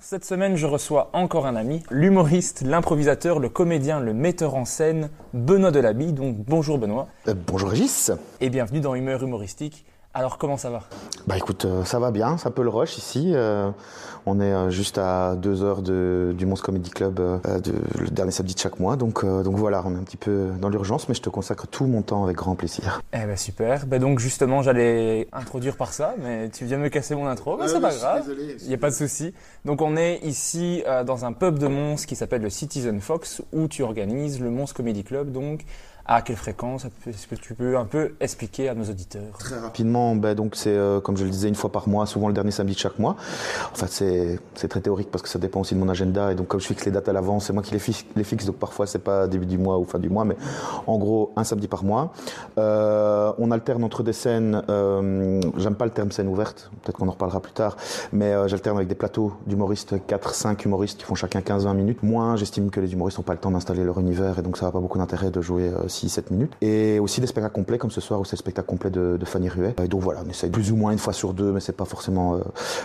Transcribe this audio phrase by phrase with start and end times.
[0.00, 5.10] Cette semaine, je reçois encore un ami, l'humoriste, l'improvisateur, le comédien, le metteur en scène,
[5.32, 6.12] Benoît Delabie.
[6.12, 7.08] Donc bonjour Benoît.
[7.26, 8.12] Euh, bonjour Régis.
[8.40, 9.84] Et bienvenue dans Humeur humoristique.
[10.14, 10.80] Alors comment ça va?
[11.26, 13.32] Bah écoute, euh, ça va bien, c'est un peu le rush ici.
[13.34, 13.70] Euh,
[14.26, 18.08] on est euh, juste à deux heures de, du Mons Comedy Club, euh, de, le
[18.08, 18.96] dernier samedi de chaque mois.
[18.96, 21.66] Donc, euh, donc voilà, on est un petit peu dans l'urgence, mais je te consacre
[21.66, 23.02] tout mon temps avec grand plaisir.
[23.12, 23.86] Eh ben super.
[23.86, 27.56] Ben donc justement, j'allais introduire par ça, mais tu viens me casser mon intro.
[27.56, 28.24] Ben, c'est pas grave.
[28.62, 29.34] Il n'y a pas de souci.
[29.64, 33.42] Donc on est ici euh, dans un pub de Mons qui s'appelle le Citizen Fox,
[33.52, 35.32] où tu organises le Mons Comedy Club.
[35.32, 35.64] Donc
[36.06, 40.14] à quelle fréquence Est-ce que tu peux un peu expliquer à nos auditeurs Très rapidement,
[40.14, 42.50] ben donc c'est euh, comme je le disais une fois par mois, souvent le dernier
[42.50, 43.16] samedi de chaque mois.
[43.72, 46.34] En fait, c'est c'est très théorique parce que ça dépend aussi de mon agenda et
[46.34, 47.78] donc comme je fixe les dates à l'avance, c'est moi qui les
[48.24, 50.36] fixe, donc parfois c'est pas début du mois ou fin du mois, mais
[50.86, 52.12] en gros un samedi par mois.
[52.58, 54.62] Euh, on alterne entre des scènes.
[54.68, 57.76] Euh, J'aime pas le terme scène ouverte, peut-être qu'on en reparlera plus tard,
[58.12, 62.02] mais j'alterne avec des plateaux d'humoristes, 4-5 humoristes qui font chacun 15-20 minutes.
[62.02, 64.66] Moi, j'estime que les humoristes n'ont pas le temps d'installer leur univers et donc ça
[64.66, 66.52] n'a pas beaucoup d'intérêt de jouer 6-7 minutes.
[66.60, 69.24] Et aussi des spectacles complets comme ce soir où c'est le spectacle complet de, de
[69.24, 69.74] Fanny Ruet.
[69.82, 71.84] Et donc voilà, on essaye plus ou moins une fois sur deux, mais c'est pas
[71.84, 72.38] forcément euh,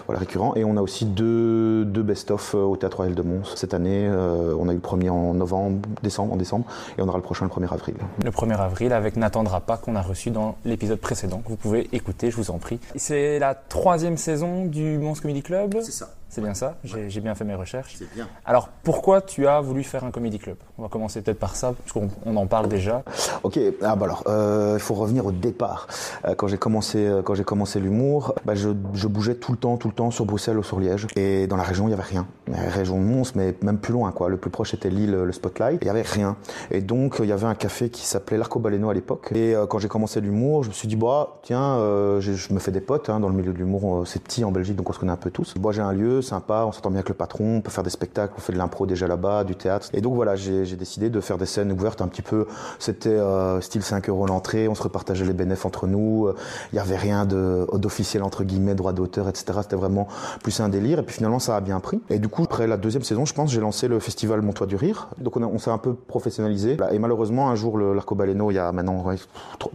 [0.08, 0.54] voilà, récurrent.
[0.56, 3.56] Et on a aussi deux, deux best-of euh, au Théâtre Royal de Mons.
[3.56, 6.66] Cette année, euh, on a eu le premier en novembre, décembre, en décembre,
[6.98, 7.96] et on aura le prochain le 1er avril.
[8.24, 11.90] Le 1er avril avec Nathan Drapa qu'on a reçu dans l'épisode précédent, que vous pouvez
[11.94, 12.80] écouter, je vous en prie.
[12.96, 15.82] C'est la troisième saison du Mons Comedy Club?
[15.82, 16.10] Ça.
[16.30, 17.96] C'est bien ça J'ai bien fait mes recherches.
[17.98, 18.28] C'est bien.
[18.46, 20.58] Alors pourquoi tu as voulu faire un comedy club?
[20.78, 23.04] On va commencer peut-être par ça, parce qu'on on en parle déjà.
[23.44, 25.88] Ok, ah bah alors, euh, il faut revenir au départ.
[26.26, 29.58] Euh, quand j'ai commencé, euh, quand j'ai commencé l'humour, bah je, je bougeais tout le
[29.58, 31.08] temps, tout le temps sur Bruxelles ou sur Liège.
[31.16, 32.28] Et dans la région, il y avait rien.
[32.48, 34.30] La région de Mons, mais même plus loin, quoi.
[34.30, 35.80] Le plus proche était Lille, le Spotlight.
[35.82, 36.38] Il y avait rien.
[36.70, 39.30] Et donc, il y avait un café qui s'appelait l'Arcobaleno à l'époque.
[39.34, 41.78] Et euh, quand j'ai commencé l'humour, je me suis dit, bah, tiens,
[42.20, 44.04] je me fais des potes hein, dans le milieu de l'humour.
[44.06, 45.56] C'est petit en Belgique, donc on se connaît un peu tous.
[45.60, 47.90] Moi, j'ai un lieu sympa, on s'entend bien avec le patron, on peut faire des
[47.90, 49.90] spectacles, on fait de l'impro déjà là-bas, du théâtre.
[49.94, 52.46] Et donc voilà, j'ai décidé de faire des scènes ouvertes un petit peu.
[52.80, 56.28] C'était euh, style 5 euros l'entrée, on se repartageait les bénéfices entre nous.
[56.28, 56.36] euh,
[56.72, 59.60] Il n'y avait rien d'officiel entre guillemets, droit d'auteur, etc.
[59.62, 60.08] C'était vraiment
[60.44, 61.00] plus un délire.
[61.00, 62.02] Et puis finalement, ça a bien pris.
[62.10, 64.76] Et du coup, après la deuxième saison, je pense, j'ai lancé le festival Montois du
[64.76, 65.10] Rire.
[65.20, 66.78] Donc on, s'est un peu professionnalisé.
[66.92, 69.04] Et malheureusement, un jour, le- l'Arcobaleno, il y a maintenant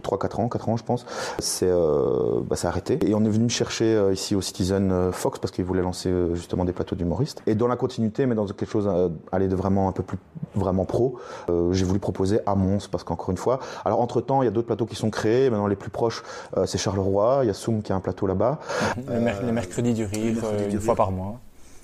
[0.03, 1.05] 3-4 ans, 4 ans, je pense,
[1.39, 2.99] c'est euh, bah, arrêté.
[3.05, 6.09] Et on est venu chercher euh, ici au Citizen euh, Fox parce qu'ils voulaient lancer
[6.09, 7.41] euh, justement des plateaux d'humoristes.
[7.47, 10.17] Et dans la continuité, mais dans quelque chose euh, aller de vraiment un peu plus
[10.55, 11.17] vraiment pro,
[11.49, 14.47] euh, j'ai voulu proposer à Mons parce qu'encore une fois, alors entre temps, il y
[14.47, 15.49] a d'autres plateaux qui sont créés.
[15.49, 16.23] Maintenant, les plus proches,
[16.57, 17.39] euh, c'est Charleroi.
[17.43, 18.59] Il y a Soum qui a un plateau là-bas.
[19.07, 20.81] Le, mer- le mercredi du rire, mercredi du une rire.
[20.81, 21.39] fois par mois.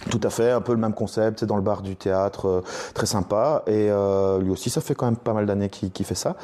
[0.09, 2.61] Tout à fait, un peu le même concept, c'est dans le bar du théâtre, euh,
[2.93, 3.63] très sympa.
[3.67, 6.35] Et euh, lui aussi, ça fait quand même pas mal d'années qu'il fait ça.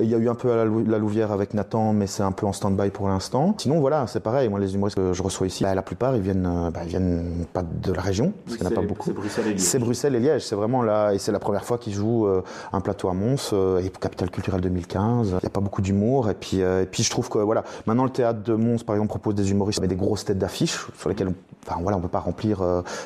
[0.00, 2.06] Et il y a eu un peu à la, Lou- la Louvière avec Nathan, mais
[2.08, 3.54] c'est un peu en stand-by pour l'instant.
[3.58, 4.48] Sinon, voilà, c'est pareil.
[4.48, 6.88] Moi, les humoristes que je reçois ici, bah, la plupart, ils viennent, euh, bah, ils
[6.88, 9.10] viennent pas de la région, parce qu'il n'y en a pas beaucoup.
[9.58, 12.42] C'est Bruxelles et Liège, c'est vraiment là, et c'est la première fois qu'ils jouent euh,
[12.72, 15.28] un plateau à Mons, et Capital Culturel 2015.
[15.28, 18.04] Il n'y a pas beaucoup d'humour, et puis, et puis je trouve que voilà, maintenant
[18.04, 21.08] le théâtre de Mons, par exemple, propose des humoristes avec des grosses têtes d'affiches sur
[21.08, 21.34] lesquelles, on,
[21.68, 22.62] enfin voilà, on peut pas remplir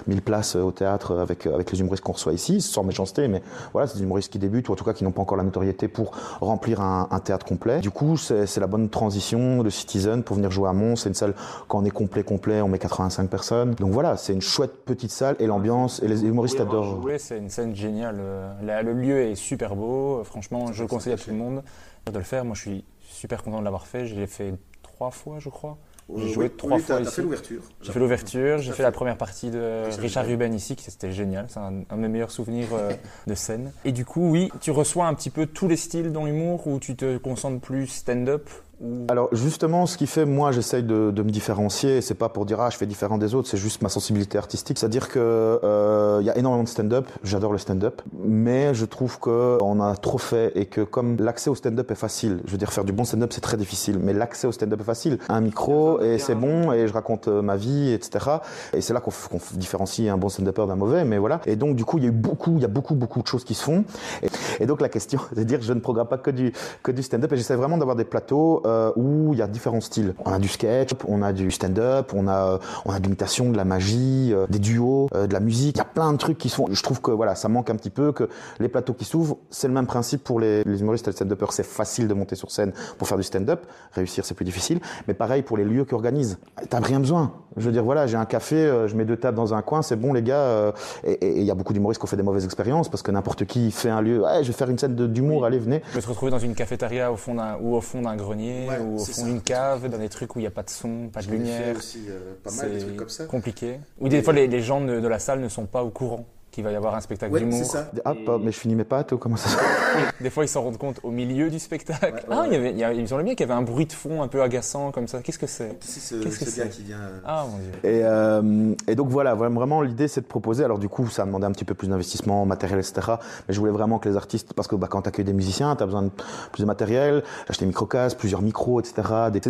[0.06, 3.28] 1000 places euh, au théâtre avec euh, avec les humoristes qu'on reçoit ici, sans méchanceté,
[3.28, 5.36] mais voilà, c'est des humoristes qui débutent ou en tout cas qui n'ont pas encore
[5.36, 7.80] la notoriété pour remplir un, un théâtre complet.
[7.80, 10.96] Du coup, c'est la bonne transition de Citizen pour venir jouer à Mons.
[10.96, 11.34] C'est une salle
[11.68, 13.74] quand on est complet complet, on met 85 personnes.
[13.74, 17.00] Donc voilà, c'est une chouette petite salle et l'ambiance et les humoristes adorent.
[17.00, 18.18] Jouer, c'est une scène géniale.
[18.20, 20.22] Euh, Le lieu est super beau.
[20.24, 21.62] Franchement, je le conseille à tout le monde
[22.10, 22.44] de le faire.
[22.44, 24.06] Moi, je suis super content de l'avoir fait.
[24.06, 25.78] Je l'ai fait trois fois, je crois.
[26.16, 27.22] J'ai joué trois fois ici.
[27.22, 27.62] l'ouverture.
[27.80, 28.82] J'ai fait l'ouverture, j'ai fait fait.
[28.82, 32.02] la première partie de Richard Richard Ruben ici, qui c'était génial, c'est un, un de
[32.02, 32.92] mes meilleurs souvenirs euh,
[33.26, 33.72] de scène.
[33.84, 36.78] Et du coup, oui, tu reçois un petit peu tous les styles dans l'humour, ou
[36.78, 38.48] tu te concentres plus stand-up?
[38.82, 39.06] Ou...
[39.08, 42.00] Alors justement, ce qui fait, moi, j'essaye de, de me différencier.
[42.00, 44.78] C'est pas pour dire ah je fais différent des autres, c'est juste ma sensibilité artistique.
[44.78, 47.06] C'est-à-dire que euh, il y a énormément de stand-up.
[47.22, 51.50] J'adore le stand-up, mais je trouve que on a trop fait et que comme l'accès
[51.50, 54.12] au stand-up est facile, je veux dire faire du bon stand-up c'est très difficile, mais
[54.12, 55.18] l'accès au stand-up est facile.
[55.28, 58.26] Un micro et c'est bon et je raconte euh, ma vie, etc.
[58.72, 61.40] Et c'est là qu'on f- différencie un bon stand-upper d'un mauvais, mais voilà.
[61.46, 63.26] Et donc du coup, il y a eu beaucoup, il y a beaucoup, beaucoup de
[63.26, 63.84] choses qui se font.
[64.22, 64.28] Et,
[64.60, 66.52] et donc la question, c'est de dire je ne programme pas que du
[66.82, 69.80] que du stand-up et j'essaie vraiment d'avoir des plateaux euh, où il y a différents
[69.80, 70.14] styles.
[70.24, 73.56] On a du sketch, on a du stand-up, on a on a de l'imitation, de
[73.56, 75.76] la magie, euh, des duos, euh, de la musique.
[75.76, 76.66] Il y a plein de trucs qui sont.
[76.70, 78.28] Je trouve que voilà, ça manque un petit peu que
[78.60, 81.52] les plateaux qui s'ouvrent, c'est le même principe pour les, les humoristes et les stand-uppers.
[81.52, 83.66] C'est facile de monter sur scène pour faire du stand-up.
[83.92, 84.80] Réussir, c'est plus difficile.
[85.08, 86.38] Mais pareil pour les lieux qui organisent.
[86.68, 87.32] T'as rien besoin.
[87.56, 89.82] Je veux dire, voilà, j'ai un café, euh, je mets deux tables dans un coin,
[89.82, 90.36] c'est bon les gars.
[90.36, 90.72] euh,
[91.04, 93.44] et il y a beaucoup d'humoristes qui ont fait des mauvaises expériences parce que n'importe
[93.44, 94.24] qui fait un lieu.
[94.42, 95.80] Je vais faire une scène d'humour, allez venez.
[95.80, 98.68] Tu peux te retrouver dans une cafétéria au fond d'un, ou au fond d'un grenier.
[98.80, 101.08] ou au fond d'une cave, dans des trucs où il n'y a pas de son,
[101.08, 101.76] pas de lumière.
[101.76, 102.00] aussi
[102.42, 103.24] pas mal des trucs comme ça.
[103.24, 103.78] compliqué.
[104.00, 106.26] Ou des fois, les, les gens de, de la salle ne sont pas au courant
[106.52, 107.58] qu'il va y avoir un spectacle d'humour.
[107.58, 107.90] c'est ça.
[108.04, 110.76] Ah, mais je finis mes pattes ou comment ça se Des fois, ils s'en rendent
[110.76, 112.24] compte au milieu du spectacle.
[112.30, 113.62] ah, il y avait, il y a, ils ont le bien qu'il y avait un
[113.64, 115.20] bruit de fond un peu agaçant comme ça.
[115.20, 115.78] Qu'est-ce que c'est?
[115.80, 116.98] C'est ce, ce gars qui vient.
[117.00, 117.70] Euh, ah, mon Dieu.
[117.82, 120.62] Et, euh, et donc voilà, vraiment, l'idée, c'est de proposer.
[120.62, 123.14] Alors, du coup, ça a demandé un petit peu plus d'investissement, matériel, etc.
[123.48, 125.74] Mais je voulais vraiment que les artistes, parce que bah, quand tu accueilles des musiciens,
[125.74, 126.10] tu as besoin de
[126.52, 129.02] plus de matériel, acheter des micro-cases, plusieurs micros, etc.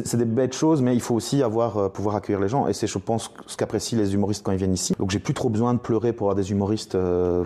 [0.05, 2.69] C'est des bêtes choses, mais il faut aussi avoir, euh, pouvoir accueillir les gens.
[2.69, 4.95] Et c'est, je pense, ce qu'apprécient les humoristes quand ils viennent ici.
[5.01, 6.92] Donc, j'ai plus trop besoin de pleurer pour avoir des humoristes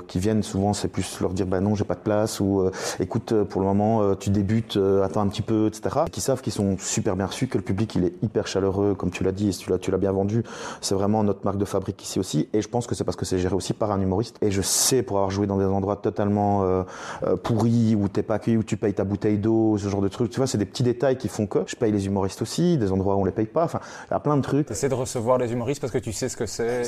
[0.06, 2.70] qui viennent souvent c'est plus leur dire bah non j'ai pas de place ou euh,
[3.00, 6.40] écoute euh, pour le moment euh, tu débutes attends un petit peu etc qui savent
[6.40, 9.32] qu'ils sont super bien reçus que le public il est hyper chaleureux comme tu l'as
[9.32, 10.42] dit et tu l'as bien vendu.
[10.80, 13.24] C'est vraiment notre marque de fabrique ici aussi et je pense que c'est parce que
[13.24, 14.36] c'est géré aussi par un humoriste.
[14.42, 16.84] Et je sais pour avoir joué dans des endroits totalement
[17.42, 20.30] pourris où t'es pas accueilli où tu payes ta bouteille d'eau ce genre de trucs
[20.30, 22.92] tu vois c'est des petits détails qui font que je paye les humoristes aussi des
[22.92, 24.70] endroits où on les paye pas enfin il y a plein de trucs.
[24.70, 26.82] Essaies de recevoir les humoristes parce que tu sais ce que c'est.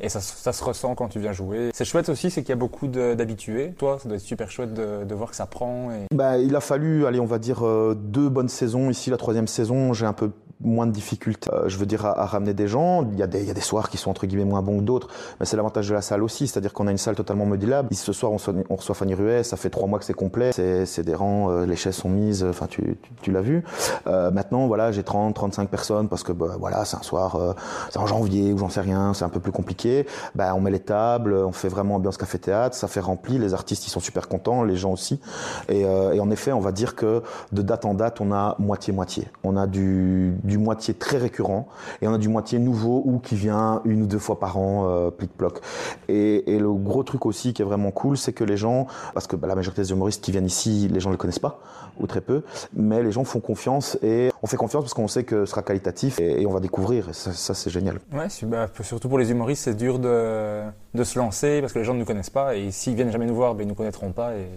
[0.00, 1.70] Et ça, ça se ressent quand tu viens jouer.
[1.72, 3.74] C'est chouette aussi c'est qu'il y a beaucoup d'habitués.
[3.78, 5.90] Toi, ça doit être super chouette de, voir que ça prend.
[5.92, 6.06] Et...
[6.14, 8.90] Bah, il a fallu, allez, on va dire euh, deux bonnes saisons.
[8.90, 10.30] Ici, la troisième saison, j'ai un peu
[10.60, 13.06] moins de difficultés, euh, je veux dire, à, ramener des gens.
[13.12, 14.78] Il y, a des, il y a des soirs qui sont entre guillemets moins bons
[14.78, 15.08] que d'autres,
[15.38, 17.88] mais c'est l'avantage de la salle aussi, c'est-à-dire qu'on a une salle totalement modulable.
[17.94, 18.38] Ce soir, on,
[18.70, 21.66] on reçoit Fanny Ruet, ça fait trois mois que c'est complet, c'est des rangs, euh,
[21.66, 23.64] les chaises sont mises, enfin, tu, tu, l'as vu.
[24.06, 27.52] Euh, maintenant, voilà, j'ai 30, 35 personnes parce que, bah, voilà, c'est un soir, euh,
[27.90, 30.06] c'est en janvier ou j'en sais rien, c'est un peu plus compliqué.
[30.34, 33.86] Bah, on met les tables, on fait vraiment ambiance café-théâtre, ça fait rempli, les artistes,
[33.86, 35.20] ils sont super contents, les gens aussi.
[35.68, 37.22] Et, et en effet, on va dire que
[37.52, 39.28] de date en date, on a moitié-moitié.
[39.44, 41.68] On a du, du moitié très récurrent
[42.02, 44.88] et on a du moitié nouveau ou qui vient une ou deux fois par an,
[44.88, 45.60] euh, plic-ploc.
[46.08, 49.36] Et, le gros truc aussi qui est vraiment cool, c'est que les gens, parce que
[49.36, 51.60] bah, la majorité des humoristes qui viennent ici, les gens ne le connaissent pas
[52.00, 52.42] ou très peu,
[52.74, 55.62] mais les gens font confiance et on fait confiance parce qu'on sait que ce sera
[55.62, 57.08] qualitatif et, on va découvrir.
[57.10, 57.98] Et ça, c'est génial.
[58.12, 60.62] Ouais, bah, surtout pour les humoristes, c'est dur de,
[60.94, 63.26] de, se lancer parce que les gens ne nous connaissent pas et s'ils viennent jamais
[63.26, 64.48] nous voir, ben, ils nous connaîtront pas et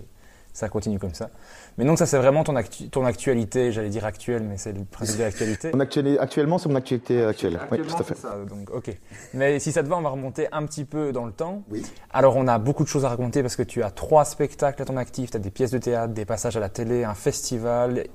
[0.54, 1.30] ça continue comme ça.
[1.78, 2.56] Mais donc ça c'est vraiment ton,
[2.92, 6.20] ton actualité, j'allais dire actuelle, mais c'est le principe de l'actualité.
[6.20, 7.60] actuellement c'est mon actualité actuelle.
[7.72, 8.16] Oui, tout à fait.
[8.16, 8.96] Ça, donc, ok.
[9.34, 11.64] Mais si ça te va, on va remonter un petit peu dans le temps.
[11.72, 11.84] Oui.
[12.12, 14.86] Alors on a beaucoup de choses à raconter parce que tu as trois spectacles à
[14.86, 18.06] ton actif, tu as des pièces de théâtre, des passages à la télé, un festival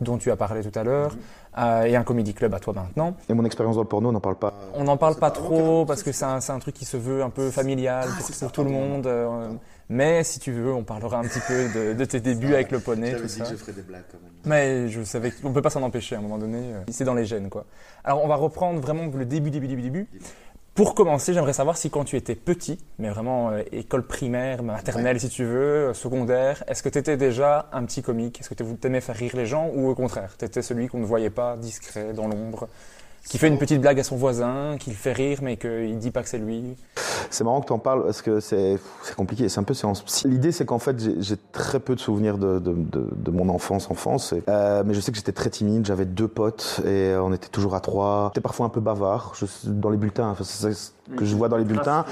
[0.00, 1.12] dont tu as parlé tout à l'heure.
[1.12, 1.20] Mhm.
[1.58, 3.14] Euh, et un comédie club à toi maintenant.
[3.30, 5.86] Et mon expérience dans le porno, on n'en parle pas On n'en parle pas, trop
[5.86, 8.62] parce que c'est un, un, truc qui se veut un peu familial ah, pour, tout
[8.62, 9.06] le monde.
[9.06, 9.48] Euh,
[9.88, 12.80] mais si tu veux, on parlera un petit peu de, de tes débuts avec le
[12.80, 13.12] poney.
[13.12, 14.32] J'avais dit que je ferais des blagues quand même.
[14.44, 16.58] Mais je savais qu'on ne peut pas s'en empêcher à un moment donné.
[16.58, 17.66] Euh, c'est dans les gènes, quoi.
[18.04, 20.08] Alors, on va reprendre vraiment le début, début, début, début.
[20.74, 25.18] Pour commencer, j'aimerais savoir si quand tu étais petit, mais vraiment euh, école primaire, maternelle
[25.18, 28.40] si tu veux, euh, secondaire, est-ce que tu étais déjà un petit comique?
[28.40, 30.98] Est-ce que tu aimais faire rire les gens ou au contraire, tu étais celui qu'on
[30.98, 32.68] ne voyait pas, discret, dans l'ombre?
[33.28, 36.10] Qui fait une petite blague à son voisin, qui le fait rire, mais qu'il dit
[36.10, 36.76] pas que c'est lui.
[37.30, 38.78] C'est marrant que tu en parles parce que c'est
[39.16, 39.48] compliqué.
[39.48, 39.74] C'est un peu
[40.24, 43.90] L'idée, c'est qu'en fait, j'ai très peu de souvenirs de, de, de, de mon enfance,
[43.90, 44.34] enfance.
[44.48, 45.86] Euh, mais je sais que j'étais très timide.
[45.86, 48.30] J'avais deux potes et on était toujours à trois.
[48.32, 49.32] J'étais parfois un peu bavard.
[49.36, 50.68] Je, dans les bulletins, ça
[51.16, 52.04] que je vois dans les bulletins.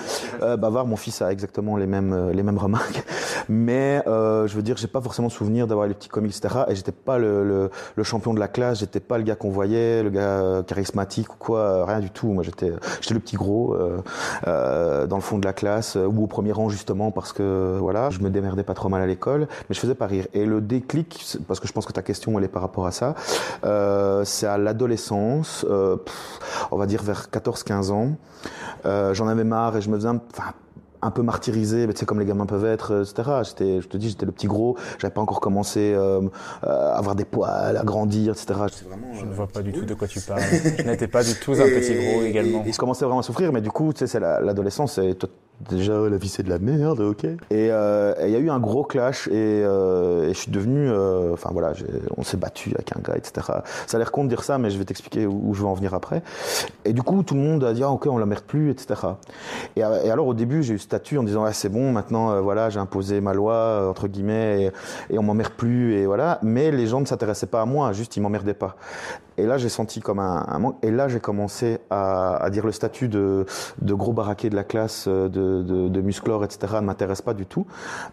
[0.43, 3.05] Euh, bavard, mon fils a exactement les mêmes euh, les mêmes remarques.
[3.49, 6.65] Mais euh, je veux dire, j'ai pas forcément souvenir d'avoir les petits comics, etc.
[6.69, 8.81] Et j'étais pas le, le, le, champion de la classe.
[8.81, 11.85] J'étais pas le gars qu'on voyait, le gars euh, charismatique ou quoi.
[11.87, 12.29] Rien du tout.
[12.29, 13.77] Moi, j'étais j'étais le petit gros
[14.47, 18.11] euh, dans le fond de la classe ou au premier rang justement parce que voilà,
[18.11, 20.27] je me démerdais pas trop mal à l'école, mais je faisais pas rire.
[20.35, 22.93] Et le déclic, parce que je pense que ta question elle est par rapport à
[22.93, 23.15] ça,
[24.25, 25.67] c'est à l'adolescence,
[26.71, 28.13] on va dire vers 14-15 ans.
[28.87, 30.21] Euh, j'en avais marre et je me faisais un,
[31.05, 33.31] un peu martyrisé, mais tu sais comme les gamins peuvent être, euh, etc.
[33.45, 36.23] J'étais, je te dis, j'étais le petit gros, j'avais pas encore commencé euh,
[36.63, 38.55] à avoir des poils, à grandir, etc.
[38.89, 40.43] Vraiment, je ne vois pas du tout de quoi tu parles.
[40.79, 42.65] je n'étais pas du tout un petit gros également.
[42.65, 45.15] Et, je commençais vraiment à souffrir, mais du coup, tu sais, c'est l'adolescence, et
[45.69, 47.25] déjà la vie c'est de la merde, ok.
[47.51, 50.91] Et il y a eu un gros clash et, et je suis devenu,
[51.33, 51.73] enfin voilà,
[52.17, 53.47] on s'est battu avec un gars, etc.
[53.87, 55.75] Ça a l'air con de dire ça, mais je vais t'expliquer où, je veux en
[55.75, 56.23] venir après.
[56.85, 58.95] Et du coup, tout le monde a dit ah, ok, on la merde plus, etc.
[59.77, 62.71] Et, alors au début, j'ai eu statut en disant ah, c'est bon, maintenant euh, voilà,
[62.71, 64.73] j'ai imposé ma loi euh, entre guillemets
[65.11, 66.39] et, et on m'emmerde plus et voilà.
[66.43, 68.77] Mais les gens ne s'intéressaient pas à moi, juste ils m'emmerdaient pas.
[69.37, 70.77] Et là, j'ai senti comme un, manque.
[70.83, 73.47] Et là, j'ai commencé à, dire le statut de,
[73.83, 77.23] de gros baraqué de la classe, euh, de de, de, de musclore, etc., ne m'intéresse
[77.23, 77.67] pas du tout.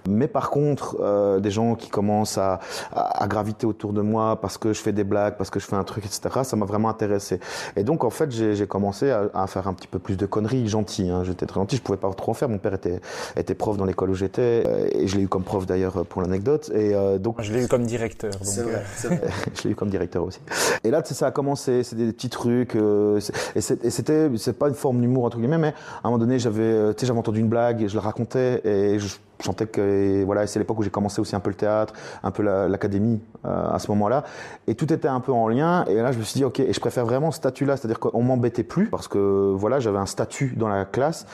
[0.08, 2.60] Mais par contre, euh, des gens qui commencent à,
[2.94, 5.76] à, graviter autour de moi parce que je fais des blagues, parce que je fais
[5.76, 7.40] un truc, etc., ça m'a vraiment intéressé.
[7.76, 10.68] Et donc, en fait, j'ai commencé à, à, faire un petit peu plus de conneries
[10.68, 11.10] gentilles.
[11.10, 11.24] Hein.
[11.24, 12.50] J'étais très gentil, je pouvais pas trop en faire.
[12.50, 13.00] Mon père était,
[13.36, 16.22] était prof dans l'école où j'étais, euh, et je l'ai eu comme prof d'ailleurs pour
[16.22, 16.72] l'anecdote.
[16.74, 18.32] Et euh, donc, je l'ai eu comme directeur.
[18.42, 19.22] C'est vrai, vrai.
[19.56, 20.40] je l'ai eu comme directeur aussi.
[20.84, 25.02] Et là, ça a commencé, c'est des petits trucs, et c'était, c'est pas une forme
[25.02, 25.74] d'humour entre guillemets, mais
[26.04, 29.08] à un moment donné, j'avais, j'avais entendu une blague, et je la racontais, et je
[29.42, 31.94] je sentais que voilà, c'est l'époque où j'ai commencé aussi un peu le théâtre,
[32.24, 34.24] un peu l'académie euh, à ce moment-là,
[34.68, 35.84] et tout était un peu en lien.
[35.86, 38.22] Et là, je me suis dit ok, et je préfère vraiment ce statut-là, c'est-à-dire qu'on
[38.22, 41.26] m'embêtait plus parce que voilà, j'avais un statut dans la classe.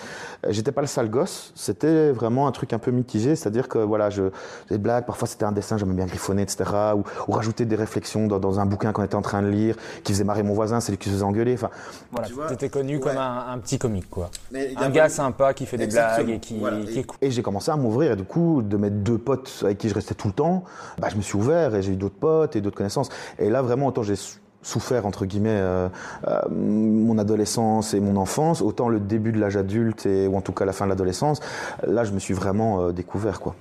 [0.47, 4.09] J'étais pas le sale gosse, c'était vraiment un truc un peu mitigé, c'est-à-dire que voilà,
[4.09, 4.23] je
[4.69, 6.63] des blagues, parfois c'était un dessin, j'aimais bien griffonner, etc.
[6.95, 9.75] Ou, ou rajouter des réflexions dans, dans un bouquin qu'on était en train de lire,
[10.03, 11.55] qui faisait marrer mon voisin, c'est lui qui se faisait engueuler.
[11.55, 11.69] Enfin,
[12.11, 14.29] voilà, tu étais connu comme un, petit comique, quoi.
[14.77, 16.61] un gars sympa qui fait des blagues et qui,
[16.93, 19.89] qui Et j'ai commencé à m'ouvrir et du coup, de mes deux potes avec qui
[19.89, 20.63] je restais tout le temps,
[20.99, 23.09] bah, je me suis ouvert et j'ai eu d'autres potes et d'autres connaissances.
[23.39, 24.15] Et là, vraiment, autant j'ai
[24.67, 25.87] souffert entre guillemets euh,
[26.27, 30.41] euh, mon adolescence et mon enfance, autant le début de l'âge adulte et ou en
[30.41, 31.39] tout cas la fin de l'adolescence,
[31.85, 33.55] là je me suis vraiment euh, découvert quoi.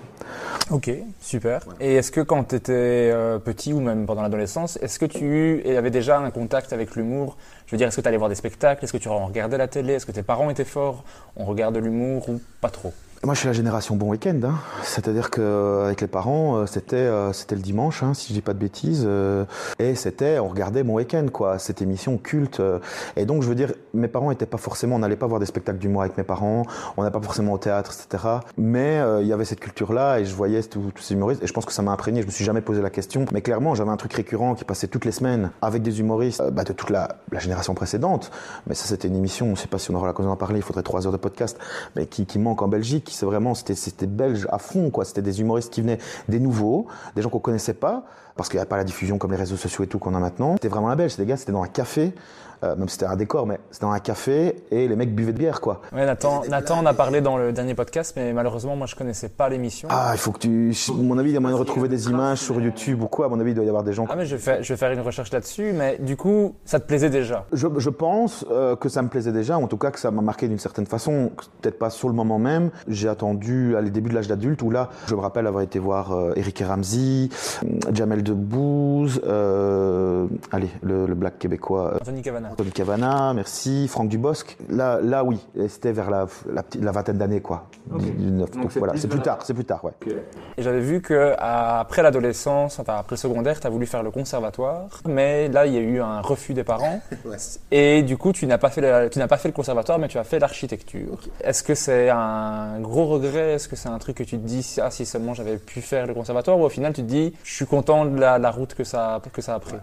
[0.70, 0.90] Ok,
[1.20, 1.62] super.
[1.78, 3.14] Et est-ce que quand tu étais
[3.44, 7.36] petit ou même pendant l'adolescence, est-ce que tu avais déjà un contact avec l'humour?
[7.66, 8.84] Je veux dire, est-ce que tu allais voir des spectacles?
[8.84, 9.92] Est-ce que tu regardais la télé?
[9.92, 11.04] Est-ce que tes parents étaient forts?
[11.36, 12.92] On regarde l'humour ou pas trop?
[13.24, 14.38] Moi, je suis la génération bon week-end.
[14.44, 14.54] Hein.
[14.82, 18.52] C'est-à-dire qu'avec les parents, euh, c'était euh, c'était le dimanche, hein, si je dis pas
[18.52, 19.44] de bêtises, euh,
[19.78, 22.62] et c'était on regardait bon week-end, quoi, cette émission culte.
[23.16, 25.46] et donc, je veux dire, mes parents étaient pas forcément, on n'allait pas voir des
[25.46, 26.64] spectacles d'humour avec mes parents,
[26.96, 28.24] on n'allait pas forcément au théâtre, etc.
[28.56, 31.64] Mais il y avait cette culture-là, et je voyais tous ces humoristes, et je pense
[31.64, 32.20] que ça m'a imprégné.
[32.22, 34.88] Je me suis jamais posé la question, mais clairement, j'avais un truc récurrent qui passait
[34.88, 38.30] toutes les semaines avec des humoristes bah, de toute la, génération précédente.
[38.66, 40.62] Mais ça, c'était une émission, on sait pas si on aura l'occasion d'en parler, il
[40.62, 41.58] faudrait trois heures de podcast,
[41.94, 45.04] mais qui manque en Belgique c'est vraiment, c'était belge à fond, quoi.
[45.04, 45.98] C'était des humoristes qui venaient
[46.28, 48.04] des nouveaux, des gens qu'on connaissait pas,
[48.36, 50.20] parce qu'il n'y avait pas la diffusion comme les réseaux sociaux et tout qu'on a
[50.20, 50.54] maintenant.
[50.54, 51.16] C'était vraiment la belge.
[51.16, 52.14] Des gars, c'était dans un café.
[52.64, 55.32] Euh, même si c'était un décor, mais c'était dans un café et les mecs buvaient
[55.32, 55.82] de bière, quoi.
[55.92, 59.28] Ouais, Nathan, Nathan en a parlé dans le dernier podcast, mais malheureusement, moi, je connaissais
[59.28, 59.88] pas l'émission.
[59.90, 60.74] Ah, il faut que tu.
[60.88, 63.26] À mon avis, il y a moyen de retrouver des images sur YouTube ou quoi.
[63.26, 64.06] À mon avis, il doit y avoir des gens.
[64.08, 66.86] Ah, mais je vais, je vais faire une recherche là-dessus, mais du coup, ça te
[66.86, 67.44] plaisait déjà?
[67.52, 70.22] Je, je pense euh, que ça me plaisait déjà, en tout cas que ça m'a
[70.22, 71.32] marqué d'une certaine façon.
[71.60, 72.70] Peut-être pas sur le moment même.
[72.88, 75.78] J'ai attendu à les débuts de l'âge d'adulte où là, je me rappelle avoir été
[75.78, 77.28] voir euh, Eric et Ramsey,
[77.92, 79.20] Jamel Debbouze,
[80.52, 81.94] allez, le, le black québécois.
[82.00, 82.45] Anthony Cavana.
[82.50, 83.88] Anthony Cavana merci.
[83.88, 85.38] Franck Dubosc, là, là oui,
[85.68, 86.26] c'était vers la,
[86.80, 87.68] la, vingtaine d'années, quoi.
[88.76, 89.92] voilà, c'est plus tard, c'est plus tard, ouais.
[90.56, 94.10] Et j'avais vu que après l'adolescence, enfin après le secondaire, tu as voulu faire le
[94.10, 97.00] conservatoire, mais là, il y a eu un refus des parents.
[97.70, 100.18] Et du coup, tu n'as pas fait, tu n'as pas fait le conservatoire, mais tu
[100.18, 101.18] as fait l'architecture.
[101.42, 103.54] Est-ce que c'est un gros regret?
[103.54, 106.06] Est-ce que c'est un truc que tu te dis, ah, si seulement j'avais pu faire
[106.06, 108.74] le conservatoire, ou au final, tu te dis, je suis content de la, la route
[108.74, 109.76] que ça, que ça a pris?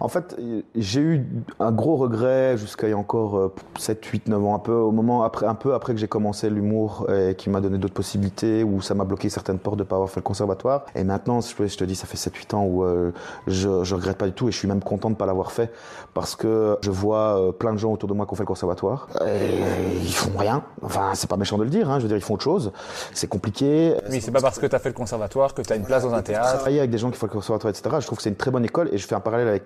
[0.00, 0.36] En fait,
[0.74, 1.26] j'ai eu
[1.60, 4.90] un gros regret jusqu'à il y a encore 7, 8, 9 ans, un peu, au
[4.90, 8.64] moment après, un peu après que j'ai commencé l'humour et qui m'a donné d'autres possibilités,
[8.64, 10.84] où ça m'a bloqué certaines portes de ne pas avoir fait le conservatoire.
[10.94, 13.12] Et maintenant, je te dis, ça fait 7, 8 ans où euh,
[13.46, 15.52] je, je regrette pas du tout et je suis même content de ne pas l'avoir
[15.52, 15.70] fait
[16.14, 18.46] parce que je vois euh, plein de gens autour de moi qui ont fait le
[18.46, 20.62] conservatoire et ils font rien.
[20.82, 22.72] Enfin, c'est pas méchant de le dire, hein, je veux dire, ils font autre chose.
[23.14, 23.94] C'est compliqué.
[24.10, 26.02] Oui, c'est pas parce que tu as fait le conservatoire que tu as une place
[26.02, 26.54] dans un théâtre.
[26.56, 27.96] Travailler avec des gens qui font le conservatoire, etc.
[28.00, 29.61] Je trouve que c'est une très bonne école et je fais un parallèle avec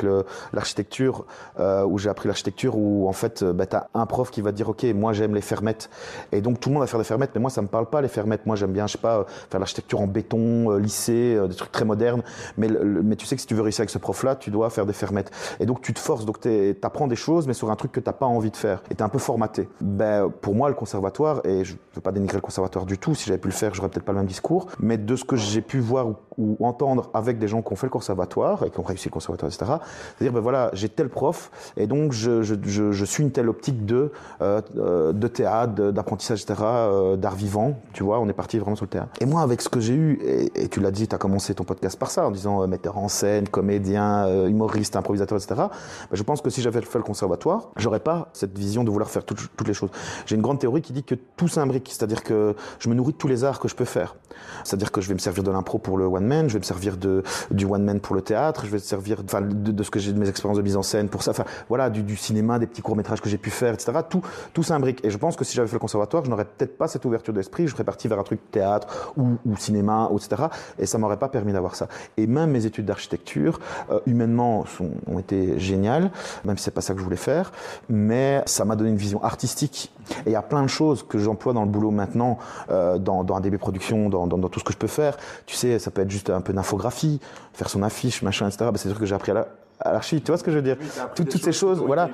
[0.52, 1.24] l'architecture
[1.58, 4.40] euh, où j'ai appris l'architecture où en fait, euh, bah, tu as un prof qui
[4.40, 5.90] va dire, OK, moi j'aime les fermettes.
[6.32, 8.00] Et donc tout le monde va faire des fermettes, mais moi ça me parle pas
[8.00, 8.46] les fermettes.
[8.46, 11.72] Moi j'aime bien, je sais pas, faire l'architecture en béton, euh, lissé, euh, des trucs
[11.72, 12.22] très modernes.
[12.56, 14.86] Mais, mais tu sais que si tu veux réussir avec ce prof-là, tu dois faire
[14.86, 15.30] des fermettes.
[15.60, 18.00] Et donc tu te forces, donc tu apprends des choses, mais sur un truc que
[18.00, 18.82] t'as pas envie de faire.
[18.90, 19.68] Et tu es un peu formaté.
[19.80, 23.26] Ben, pour moi, le conservatoire, et je veux pas dénigrer le conservatoire du tout, si
[23.26, 25.62] j'avais pu le faire, j'aurais peut-être pas le même discours, mais de ce que j'ai
[25.62, 28.82] pu voir ou, entendre avec des gens qui ont fait le conservatoire et qui ont
[28.82, 29.72] réussi le conservatoire, etc.
[30.16, 32.55] C'est-à-dire, ben voilà, j'ai tel prof, et donc je, je,
[32.93, 34.12] je, suis une telle optique de,
[34.43, 37.81] euh, euh, de théâtre, d'apprentissage, etc., euh, d'art vivant.
[37.93, 39.11] Tu vois, on est parti vraiment sur le théâtre.
[39.21, 40.21] Et moi, avec ce que j'ai eu,
[40.55, 43.09] et, tu l'as dit, tu as commencé ton podcast par ça, en disant metteur en
[43.09, 45.55] scène, comédien, humoriste, improvisateur, etc.
[45.57, 45.71] Bah,
[46.12, 49.25] je pense que si j'avais fait le conservatoire, j'aurais pas cette vision de vouloir faire
[49.25, 49.90] toutes les choses.
[50.26, 53.19] J'ai une grande théorie qui dit que tout s'imbrique, c'est-à-dire que je me nourris de
[53.19, 54.16] tous les arts que je peux faire.
[54.64, 56.59] C'est-à-dire que je vais me servir de l'impro pour le one one man, je vais
[56.59, 59.90] me servir de du one man pour le théâtre, je vais me servir de, ce
[59.90, 62.16] que j'ai de mes expériences de mise en scène pour ça, enfin voilà, du, du
[62.16, 63.92] cinéma, des petits courts métrages que j'ai pu faire, etc.
[64.09, 65.04] Tout, tout s'imbrique.
[65.04, 67.35] Et je pense que si j'avais fait le conservatoire, je n'aurais peut-être pas cette ouverture
[67.35, 70.45] d'esprit, je serais parti vers un truc théâtre ou, ou cinéma, etc.
[70.78, 71.88] Et ça m'aurait pas permis d'avoir ça.
[72.16, 76.11] Et même mes études d'architecture, euh, humainement, sont, ont été géniales,
[76.45, 77.52] même si c'est pas ça que je voulais faire,
[77.88, 79.92] mais ça m'a donné une vision artistique.
[80.25, 82.38] Et il y a plein de choses que j'emploie dans le boulot maintenant,
[82.71, 85.16] euh, dans, dans un production, dans, dans, tout ce que je peux faire.
[85.47, 87.21] Tu sais, ça peut être juste un peu d'infographie,
[87.52, 88.71] faire son affiche, machin, etc.
[88.75, 89.49] c'est des trucs que j'ai appris à la,
[89.80, 90.21] à l'archi.
[90.21, 90.76] Tu vois ce que je veux dire?
[91.14, 92.11] Toutes, ces choses, voilà.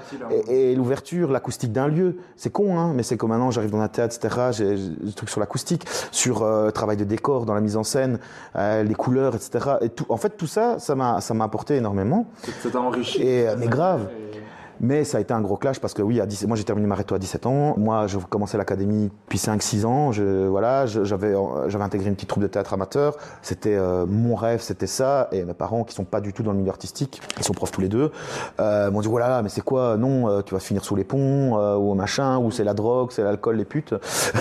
[0.48, 3.80] Et, et l'ouverture, l'acoustique d'un lieu, c'est con, hein, mais c'est comme maintenant, j'arrive dans
[3.80, 4.48] un théâtre, etc.
[4.52, 8.18] J'ai des trucs sur l'acoustique, sur euh, travail de décor, dans la mise en scène,
[8.56, 9.76] euh, les couleurs, etc.
[9.80, 12.26] Et tout, en fait, tout ça, ça m'a, ça m'a apporté énormément.
[12.62, 13.22] Ça t'a enrichi.
[13.22, 14.08] Et, mais grave.
[14.32, 14.41] Et...
[14.82, 16.88] Mais ça a été un gros clash parce que oui, à 10, moi j'ai terminé
[16.88, 17.74] ma réto à 17 ans.
[17.78, 20.10] Moi, je commençais l'académie depuis 5-6 ans.
[20.10, 21.34] Je, voilà, j'avais,
[21.68, 23.16] j'avais intégré une petite troupe de théâtre amateur.
[23.42, 25.28] C'était euh, mon rêve, c'était ça.
[25.30, 27.70] Et mes parents, qui sont pas du tout dans le milieu artistique, ils sont profs
[27.70, 28.10] tous les deux,
[28.58, 29.96] euh, m'ont dit voilà, mais c'est quoi?
[29.96, 33.10] Non, euh, tu vas finir sous les ponts euh, ou machin, ou c'est la drogue,
[33.12, 33.94] c'est l'alcool, les putes,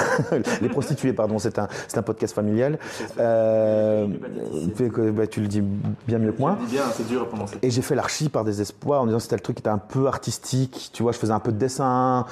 [0.62, 1.38] les prostituées, pardon.
[1.38, 2.80] C'est un, c'est un podcast familial.
[3.20, 4.08] Euh,
[5.14, 5.62] bah, tu le dis
[6.08, 6.58] bien mieux que moi.
[6.68, 7.46] Bien, dur à.
[7.62, 10.08] Et j'ai fait l'archi par désespoir en disant c'était le truc qui était un peu
[10.08, 10.31] artistique
[10.94, 12.26] tu vois, je faisais un peu de dessin,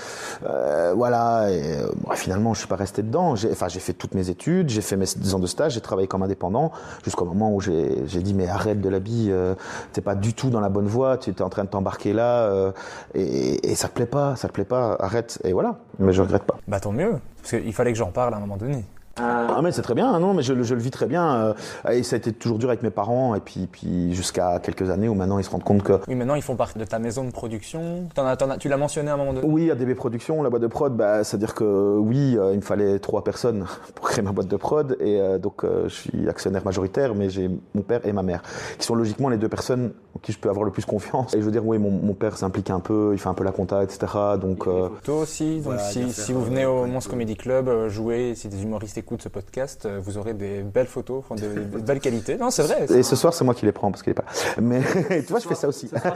[0.45, 1.51] euh, voilà.
[1.51, 3.35] Et euh, finalement, je suis pas resté dedans.
[3.35, 5.81] J'ai, enfin, j'ai fait toutes mes études, j'ai fait mes 10 ans de stage, j'ai
[5.81, 6.71] travaillé comme indépendant
[7.03, 9.55] jusqu'au moment où j'ai, dit mais arrête de l'habit, euh,
[9.93, 12.71] t'es pas du tout dans la bonne voie, tu es en train de t'embarquer là
[13.15, 15.39] et, et, ça te plaît pas, ça te plaît pas, arrête.
[15.43, 15.77] Et voilà.
[15.99, 16.57] Mais je regrette pas.
[16.67, 18.85] Bah tant mieux, parce qu'il fallait que j'en parle à un moment donné.
[19.21, 21.53] Ah mais c'est très bien, non mais je, je, le vis très bien euh,
[21.91, 25.09] et ça a été toujours dur avec mes parents et puis puis jusqu'à quelques années
[25.09, 27.23] où maintenant ils se rendent compte que oui maintenant ils font partie de ta maison
[27.23, 28.07] de production.
[28.17, 29.47] En as, en as, tu l'as mentionné à un moment donné?
[29.47, 32.57] Oui, ADB Productions, la boîte de prod, bah, c'est à dire que oui, euh, il
[32.57, 35.95] me fallait trois personnes pour créer ma boîte de prod et euh, donc euh, je
[35.95, 38.43] suis actionnaire majoritaire, mais j'ai mon père et ma mère
[38.77, 41.33] qui sont logiquement les deux personnes en qui je peux avoir le plus confiance.
[41.33, 43.43] Et je veux dire oui, mon, mon père s'implique un peu, il fait un peu
[43.43, 43.99] la compta, etc.
[44.39, 44.67] Donc
[45.03, 48.63] toi aussi, donc voilà, si, si vous venez au Mons Comedy Club jouer, si des
[48.63, 52.37] humoristes écoutent ce podcast vous aurez des belles photos, de, de belle qualité.
[52.37, 52.85] Non, c'est vrai.
[52.93, 54.25] Et ce soir, c'est moi qui les prends parce qu'il est pas.
[54.61, 55.87] Mais tu vois, je fais ça aussi.
[55.87, 56.13] Ce soir,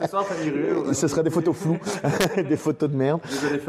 [0.00, 0.24] ce soir
[0.94, 1.76] Ce sera des photos floues,
[2.36, 3.20] des photos de merde.
[3.28, 3.60] Désolé,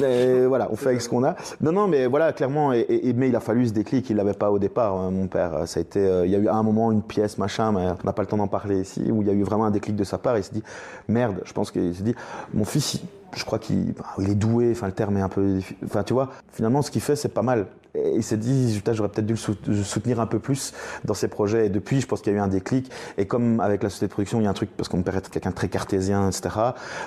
[0.00, 1.34] mais voilà, on fait avec ce qu'on a.
[1.60, 2.72] Non, non, mais voilà, clairement.
[2.72, 5.26] Et, et, mais il a fallu ce déclic, il l'avait pas au départ, hein, mon
[5.26, 5.66] père.
[5.66, 7.88] Ça a été, euh, il y a eu à un moment une pièce, machin, mais
[7.88, 9.72] on n'a pas le temps d'en parler ici, où il y a eu vraiment un
[9.72, 10.38] déclic de sa part.
[10.38, 10.62] Il s'est dit,
[11.08, 12.14] merde, je pense qu'il s'est dit,
[12.54, 13.00] mon fils,
[13.34, 16.28] je crois qu'il il est doué, enfin le terme est un peu, enfin tu vois,
[16.52, 17.66] finalement ce qu'il fait c'est pas mal.
[17.94, 19.34] Et il s'est dit, j'aurais peut-être dû
[19.66, 20.72] le soutenir un peu plus
[21.04, 21.66] dans ses projets.
[21.66, 22.90] Et depuis, je pense qu'il y a eu un déclic.
[23.18, 25.16] Et comme avec la société de production, il y a un truc, parce qu'on père
[25.16, 26.48] est quelqu'un de très cartésien, etc.,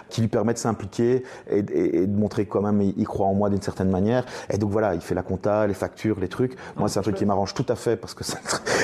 [0.10, 3.34] qui lui permet de s'impliquer et, et, et, de montrer quand même il croit en
[3.34, 4.26] moi d'une certaine manière.
[4.50, 6.56] Et donc voilà, il fait la compta, les factures, les trucs.
[6.76, 8.24] Moi, c'est un truc qui m'arrange tout à fait parce que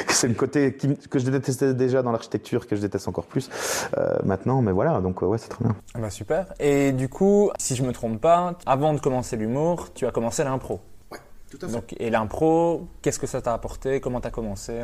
[0.07, 3.49] c'est le côté qui, que je détestais déjà dans l'architecture, que je déteste encore plus
[3.97, 4.61] euh, maintenant.
[4.61, 5.75] Mais voilà, donc ouais, c'est très bien.
[5.95, 6.53] Bah super.
[6.59, 10.43] Et du coup, si je me trompe pas, avant de commencer l'humour, tu as commencé
[10.43, 10.79] l'impro.
[11.51, 11.73] Tout à fait.
[11.73, 13.99] Donc, et l'impro, qu'est-ce que ça t'a apporté?
[13.99, 14.81] Comment t'as commencé?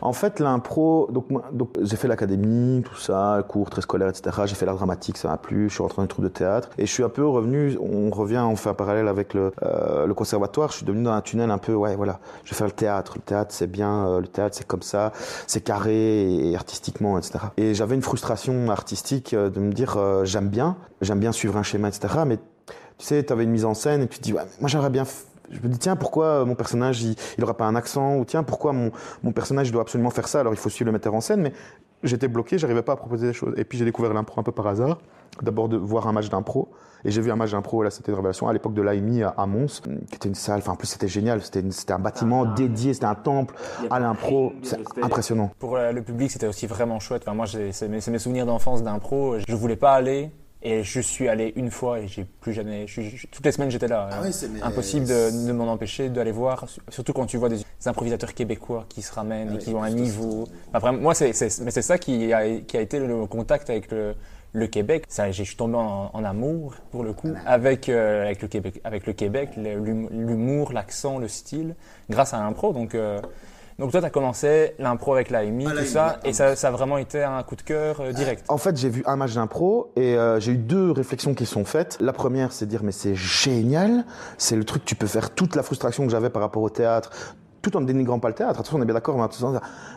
[0.00, 4.42] En fait, l'impro, donc, donc j'ai fait l'académie, tout ça, cours très scolaires, etc.
[4.46, 5.68] J'ai fait l'art dramatique, ça m'a plu.
[5.68, 7.76] Je suis rentré dans une troupe de théâtre et je suis un peu revenu.
[7.80, 10.70] On revient, on fait un parallèle avec le, euh, le conservatoire.
[10.70, 12.18] Je suis devenu dans un tunnel un peu, ouais, voilà.
[12.44, 13.14] Je vais faire le théâtre.
[13.16, 14.06] Le théâtre, c'est bien.
[14.06, 15.12] Euh, le théâtre, c'est comme ça,
[15.46, 17.38] c'est carré et, artistiquement, etc.
[17.56, 21.56] Et j'avais une frustration artistique euh, de me dire, euh, j'aime bien, j'aime bien suivre
[21.56, 22.08] un schéma, etc.
[22.26, 22.38] Mais
[22.98, 24.90] tu sais, tu avais une mise en scène et tu te dis, ouais, moi j'aimerais
[24.90, 25.04] bien
[25.52, 28.42] je me dis tiens pourquoi mon personnage il, il aura pas un accent ou tiens
[28.42, 28.90] pourquoi mon,
[29.22, 30.40] mon personnage doit absolument faire ça?
[30.40, 31.52] Alors il faut suivre le metteur en scène mais
[32.02, 33.54] j'étais bloqué j'arrivais pas à proposer des choses.
[33.56, 34.98] Et puis j'ai découvert l'impro un peu par hasard.
[35.40, 36.68] D'abord de voir un match d'impro.
[37.04, 39.30] Et j'ai vu un match d'impro là c'était une révélation à l'époque de l'AMI à,
[39.30, 41.42] à Mons qui était une salle enfin en plus c'était génial.
[41.42, 43.54] C'était c'était un bâtiment ah, dédié c'était un temple
[43.90, 44.52] à l'impro.
[44.62, 45.50] c'est impressionnant.
[45.58, 47.22] Pour le public c'était aussi vraiment chouette.
[47.26, 49.36] Enfin moi c'est mes, mes souvenirs d'enfance d'impro.
[49.46, 50.32] Je voulais pas aller
[50.62, 52.86] et je suis allé une fois et j'ai plus jamais.
[52.86, 54.08] Je, je, toutes les semaines j'étais là.
[54.12, 54.30] Ah ouais,
[54.62, 56.66] Impossible de, de m'en empêcher d'aller voir.
[56.88, 59.82] Surtout quand tu vois des, des, improvisateurs québécois qui se ramènent ah et qui ont
[59.82, 60.46] un niveau.
[60.72, 64.14] Enfin, moi, c'est mais c'est ça qui a, qui a été le contact avec le,
[64.52, 65.04] le Québec.
[65.08, 68.48] Ça, je suis tombé en, en, amour pour le coup ah avec euh, avec le
[68.48, 71.74] Québec, avec le Québec, l'humour, l'accent, le style,
[72.08, 72.72] grâce à l'impro.
[72.72, 73.20] Donc euh,
[73.78, 76.98] donc toi, tu as commencé l'impro avec l'AMI, tout ça, et ça, ça, a vraiment
[76.98, 78.44] été un coup de cœur euh, direct.
[78.48, 81.64] En fait, j'ai vu un match d'impro et euh, j'ai eu deux réflexions qui sont
[81.64, 81.98] faites.
[82.00, 84.04] La première, c'est de dire mais c'est génial,
[84.38, 87.10] c'est le truc, tu peux faire toute la frustration que j'avais par rapport au théâtre,
[87.62, 88.58] tout en ne dénigrant pas le théâtre.
[88.60, 89.16] Attention, on est bien d'accord.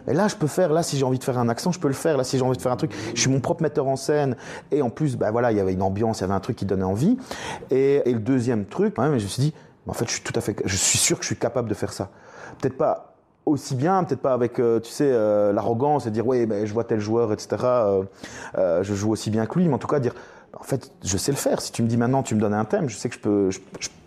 [0.08, 0.72] Mais là, je peux faire.
[0.72, 2.16] Là, si j'ai envie de faire un accent, je peux le faire.
[2.16, 4.36] Là, si j'ai envie de faire un truc, je suis mon propre metteur en scène.
[4.72, 6.56] Et en plus, ben voilà, il y avait une ambiance, il y avait un truc
[6.56, 7.18] qui donnait envie.
[7.72, 9.54] Et, et le deuxième truc, ouais, mais je me suis dit,
[9.88, 11.74] en fait, je suis tout à fait, je suis sûr que je suis capable de
[11.74, 12.12] faire ça.
[12.60, 13.15] Peut-être pas
[13.46, 16.74] aussi bien, peut-être pas avec, euh, tu sais, euh, l'arrogance et dire, oui, mais je
[16.74, 17.58] vois tel joueur, etc.
[18.58, 20.16] Euh, je joue aussi bien que lui, mais en tout cas dire,
[20.60, 21.62] en fait, je sais le faire.
[21.62, 23.50] Si tu me dis maintenant, tu me donnes un thème, je sais que je peux,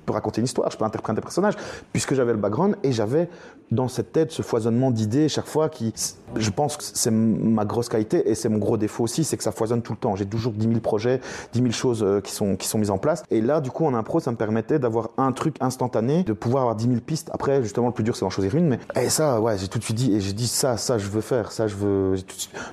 [0.08, 1.54] peux raconter une histoire, je peux interpréter des personnages,
[1.92, 3.28] puisque j'avais le background et j'avais
[3.70, 5.92] dans cette tête ce foisonnement d'idées chaque fois qui,
[6.36, 9.42] je pense que c'est ma grosse qualité et c'est mon gros défaut aussi, c'est que
[9.42, 10.16] ça foisonne tout le temps.
[10.16, 11.20] J'ai toujours 10 000 projets,
[11.52, 13.22] 10 000 choses euh, qui sont, qui sont mises en place.
[13.30, 16.62] Et là, du coup, en impro, ça me permettait d'avoir un truc instantané, de pouvoir
[16.62, 17.30] avoir 10 000 pistes.
[17.32, 18.68] Après, justement, le plus dur, c'est d'en choisir une.
[18.68, 21.08] Mais et ça, ouais, j'ai tout de suite dit, et j'ai dit ça, ça, je
[21.08, 22.16] veux faire, ça, je veux.
[22.16, 22.24] Je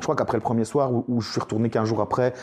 [0.02, 2.34] crois qu'après le premier soir où, je suis retourné 15 jours après,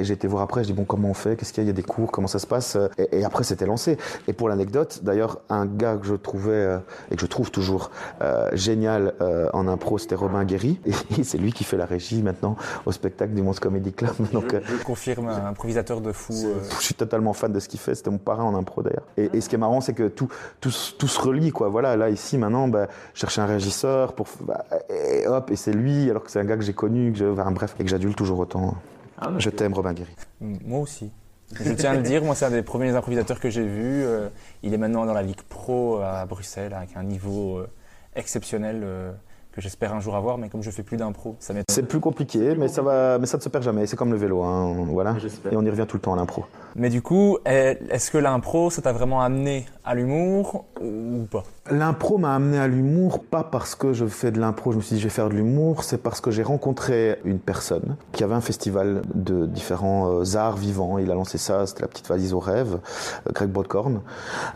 [0.00, 1.68] j'ai été voir après, je dis bon, comment on fait, qu'est-ce qu'il y a, il
[1.68, 2.76] y a des cours, comment ça se passe?
[3.12, 3.98] Et, après, c'était lancé.
[4.36, 6.78] Pour l'anecdote, d'ailleurs, un gars que je trouvais euh,
[7.10, 7.90] et que je trouve toujours
[8.22, 10.80] euh, génial euh, en impro, c'était Robin Guéry.
[11.18, 14.14] Et, c'est lui qui fait la régie maintenant au spectacle du Mons Comedy Club.
[14.32, 16.34] Donc, je, confirme, un improvisateur de fou.
[16.78, 17.94] Je suis totalement fan de ce qu'il fait.
[17.94, 19.06] C'était mon parrain en impro d'ailleurs.
[19.16, 20.28] Et, ce qui est marrant, c'est que tout,
[20.60, 21.50] tout, tout, se relie.
[21.50, 21.68] Quoi.
[21.68, 24.26] Voilà, là, ici, maintenant, bah, je cherche un régisseur pour.
[24.42, 27.18] Bah, et hop, et c'est lui, alors que c'est un gars que j'ai connu, que
[27.18, 28.74] je, bref, et que j'adule toujours autant.
[29.18, 30.14] Ah, je t'aime, Robin Guéry.
[30.40, 31.10] Moi aussi.
[31.52, 34.04] Je tiens à le dire, moi c'est un des premiers improvisateurs que j'ai vu.
[34.04, 34.28] Euh,
[34.62, 37.68] il est maintenant dans la Ligue Pro à Bruxelles avec un niveau euh,
[38.16, 39.12] exceptionnel euh,
[39.52, 42.54] que j'espère un jour avoir, mais comme je fais plus d'impro, ça C'est plus compliqué,
[42.56, 43.86] mais ça va, mais ça ne se perd jamais.
[43.86, 45.16] C'est comme le vélo, hein, voilà.
[45.50, 46.44] Et on y revient tout le temps à l'impro.
[46.76, 51.44] Mais du coup, est-ce que l'impro, ça t'a vraiment amené à l'humour ou pas?
[51.70, 54.94] L'impro m'a amené à l'humour, pas parce que je fais de l'impro, je me suis
[54.94, 58.34] dit je vais faire de l'humour, c'est parce que j'ai rencontré une personne qui avait
[58.34, 60.98] un festival de différents euh, arts vivants.
[60.98, 62.78] Il a lancé ça, c'était la petite valise au rêve,
[63.26, 64.00] euh, Greg Broadcorn.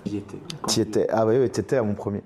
[0.04, 2.22] Qui était Qui était Ah oui, oui, étais à mon premier.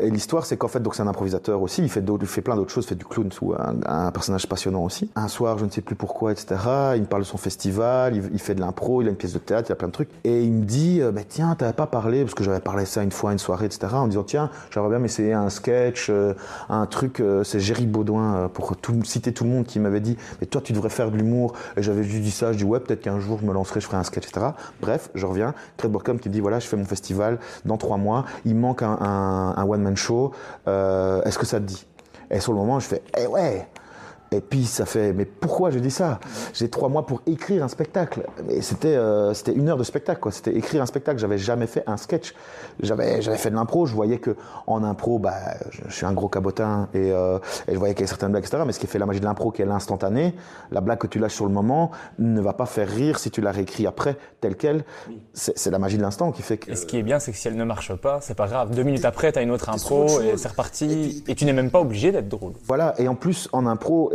[0.00, 2.56] Et l'histoire, c'est qu'en fait, donc c'est un improvisateur aussi, il fait, il fait plein
[2.56, 5.10] d'autres choses, il fait du clown, ou un, personnage passionnant aussi.
[5.14, 6.46] Un soir, je ne sais plus pourquoi, etc.,
[6.96, 9.35] il me parle de son festival, il, fait de l'impro, il a une pièce de
[9.38, 10.10] théâtre, il y a plein de trucs.
[10.24, 13.10] Et il me dit, mais tiens, t'avais pas parlé, parce que j'avais parlé ça une
[13.10, 16.34] fois, une soirée, etc., en disant, tiens, j'aimerais bien m'essayer un sketch, euh,
[16.68, 20.46] un truc, euh, c'est Géry Baudouin, pour citer tout le monde, qui m'avait dit, mais
[20.46, 21.54] toi, tu devrais faire de l'humour.
[21.76, 23.86] Et j'avais juste dit ça, je dis, ouais, peut-être qu'un jour, je me lancerai, je
[23.86, 24.46] ferai un sketch, etc.
[24.80, 25.54] Bref, je reviens.
[25.76, 28.82] Craig Borcom qui me dit, voilà, je fais mon festival dans trois mois, il manque
[28.82, 28.96] un,
[29.56, 30.32] un one-man show,
[30.66, 31.86] est-ce que ça te dit?
[32.30, 33.68] Et sur le moment, je fais, eh ouais
[34.32, 36.18] et puis ça fait, mais pourquoi je dis ça?
[36.52, 38.26] J'ai trois mois pour écrire un spectacle.
[38.46, 40.32] Mais c'était euh, c'était une heure de spectacle, quoi.
[40.32, 41.18] C'était écrire un spectacle.
[41.18, 42.34] J'avais jamais fait un sketch.
[42.80, 43.86] J'avais j'avais fait de l'impro.
[43.86, 44.36] Je voyais que
[44.66, 45.34] en impro, bah,
[45.70, 48.44] je, suis un gros cabotin et, euh, et je voyais qu'il y avait certaines blagues,
[48.44, 48.62] etc.
[48.66, 50.34] Mais ce qui fait la magie de l'impro, qui est l'instantané,
[50.72, 53.40] la blague que tu lâches sur le moment ne va pas faire rire si tu
[53.40, 54.84] la réécris après, telle quelle.
[55.34, 56.72] C'est la magie de l'instant qui fait que.
[56.72, 58.74] Et ce qui est bien, c'est que si elle ne marche pas, c'est pas grave.
[58.74, 61.22] Deux minutes après, tu as une autre impro et c'est reparti.
[61.26, 62.54] Et, et tu n'es même pas obligé d'être drôle.
[62.64, 62.94] Voilà.
[62.98, 64.12] Et en plus, en impro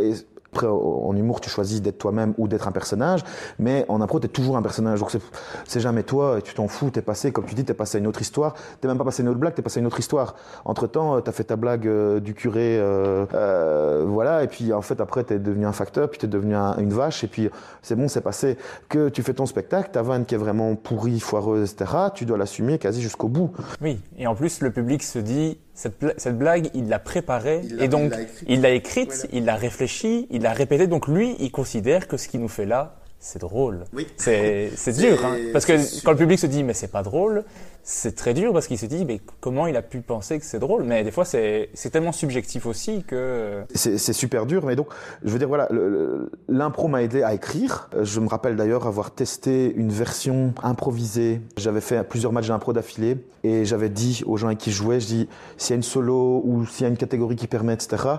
[0.52, 3.24] après, en humour, tu choisis d'être toi-même ou d'être un personnage,
[3.58, 5.00] mais en impro, tu es toujours un personnage.
[5.00, 5.10] Donc,
[5.66, 7.74] c'est jamais toi, et tu t'en fous, tu es passé, comme tu dis, tu es
[7.74, 8.54] passé à une autre histoire.
[8.82, 10.34] Tu même pas passé à une autre blague, tu es passé à une autre histoire.
[10.66, 14.74] Entre-temps, euh, tu as fait ta blague euh, du curé, euh, euh, voilà, et puis
[14.74, 17.28] en fait, après, tu es devenu un facteur, puis tu es devenu une vache, et
[17.28, 17.48] puis
[17.80, 18.58] c'est bon, c'est passé.
[18.90, 22.36] Que tu fais ton spectacle, ta vanne qui est vraiment pourrie, foireuse, etc., tu dois
[22.36, 23.52] l'assumer quasi jusqu'au bout.
[23.80, 28.12] Oui, et en plus, le public se dit, cette, blague, il l'a préparée et donc
[28.46, 30.86] il l'a écrite, il l'a réfléchie, il l'a répétée.
[30.86, 33.84] Donc lui, il considère que ce qu'il nous fait là, c'est drôle.
[33.92, 34.06] Oui.
[34.16, 37.44] C'est dur, hein, parce que quand le public se dit mais c'est pas drôle,
[37.84, 40.58] c'est très dur parce qu'il se dit mais comment il a pu penser que c'est
[40.58, 40.84] drôle?
[40.84, 44.64] Mais des fois c'est tellement subjectif aussi que c'est super dur.
[44.64, 44.88] Mais donc
[45.24, 45.68] je veux dire voilà,
[46.48, 47.90] l'impro m'a aidé à écrire.
[48.00, 51.40] Je me rappelle d'ailleurs avoir testé une version improvisée.
[51.56, 55.00] J'avais fait plusieurs matchs d'impro d'affilée et j'avais dit aux gens avec qui je jouais,
[55.00, 57.74] je dis s'il y a une solo ou s'il y a une catégorie qui permet
[57.74, 58.16] etc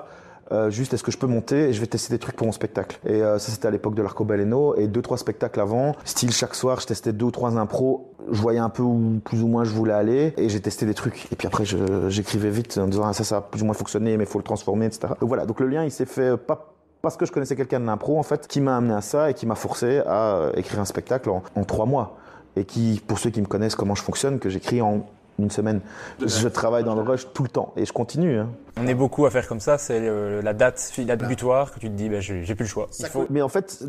[0.51, 2.51] euh, juste est-ce que je peux monter et je vais tester des trucs pour mon
[2.51, 2.99] spectacle?
[3.05, 6.31] Et euh, ça c'était à l'époque de l'Arco Baleno et deux trois spectacles avant, style
[6.31, 9.47] chaque soir je testais deux ou trois impros, je voyais un peu où plus ou
[9.47, 11.31] moins je voulais aller et j'ai testé des trucs.
[11.31, 11.63] Et puis après
[12.09, 14.43] j'écrivais vite en disant ah, ça ça a plus ou moins fonctionné mais faut le
[14.43, 15.13] transformer etc.
[15.19, 17.85] Donc voilà donc le lien il s'est fait pas parce que je connaissais quelqu'un de
[17.85, 20.79] l'impro en fait qui m'a amené à ça et qui m'a forcé à euh, écrire
[20.79, 22.17] un spectacle en, en trois mois
[22.55, 25.05] et qui pour ceux qui me connaissent comment je fonctionne que j'écris en
[25.39, 25.81] une semaine.
[26.25, 28.37] Je travaille dans le rush tout le temps et je continue.
[28.37, 28.49] Hein.
[28.77, 31.89] On est beaucoup à faire comme ça, c'est la date, la date butoir que tu
[31.89, 32.87] te dis, ben, j'ai plus le choix.
[33.29, 33.83] Mais en fait,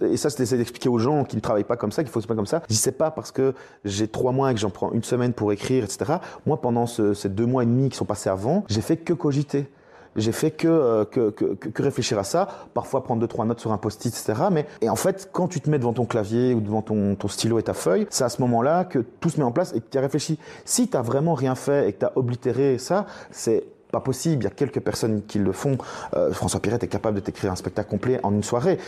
[0.00, 2.26] et ça, c'est d'expliquer aux gens qui ne travaillent pas comme ça, qu'il faut se
[2.26, 2.62] pas comme ça.
[2.68, 5.52] Je c'est pas parce que j'ai trois mois et que j'en prends une semaine pour
[5.52, 6.14] écrire, etc.
[6.46, 9.68] Moi, pendant ces deux mois et demi qui sont passés avant, j'ai fait que cogiter
[10.16, 13.60] j'ai fait euh, que, que, que, que, réfléchir à ça, parfois prendre deux trois notes
[13.60, 14.48] sur un post-it, etc.
[14.50, 17.28] Mais et en fait, quand tu te mets devant ton clavier ou devant ton, ton
[17.28, 19.80] stylo et ta feuille, c'est à ce moment-là que tout se met en place et
[19.80, 20.38] que tu as réfléchi.
[20.64, 24.42] Si tu vraiment rien fait et que tu as oblitéré ça, c'est pas possible.
[24.42, 25.78] Il y a quelques personnes qui le font.
[26.14, 28.78] Euh, François Pirette est capable de t'écrire un spectacle complet en une soirée.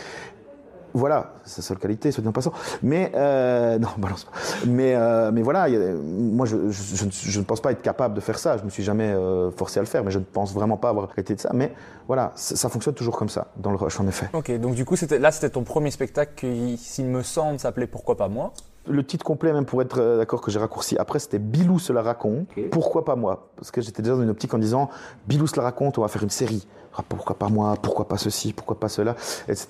[0.95, 2.53] Voilà, c'est sa seule qualité, soit dit en passant.
[2.81, 4.31] Mais euh, non, balance pas.
[4.65, 5.67] Mais euh, mais voilà,
[6.01, 8.55] moi je, je, ne pense pas être capable de faire ça.
[8.57, 10.87] Je me suis jamais euh, forcé à le faire, mais je ne pense vraiment pas
[10.87, 11.51] avoir été de ça.
[11.53, 11.73] Mais
[12.07, 14.29] voilà, ça, fonctionne toujours comme ça dans le rush en effet.
[14.31, 17.87] Ok, donc du coup c'était là c'était ton premier spectacle qui, s'il me semble, s'appelait
[17.87, 18.53] Pourquoi pas moi?
[18.87, 22.03] Le titre complet, même pour être d'accord que j'ai raccourci, après c'était Bilou se la
[22.03, 22.47] raconte.
[22.71, 23.49] Pourquoi pas moi?
[23.57, 24.89] Parce que j'étais déjà dans une optique en disant
[25.27, 26.65] Bilou se la raconte, on va faire une série.
[26.97, 29.15] Ah, pourquoi pas moi, pourquoi pas ceci, pourquoi pas cela,
[29.47, 29.67] etc.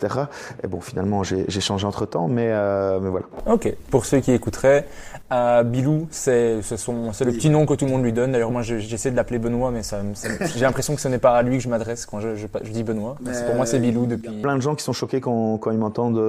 [0.64, 3.26] Et bon, finalement, j'ai changé entre temps, mais, euh, mais voilà.
[3.48, 4.88] Ok, pour ceux qui écouteraient,
[5.32, 8.32] euh, Bilou, c'est le petit nom que tout le monde lui donne.
[8.32, 10.02] D'ailleurs, moi, j'essaie de l'appeler Benoît, mais ça,
[10.56, 12.84] j'ai l'impression que ce n'est pas à lui que je m'adresse quand je, je, dis
[12.84, 13.16] Benoît.
[13.46, 14.30] Pour moi, c'est Bilou depuis.
[14.30, 16.22] Il y a plein de gens qui sont choqués quand, quand ils m'entendent.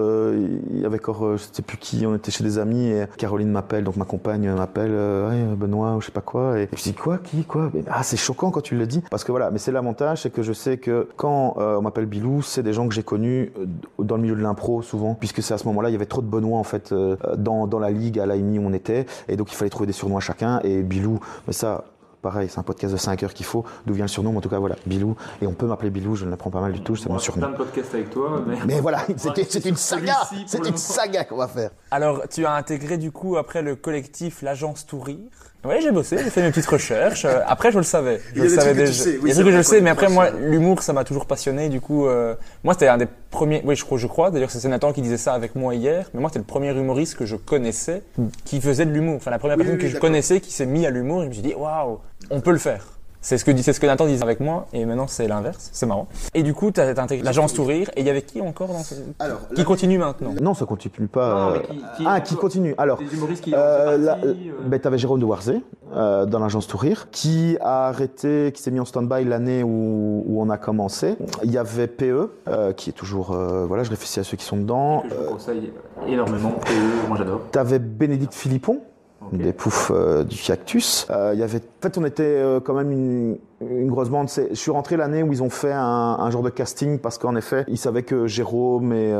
[0.70, 3.50] Il y avait encore, je sais plus qui, on était chez des amis et Caroline
[3.50, 6.58] m'appelle, donc ma compagne m'appelle, euh, Benoît ou je sais pas quoi.
[6.58, 7.70] Et je dis quoi, qui, quoi?
[7.88, 9.02] Ah, c'est choquant quand tu le dis.
[9.10, 11.82] Parce que voilà, mais c'est l'avantage, c'est que je sais que que quand euh, on
[11.82, 13.66] m'appelle Bilou, c'est des gens que j'ai connus euh,
[13.98, 16.22] dans le milieu de l'impro souvent, puisque c'est à ce moment-là, il y avait trop
[16.22, 19.36] de Benoît en fait euh, dans, dans la ligue à l'AMI où on était, et
[19.36, 21.18] donc il fallait trouver des surnoms à chacun, et Bilou,
[21.48, 21.84] mais ça,
[22.22, 23.64] pareil, c'est un podcast de 5 heures qu'il faut.
[23.84, 25.16] D'où vient le surnom En tout cas, voilà, Bilou.
[25.42, 27.46] Et on peut m'appeler Bilou, je ne l'apprends pas mal du tout, c'est mon surnom.
[27.46, 28.56] plein de podcasts avec toi, mais.
[28.66, 31.70] Mais voilà, c'est une saga C'est une saga qu'on va faire.
[31.90, 35.18] Alors, tu as intégré du coup après le collectif L'Agence Tourir.
[35.66, 37.24] Oui, j'ai bossé, j'ai fait mes petites recherches.
[37.24, 38.20] Euh, après, je le savais.
[38.34, 39.04] Je le savais déjà.
[39.04, 41.26] Il y a des trucs que je sais, mais après, moi, l'humour, ça m'a toujours
[41.26, 41.68] passionné.
[41.68, 43.62] Du coup, euh, moi, c'était un des premiers.
[43.64, 44.30] Oui, je crois, je crois.
[44.30, 46.08] D'ailleurs, c'est Nathan qui disait ça avec moi hier.
[46.14, 48.02] Mais moi, c'était le premier humoriste que je connaissais
[48.44, 49.16] qui faisait de l'humour.
[49.16, 51.22] Enfin, la première personne que je connaissais qui s'est mis à l'humour.
[51.22, 51.98] Je me suis dit, waouh,
[52.30, 52.95] on peut le faire.
[53.26, 55.84] C'est ce que c'est ce que Nathan disait avec moi et maintenant c'est l'inverse, c'est
[55.84, 56.06] marrant.
[56.32, 58.84] Et du coup, tu as intégré l'agence Tourir et il y avait qui encore dans
[58.84, 58.94] ce...
[59.18, 61.54] Alors, qui continue maintenant Non, ça continue pas.
[61.54, 62.76] Non, qui, ah, qui continue.
[62.78, 64.34] Alors, des humoristes qui euh, euh...
[64.66, 65.60] ben, t'avais Jérôme de Warzé
[65.92, 70.40] euh, dans l'agence Tourir qui a arrêté, qui s'est mis en stand-by l'année où, où,
[70.40, 71.16] on a commencé.
[71.42, 74.44] Il y avait PE euh, qui est toujours euh, voilà, je réfléchis à ceux qui
[74.44, 75.02] sont dedans.
[75.08, 75.72] je vous conseille
[76.06, 77.40] énormément PE, moi j'adore.
[77.50, 78.82] T'avais Bénédicte Philippon
[79.32, 81.06] des poufs euh, du Cactus.
[81.10, 83.38] Euh, en fait, on était euh, quand même une,
[83.88, 84.28] grosse bande.
[84.28, 87.64] Je suis rentré l'année où ils ont fait un, genre de casting parce qu'en effet,
[87.68, 89.14] ils savaient que Jérôme et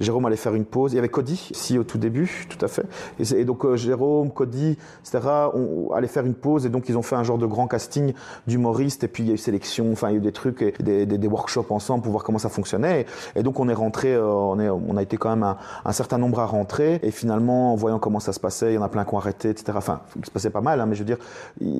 [0.00, 0.92] Jérôme allait faire une pause.
[0.92, 2.82] Il y avait Cody, si au tout début, tout à fait.
[3.20, 5.20] Et, donc Jérôme, Cody, etc.
[5.54, 8.12] On, faire une pause et donc ils ont fait un genre de grand casting
[8.48, 9.92] d'humoristes et puis il y a eu sélection.
[9.92, 12.48] Enfin, il y a eu des trucs, et des, workshops ensemble pour voir comment ça
[12.48, 13.06] fonctionnait.
[13.36, 16.46] Et, donc on est rentré, on a été quand même un, un, certain nombre à
[16.46, 16.98] rentrer.
[17.04, 19.18] Et finalement, en voyant comment ça se passait, il y en a plein qui ont
[19.18, 19.72] arrêté, etc.
[19.76, 21.18] Enfin, il se passait pas mal, hein, mais je veux dire,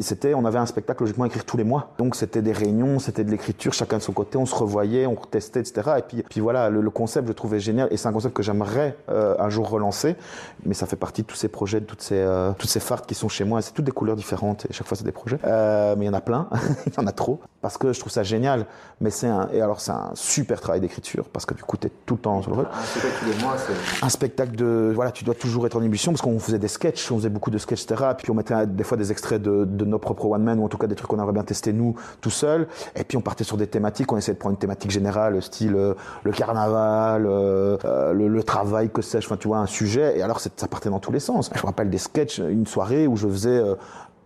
[0.01, 1.93] c'était, on avait un spectacle logiquement à écrire tous les mois.
[1.99, 5.17] Donc c'était des réunions, c'était de l'écriture, chacun de son côté, on se revoyait, on
[5.17, 5.91] testait, etc.
[5.99, 7.89] Et puis, puis voilà, le, concept, je trouvais génial.
[7.91, 10.17] Et c'est un concept que j'aimerais euh, un jour relancer.
[10.65, 13.07] Mais ça fait partie de tous ces projets, de toutes ces, euh, toutes ces fartes
[13.07, 13.63] qui sont chez moi.
[13.63, 14.67] C'est toutes des couleurs différentes.
[14.69, 15.39] Et chaque fois, c'est des projets.
[15.45, 16.49] Euh, mais il y en a plein.
[16.87, 17.41] il y en a trop.
[17.61, 18.67] Parce que je trouve ça génial.
[19.01, 21.29] Mais c'est un, et alors, c'est un super travail d'écriture.
[21.29, 23.45] Parce que du coup, tu es tout le temps sur le Un spectacle tous les
[23.45, 24.05] mois, c'est.
[24.05, 24.93] Un spectacle de.
[24.95, 26.13] Voilà, tu dois toujours être en émission.
[26.13, 28.11] Parce qu'on faisait des sketchs, on faisait beaucoup de sketchs, etc.
[28.17, 30.79] Puis on mettait des fois des extraits de, de nos propres one-man, ou en tout
[30.79, 32.67] cas des trucs qu'on aurait bien testé nous, tout seul.
[32.95, 35.75] Et puis on partait sur des thématiques, on essayait de prendre une thématique générale, style
[35.75, 40.19] euh, le carnaval, euh, euh, le, le, travail, que sais-je, enfin tu vois, un sujet.
[40.19, 41.51] Et alors ça partait dans tous les sens.
[41.55, 43.63] Je me rappelle des sketchs, une soirée où je faisais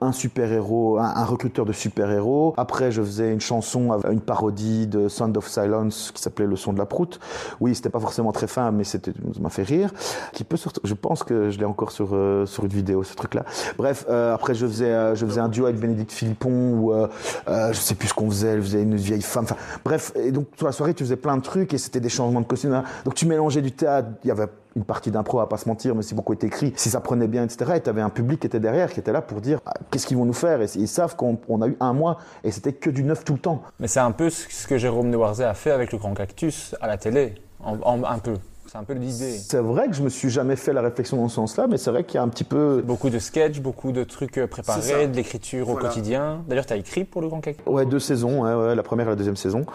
[0.00, 2.54] un super-héros, un, recruteur de super-héros.
[2.56, 6.72] Après, je faisais une chanson, une parodie de Sound of Silence qui s'appelait Le son
[6.72, 7.20] de la proute.
[7.60, 9.92] Oui, c'était pas forcément très fin, mais c'était, ça m'a fait rire.
[10.32, 13.44] Qui peut je pense que je l'ai encore sur euh, sur une vidéo, ce truc-là.
[13.76, 17.08] Bref, euh, après je faisais euh, je faisais un duo avec Bénédicte Philippon ou euh,
[17.46, 18.48] je sais plus ce qu'on faisait.
[18.48, 19.46] Elle faisait une vieille femme.
[19.84, 20.12] Bref.
[20.16, 22.46] Et donc sur la soirée, tu faisais plein de trucs et c'était des changements de
[22.46, 22.72] costume.
[22.72, 22.84] Hein.
[23.04, 24.08] Donc tu mélangeais du théâtre.
[24.24, 24.46] Il y avait
[24.81, 27.29] une partie d'impro, à pas se mentir, mais si beaucoup était écrit, si ça prenait
[27.29, 27.73] bien, etc.
[27.77, 30.07] Et tu avais un public qui était derrière, qui était là pour dire ah, qu'est-ce
[30.07, 30.62] qu'ils vont nous faire?
[30.62, 33.38] Et ils savent qu'on a eu un mois et c'était que du neuf tout le
[33.38, 33.62] temps.
[33.79, 36.87] Mais c'est un peu ce que Jérôme Warzé a fait avec le Grand Cactus à
[36.87, 38.35] la télé, en, un peu.
[38.66, 39.33] C'est un peu l'idée.
[39.33, 41.90] C'est vrai que je me suis jamais fait la réflexion dans ce sens-là, mais c'est
[41.90, 42.83] vrai qu'il y a un petit peu.
[42.87, 46.45] Beaucoup de sketchs, beaucoup de trucs euh, préparés, de l'écriture au quotidien.
[46.47, 47.66] D'ailleurs, tu as écrit pour le Grand Cactus?
[47.66, 49.66] Ouais, deux saisons, ouais, la première et la deuxième saison.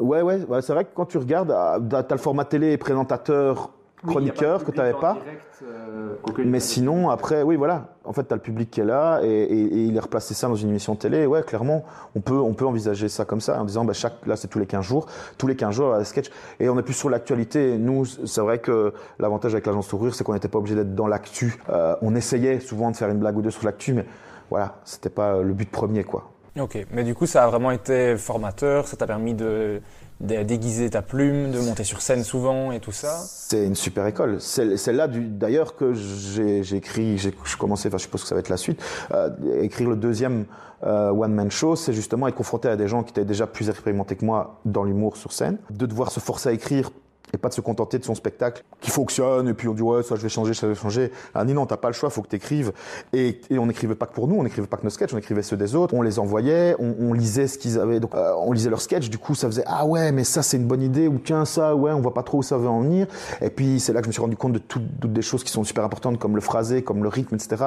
[0.00, 2.72] Ouais, ouais, ouais c'est vrai que quand tu regardes, ah, tu as le format télé
[2.72, 3.70] et présentateur
[4.06, 5.18] chroniqueur que tu n'avais pas.
[5.62, 7.94] Euh, mais sinon, après, oui, voilà.
[8.04, 10.34] En fait, tu as le public qui est là et, et, et, il est replacé
[10.34, 11.26] ça dans une émission de télé.
[11.26, 11.84] Ouais, clairement,
[12.16, 14.58] on peut, on peut envisager ça comme ça en disant, bah, chaque, là, c'est tous
[14.58, 15.06] les 15 jours.
[15.38, 16.30] Tous les 15 jours, il y a sketch.
[16.58, 17.78] Et on est plus sur l'actualité.
[17.78, 21.06] Nous, c'est vrai que l'avantage avec l'agence Tourure, c'est qu'on n'était pas obligé d'être dans
[21.06, 21.58] l'actu.
[21.68, 24.06] Euh, on essayait souvent de faire une blague ou deux sur l'actu, mais
[24.50, 26.32] voilà, c'était pas le but premier, quoi.
[26.60, 28.86] Ok, mais du coup, ça a vraiment été formateur.
[28.86, 29.80] Ça t'a permis de
[30.22, 34.06] de déguiser ta plume, de monter sur scène souvent et tout ça C'est une super
[34.06, 34.40] école.
[34.40, 38.48] C'est là d'ailleurs que j'ai écrit, j'ai commencé, enfin je suppose que ça va être
[38.48, 38.80] la suite,
[39.12, 39.30] euh,
[39.60, 40.46] écrire le deuxième
[40.84, 44.16] euh, one-man show, c'est justement être confronté à des gens qui étaient déjà plus expérimentés
[44.16, 46.90] que moi dans l'humour sur scène, de devoir se forcer à écrire
[47.32, 50.02] et pas de se contenter de son spectacle qui fonctionne et puis on dit ouais
[50.02, 51.12] ça je vais changer, ça je vais changer.
[51.34, 52.72] Ah non, t'as pas le choix, faut que t'écrives.
[53.12, 55.18] Et, et on n'écrivait pas que pour nous, on n'écrivait pas que nos sketchs, on
[55.18, 58.52] écrivait ceux des autres, on les envoyait, on, lisait ce qu'ils avaient, donc euh, on
[58.52, 61.08] lisait leurs sketchs, du coup ça faisait ah ouais mais ça c'est une bonne idée
[61.08, 63.06] ou tiens ça ouais on voit pas trop où ça veut en venir.
[63.40, 65.52] Et puis c'est là que je me suis rendu compte de toutes, des choses qui
[65.52, 67.66] sont super importantes comme le phrasé, comme le rythme, etc.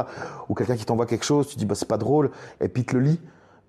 [0.50, 2.96] Ou quelqu'un qui t'envoie quelque chose, tu dis bah c'est pas drôle et puis te
[2.96, 3.20] le lit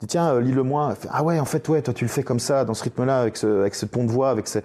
[0.07, 0.95] tiens euh, lis-le-moi.
[1.11, 3.37] Ah ouais en fait ouais toi tu le fais comme ça dans ce rythme-là avec
[3.37, 4.59] ce avec ce ton de voix avec ce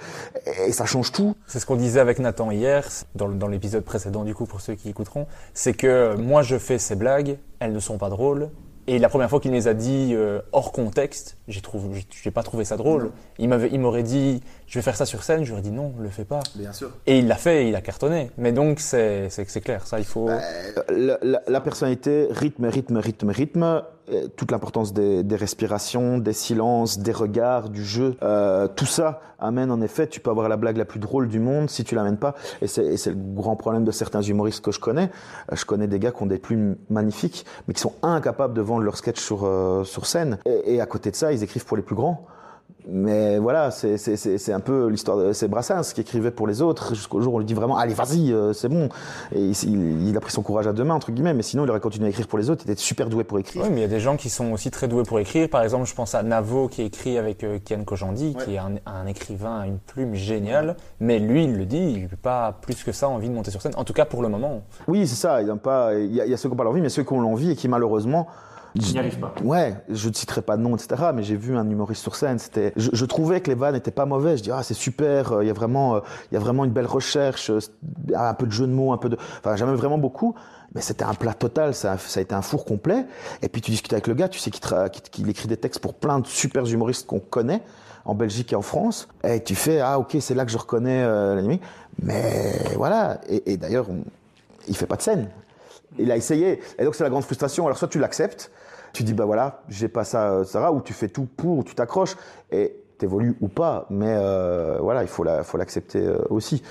[0.66, 1.36] et ça change tout.
[1.48, 4.76] C'est ce qu'on disait avec Nathan hier dans, dans l'épisode précédent du coup pour ceux
[4.76, 8.50] qui écouteront c'est que moi je fais ces blagues elles ne sont pas drôles
[8.88, 12.42] et la première fois qu'il les a dit euh, hors contexte, j'ai trouvé, j'ai pas
[12.42, 13.12] trouvé ça drôle.
[13.38, 14.42] Il m'avait, il m'aurait dit,
[14.72, 15.42] je vais faire ça sur scène.
[15.44, 16.40] Je lui aurais dit non, le fais pas.
[16.56, 16.92] Bien sûr.
[17.06, 18.32] Et il l'a fait, il a cartonné.
[18.38, 19.30] Mais donc c'est,
[19.64, 20.28] clair, ça il faut.
[20.28, 20.40] Bah,
[20.90, 23.84] la, la, personnalité, rythme, rythme, rythme, rythme
[24.36, 29.82] toute l'importance des, respirations, des silences, des regards, du jeu, euh, tout ça amène en
[29.82, 32.36] effet, tu peux avoir la blague la plus drôle du monde si tu l'amènes pas,
[32.62, 35.10] et c'est le grand problème de certains humoristes que je connais.
[35.52, 38.62] Euh, je connais des gars qui ont des plumes magnifiques, mais qui sont incapables de
[38.62, 41.66] vendre leur sketch sur, euh, sur scène, et, et à côté de ça, ils écrivent
[41.66, 42.28] pour les plus grands.
[42.88, 47.22] Mais voilà, c'est un peu l'histoire de c'est Brassens qui écrivait pour les autres jusqu'au
[47.22, 48.90] jour où on lui dit vraiment allez vas-y euh, c'est bon.
[49.34, 51.80] Et il, a pris son courage à deux mains entre guillemets mais sinon il aurait
[51.80, 52.64] continué à écrire pour les autres.
[52.66, 53.64] Il était super doué pour écrire.
[53.64, 55.48] Oui mais il y a des gens qui sont aussi très doués pour écrire.
[55.50, 59.06] Par exemple je pense à Navo qui écrit avec euh, Kian Kojandi qui est un,
[59.08, 60.76] écrivain une plume géniale.
[61.00, 63.62] Mais lui il le dit il n'a pas plus que ça envie de monter sur
[63.62, 63.74] scène.
[63.78, 64.64] En tout cas pour le moment.
[64.88, 65.42] Oui c'est ça.
[65.42, 67.14] Il y a pas il y, a, ceux qui n'ont pas l'envie mais ceux qui
[67.14, 68.28] ont l'envie et qui malheureusement
[68.76, 69.34] n'y arrive pas.
[69.44, 71.12] Ouais, je ne citerai pas de nom, etc.
[71.14, 72.40] Mais j'ai vu un humoriste sur scène.
[72.40, 74.38] C'était, je, trouvais que les vannes n'étaient pas mauvais.
[74.38, 75.34] Je dis ah c'est super.
[75.34, 76.00] Euh, il y a vraiment, euh,
[76.32, 77.60] il y a vraiment une belle recherche, euh,
[78.16, 79.18] un peu de jeu de mots, un peu de.
[79.40, 80.36] Enfin j'aimais vraiment beaucoup.
[80.74, 81.74] Mais c'était un plat total.
[81.74, 83.06] Ça, ça a été un four complet.
[83.42, 86.20] Et puis tu discutes avec le gars, tu sais qu'il, écrit des textes pour plein
[86.20, 87.62] de super humoristes qu'on connaît
[88.06, 89.10] en Belgique et en France.
[89.26, 91.06] Et tu fais ah ok c'est là que je reconnais
[91.36, 91.60] l'anime.
[92.02, 93.20] Mais voilà.
[93.28, 93.88] Et, et d'ailleurs
[94.70, 95.30] il fait pas de scène.
[96.00, 96.62] Il a essayé.
[96.80, 97.66] Et donc c'est la grande frustration.
[97.66, 98.50] Alors soit tu l'acceptes
[98.94, 101.76] tu dis, bah voilà, j'ai pas ça, Sarah, ou tu fais tout pour, ou tu
[101.76, 102.16] t'accroches.
[102.52, 106.64] Et évolue ou pas, mais euh, voilà, il faut la, faut l'accepter euh, aussi.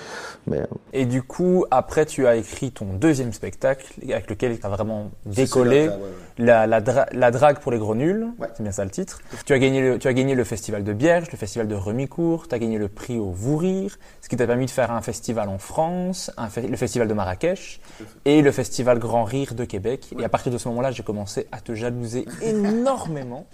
[0.47, 4.65] Mais euh, et du coup, après, tu as écrit ton deuxième spectacle avec lequel tu
[4.65, 5.89] as vraiment décollé
[6.37, 6.79] La, la,
[7.11, 9.19] la, drague pour les gros nuls, c'est bien ça le titre.
[9.45, 12.47] Tu as gagné le, tu as gagné le festival de Bierge, le festival de Remicourt,
[12.47, 15.01] tu as gagné le prix au Vous Rire, ce qui t'a permis de faire un
[15.01, 17.79] festival en France, un le festival de Marrakech
[18.25, 20.13] et le festival Grand Rire de Québec.
[20.17, 23.45] Et à partir de ce moment-là, j'ai commencé à te jalouser énormément.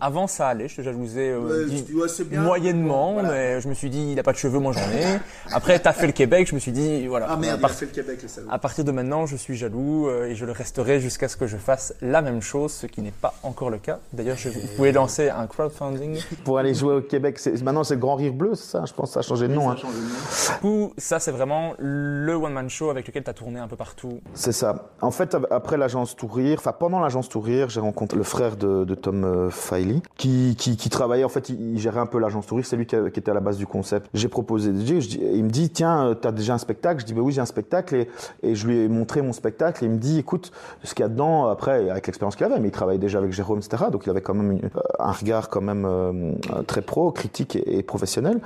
[0.00, 1.66] Avant, ça allait, je te jalousais euh,
[2.32, 5.20] moyennement, mais je me suis dit, il a pas de cheveux, moi j'en ai.
[5.52, 7.26] Après, tu as fait le Québec, je me suis dit, voilà.
[7.28, 10.28] Ah merde, il a fait le Québec, À partir de maintenant, je suis jaloux euh,
[10.28, 13.10] et je le resterai jusqu'à ce que je fasse la même chose, ce qui n'est
[13.10, 13.98] pas encore le cas.
[14.12, 16.18] D'ailleurs, vous pouvez lancer un crowdfunding.
[16.44, 19.10] Pour aller jouer au Québec, maintenant c'est le Grand Rire Bleu, c'est ça Je pense
[19.10, 19.70] que ça a changé de nom.
[19.70, 19.76] Hein.
[19.76, 23.76] Du coup, ça c'est vraiment le one-man show avec lequel tu as tourné un peu
[23.76, 24.20] partout.
[24.34, 24.90] C'est ça.
[25.00, 28.94] En fait, après l'agence Tourir, enfin pendant l'agence Tourir, j'ai rencontré le frère de, de
[28.94, 29.50] Tom euh,
[30.16, 30.56] Qui,
[30.90, 33.40] travaillait, en fait, il, gérait un peu l'agence touriste, c'est lui qui, était à la
[33.40, 34.08] base du concept.
[34.14, 37.00] J'ai proposé il me dit, tiens, euh, tu as déjà un spectacle?
[37.00, 38.06] Je dis, bah oui, j'ai un spectacle,
[38.42, 40.52] et, je lui ai montré mon spectacle, et il me dit, écoute,
[40.84, 43.32] ce qu'il y a dedans, après, avec l'expérience qu'il avait, mais il travaillait déjà avec
[43.32, 46.32] Jérôme, etc., donc il avait quand même euh, un regard quand même euh,
[46.66, 48.40] très pro, critique et, professionnel.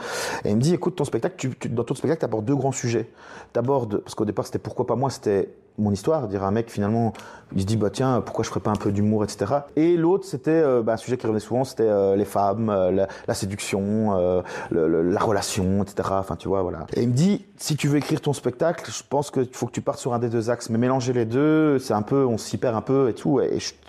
[0.44, 2.72] Et il me dit, écoute, ton spectacle, tu, dans ton spectacle, tu abordes deux grands
[2.72, 3.10] sujets.
[3.52, 5.48] T'abordes, parce qu'au départ, c'était pourquoi pas moi, c'était
[5.78, 7.12] mon histoire, dire à un mec finalement,
[7.54, 9.52] il se dit bah tiens pourquoi je ferais pas un peu d'humour etc.
[9.76, 13.06] Et l'autre c'était euh, bah, un sujet qui revenait souvent, c'était euh, les femmes, euh,
[13.26, 16.08] la, séduction, la relation etc.
[16.12, 16.86] Enfin tu vois voilà.
[16.94, 19.72] Et il me dit si tu veux écrire ton spectacle, je pense qu'il faut que
[19.72, 22.38] tu partes sur un des deux axes, mais mélanger les deux, c'est un peu on
[22.38, 23.40] s'y perd un peu et tout.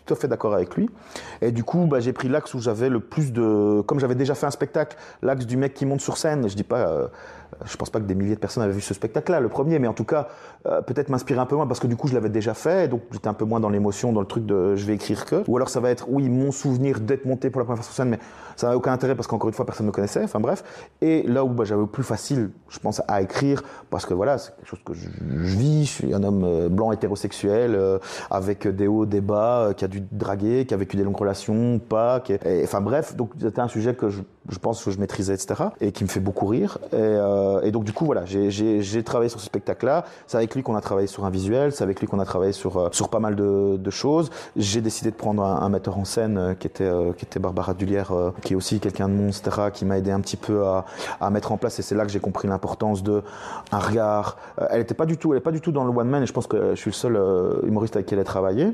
[0.06, 0.90] Tout à fait d'accord avec lui.
[1.42, 4.36] Et du coup bah, j'ai pris l'axe où j'avais le plus de, comme j'avais déjà
[4.36, 6.48] fait un spectacle, l'axe du mec qui monte sur scène.
[6.48, 7.10] Je dis pas
[7.64, 9.88] je pense pas que des milliers de personnes avaient vu ce spectacle-là, le premier, mais
[9.88, 10.28] en tout cas,
[10.68, 13.02] euh, peut-être m'inspirer un peu moins parce que du coup, je l'avais déjà fait, donc
[13.12, 15.44] j'étais un peu moins dans l'émotion, dans le truc de je vais écrire que.
[15.48, 17.96] Ou alors ça va être, oui, mon souvenir d'être monté pour la première fois sur
[17.96, 18.20] scène, mais
[18.56, 20.64] ça n'a aucun intérêt parce qu'encore une fois, personne ne me connaissait, enfin bref.
[21.02, 24.56] Et là où bah, j'avais plus facile, je pense, à écrire, parce que voilà, c'est
[24.56, 25.08] quelque chose que je,
[25.58, 29.86] vis, je suis un homme euh, blanc hétérosexuel, euh, avec des hauts, des bas, qui
[29.86, 33.62] a dû draguer, qui a vécu des longues relations, pas, qui enfin bref, donc c'était
[33.62, 34.22] un sujet que je,
[34.60, 36.78] pense que je maîtrisais, etc., et qui me fait beaucoup rire.
[36.94, 37.18] Et,
[37.64, 40.06] et donc du coup, voilà, j'ai travaillé sur ce spectacle-là.
[40.28, 42.52] C'est avec lui qu'on a travaillé sur un visuel, c'est avec lui qu'on a travaillé
[42.52, 44.30] sur, euh, pas mal de, choses.
[44.58, 47.74] J'ai décidé de prendre un, metteur en scène euh, qui était, euh, qui était Barbara
[47.74, 50.86] Dullière, qui est aussi quelqu'un de monstre, qui m'a aidé un petit peu à,
[51.22, 51.80] à mettre en place.
[51.80, 53.22] Et c'est là que j'ai compris l'importance de
[53.72, 54.38] un regard.
[54.70, 56.24] elle n'était pas du tout, elle est pas du tout dans le one man.
[56.24, 57.20] Et je pense que je suis le seul
[57.66, 58.74] humoriste avec qui elle a travaillé.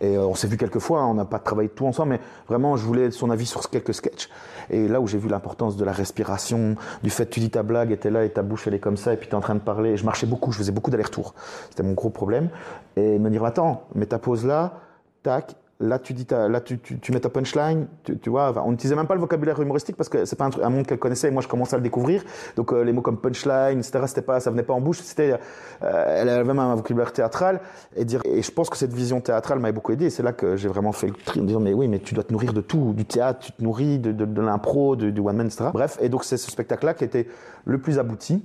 [0.00, 1.00] Et on s'est vu quelques fois.
[1.00, 1.06] Hein.
[1.06, 4.28] on n'a pas travaillé tout ensemble, mais vraiment, je voulais son avis sur quelques sketchs.
[4.70, 7.62] Et là où j'ai vu l'importance de la respiration, du fait que tu dis ta
[7.62, 9.36] blague et t'es là et ta bouche elle est comme ça et puis tu es
[9.36, 9.96] en train de parler.
[9.96, 11.34] je marchais beaucoup, je faisais beaucoup d'allers-retours.
[11.70, 12.50] C'était mon gros problème.
[12.96, 14.80] Et me dire, attends, mets ta pause là,
[15.22, 17.86] tac, Là, tu dis, là, tu, tu, mets ta punchline.
[18.02, 20.70] Tu, vois, on n'utilisait même pas le vocabulaire humoristique parce que c'est pas un, un
[20.70, 21.28] monde qu'elle connaissait.
[21.28, 22.24] Et moi, je commençais à le découvrir.
[22.56, 24.98] Donc, euh, les mots comme punchline, etc., c'était pas, ça venait pas en bouche.
[24.98, 25.38] C'était,
[25.82, 27.60] euh, elle avait même un vocabulaire théâtral.
[27.94, 30.10] Et dire, et je pense que cette vision théâtrale m'avait beaucoup aidé.
[30.10, 32.24] c'est là que j'ai vraiment fait le tri, me dire, mais oui, mais tu dois
[32.24, 35.36] te nourrir de tout, du théâtre, tu te nourris de, de, de l'impro, du one
[35.36, 35.66] man, etc.
[35.72, 37.28] Bref, et donc c'est ce spectacle-là qui était
[37.66, 38.42] le plus abouti.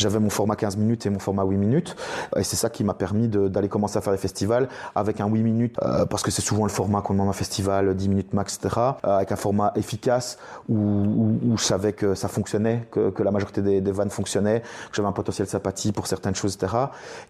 [0.00, 1.94] J'avais mon format 15 minutes et mon format 8 minutes.
[2.34, 5.42] Et c'est ça qui m'a permis d'aller commencer à faire des festivals avec un 8
[5.42, 8.56] minutes, euh, parce que c'est souvent le format qu'on demande un festival, 10 minutes max,
[8.56, 8.76] etc.
[9.04, 10.38] Euh, avec un format efficace
[10.70, 14.60] où, où, je savais que ça fonctionnait, que, que la majorité des, des, vannes fonctionnaient,
[14.60, 16.74] que j'avais un potentiel sympathie pour certaines choses, etc.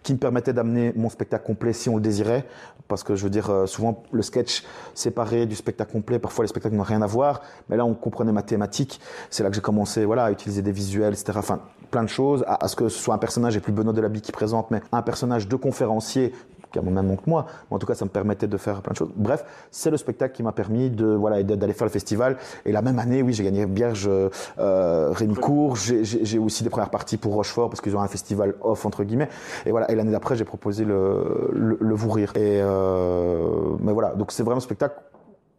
[0.01, 2.45] Qui me permettait d'amener mon spectacle complet si on le désirait.
[2.87, 4.63] Parce que je veux dire, euh, souvent le sketch
[4.93, 7.41] séparé du spectacle complet, parfois les spectacles n'ont rien à voir.
[7.67, 9.01] Mais là, on comprenait ma thématique.
[9.29, 11.33] C'est là que j'ai commencé voilà, à utiliser des visuels, etc.
[11.35, 11.59] Enfin,
[11.91, 14.31] plein de choses, à, ce que ce soit un personnage, et plus Benoît Delaby qui
[14.31, 16.33] présente, mais un personnage de conférencier
[16.71, 17.45] qui a mon même nom que moi.
[17.69, 19.11] Mais en tout cas, ça me permettait de faire plein de choses.
[19.15, 22.37] Bref, c'est le spectacle qui m'a permis de voilà d'aller faire le festival.
[22.65, 25.75] Et la même année, oui, j'ai gagné Bierge, euh, Rémi Cour.
[25.75, 29.29] J'ai aussi des premières parties pour Rochefort parce qu'ils ont un festival off entre guillemets.
[29.65, 29.91] Et voilà.
[29.91, 32.31] Et l'année d'après, j'ai proposé le, le, le vous rire.
[32.35, 34.15] Et euh, mais voilà.
[34.15, 34.95] Donc c'est vraiment un spectacle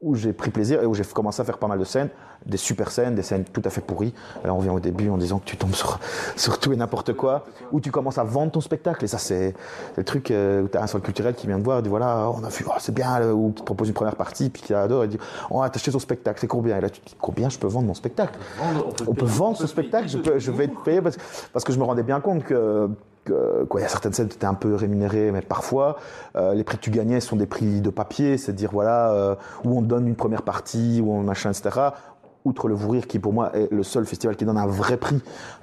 [0.03, 2.09] où j'ai pris plaisir et où j'ai commencé à faire pas mal de scènes,
[2.45, 4.13] des super scènes, des scènes tout à fait pourries.
[4.45, 6.01] Là, on vient au début en disant que tu tombes sur,
[6.37, 9.05] sur tout et n'importe quoi, où tu commences à vendre ton spectacle.
[9.05, 9.55] Et ça, c'est
[9.97, 11.89] le truc euh, où tu as un centre culturel qui vient te voir et dit
[11.89, 14.63] voilà, on a vu, oh, c'est bien, ou qui te propose une première partie, puis
[14.63, 15.19] qui adore et dit
[15.51, 16.77] on va t'acheter ton spectacle, c'est combien?
[16.79, 18.39] Et là, tu te dis combien je peux vendre mon spectacle?
[19.07, 21.17] On peut, vendre ce spectacle, je, peux, je vais te payer parce,
[21.53, 22.91] parce que je me rendais bien compte que
[23.25, 25.97] quoi, il y a certaines scènes, tu étais un peu rémunéré, mais parfois,
[26.37, 29.79] euh, les prix que tu gagnais sont des prix de papier, c'est-à-dire, voilà, euh, où
[29.79, 31.91] on te donne une première partie, où on machin, etc
[32.45, 35.21] outre le Vourir, qui pour moi est le seul festival qui donne un vrai prix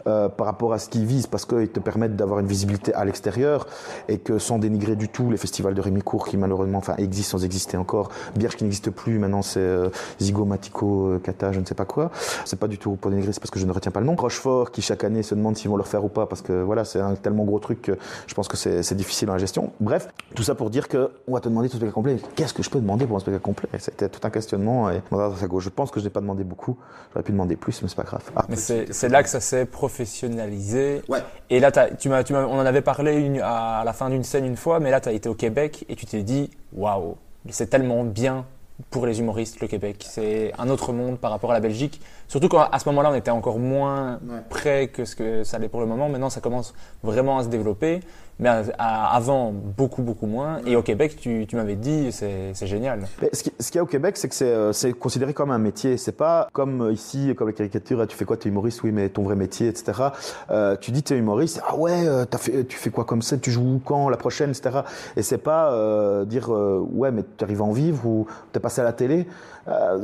[0.07, 3.05] euh, par rapport à ce qu'il vise, parce qu'ils te permettent d'avoir une visibilité à
[3.05, 3.67] l'extérieur,
[4.07, 7.45] et que sans dénigrer du tout les festivals de Rémicourt, qui malheureusement enfin, existent sans
[7.45, 9.89] exister encore, Bierge qui n'existe plus, maintenant c'est euh,
[10.21, 12.11] Zigo, Matico, euh, Kata, je ne sais pas quoi.
[12.45, 14.15] C'est pas du tout pour dénigrer, c'est parce que je ne retiens pas le nom.
[14.15, 16.85] Rochefort, qui chaque année se demande s'ils vont le refaire ou pas, parce que voilà,
[16.85, 17.91] c'est un tellement gros truc
[18.27, 19.71] je pense que c'est difficile dans la gestion.
[19.79, 22.17] Bref, tout ça pour dire que on va te demander tout spectacle complet.
[22.35, 23.69] Qu'est-ce que je peux demander pour un spectacle complet?
[23.79, 26.68] C'était tout un questionnement, et je pense que je n'ai pas demandé beaucoup.
[27.11, 28.21] J'aurais pu demander plus, mais c'est pas grave.
[28.35, 31.01] Ah, mais c'est là que ça s'est professionnalisé.
[31.07, 31.23] Ouais.
[31.49, 34.57] Et là, tu m'as, tu on en avait parlé à la fin d'une scène une
[34.57, 37.17] fois, mais là, tu as été au Québec et tu t'es dit, waouh,
[37.49, 38.45] c'est tellement bien
[38.91, 40.05] pour les humoristes, le Québec.
[40.07, 41.99] C'est un autre monde par rapport à la Belgique.
[42.27, 45.81] Surtout qu'à ce moment-là, on était encore moins près que ce que ça allait pour
[45.81, 46.09] le moment.
[46.09, 48.01] Maintenant, ça commence vraiment à se développer.
[48.39, 50.59] Mais avant, beaucoup, beaucoup moins.
[50.65, 53.01] Et au Québec, tu, tu m'avais dit, c'est génial.
[53.33, 55.97] ce qu'il y a au Québec, c'est que c'est euh, considéré comme un métier.
[55.97, 58.91] C'est pas comme euh, ici, comme la caricature, tu fais quoi, tu es humoriste, oui,
[58.93, 60.09] mais ton vrai métier, etc.
[60.51, 63.37] Euh, tu dis, tu es humoriste, ah ouais, as fait, tu fais quoi comme ça,
[63.37, 64.81] tu joues quand, la prochaine, etc.
[65.17, 68.61] Et c'est pas euh, dire, ouais, mais tu arrives à en vivre ou tu es
[68.61, 69.27] passé à la télé.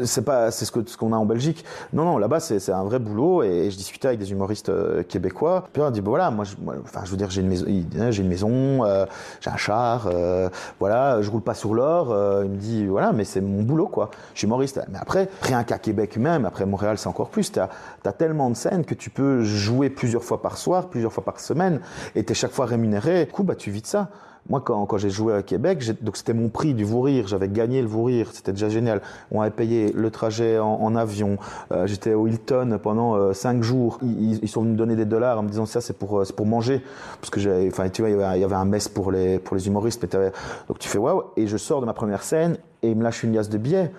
[0.03, 1.65] C'est pas c'est ce que ce qu'on a en Belgique.
[1.91, 4.71] Non non, là-bas c'est un vrai boulot et, je discutais avec des humoristes
[5.07, 5.67] québécois.
[5.73, 7.65] Puis on dit bah, voilà, moi, je, enfin je veux dire j'ai une maison
[8.11, 9.05] j'ai maison, euh,
[9.41, 10.09] j'ai un char,
[10.79, 12.07] voilà, je roule pas sur l'or.
[12.43, 14.09] il me dit voilà, mais c'est mon boulot quoi.
[14.33, 14.81] Je suis humoriste.
[14.89, 17.51] Mais après rien qu'à Québec même, après Montréal c'est encore plus.
[17.51, 17.69] T'as
[18.05, 21.39] as tellement de scènes que tu peux jouer plusieurs fois par soir, plusieurs fois par
[21.39, 21.81] semaine
[22.15, 23.25] et t'es chaque fois rémunéré.
[23.25, 24.09] Du coup bah tu vis de ça.
[24.47, 27.81] Moi, quand, j'ai joué à Québec, donc c'était mon prix du vous rire, j'avais gagné
[27.81, 29.01] le vous rire, c'était déjà génial.
[29.31, 31.37] On avait payé le trajet en, avion.
[31.71, 33.97] Euh, J'étais au Hilton pendant euh, cinq jours.
[34.03, 36.25] Ils, ils, sont venus me donner des dollars en me disant ça, c'est pour, euh,
[36.35, 36.83] pour manger,
[37.19, 40.05] parce que enfin, tu vois, il y, avait, un mess pour les pour les humoristes.
[40.67, 43.23] Donc tu fais waouh, et je sors de ma première scène et il me lâche
[43.23, 43.91] une liasse de billets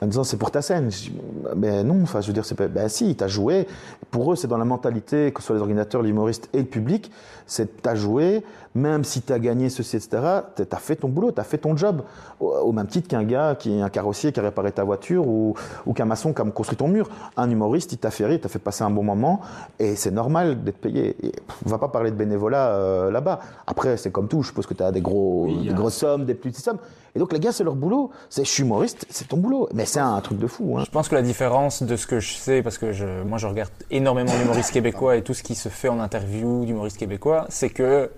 [0.00, 0.90] en disant c'est pour ta scène.
[0.90, 1.12] Je dis,
[1.56, 3.66] mais non, enfin je veux dire, c'est pas, ben si, t'as joué.
[4.10, 7.10] Pour eux, c'est dans la mentalité, que ce soit les organisateurs, l'humoriste et le public,
[7.46, 8.42] c'est t'as joué,
[8.74, 10.20] même si t'as gagné ceci, etc.,
[10.56, 12.02] t'as fait ton boulot, t'as fait ton job.
[12.40, 15.54] Au, même titre qu'un gars qui est un carrossier qui a réparé ta voiture ou,
[15.86, 17.08] ou qu'un maçon qui a construit ton mur.
[17.36, 19.40] Un humoriste, il t'a fait rire, il t'a fait passer un bon moment
[19.78, 21.16] et c'est normal d'être payé.
[21.22, 21.32] Et
[21.64, 23.38] on va pas parler de bénévolat euh, là-bas.
[23.66, 26.78] Après, c'est comme tout, je suppose que des, gros, des grosses sommes, des petites sommes.
[27.16, 28.10] Et donc les gars, c'est leur boulot.
[28.28, 29.68] C'est je suis humoriste, c'est ton boulot.
[29.72, 30.76] Mais c'est un truc de fou.
[30.76, 30.82] Hein.
[30.84, 33.46] Je pense que la différence de ce que je sais, parce que je, moi je
[33.46, 37.70] regarde énormément d'humoristes québécois et tout ce qui se fait en interview d'humoristes québécois, c'est
[37.70, 38.10] que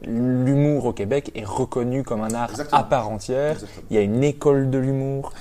[0.46, 3.56] l'humour au Québec est reconnu comme un art à part entière.
[3.90, 5.32] Il y a une école de l'humour,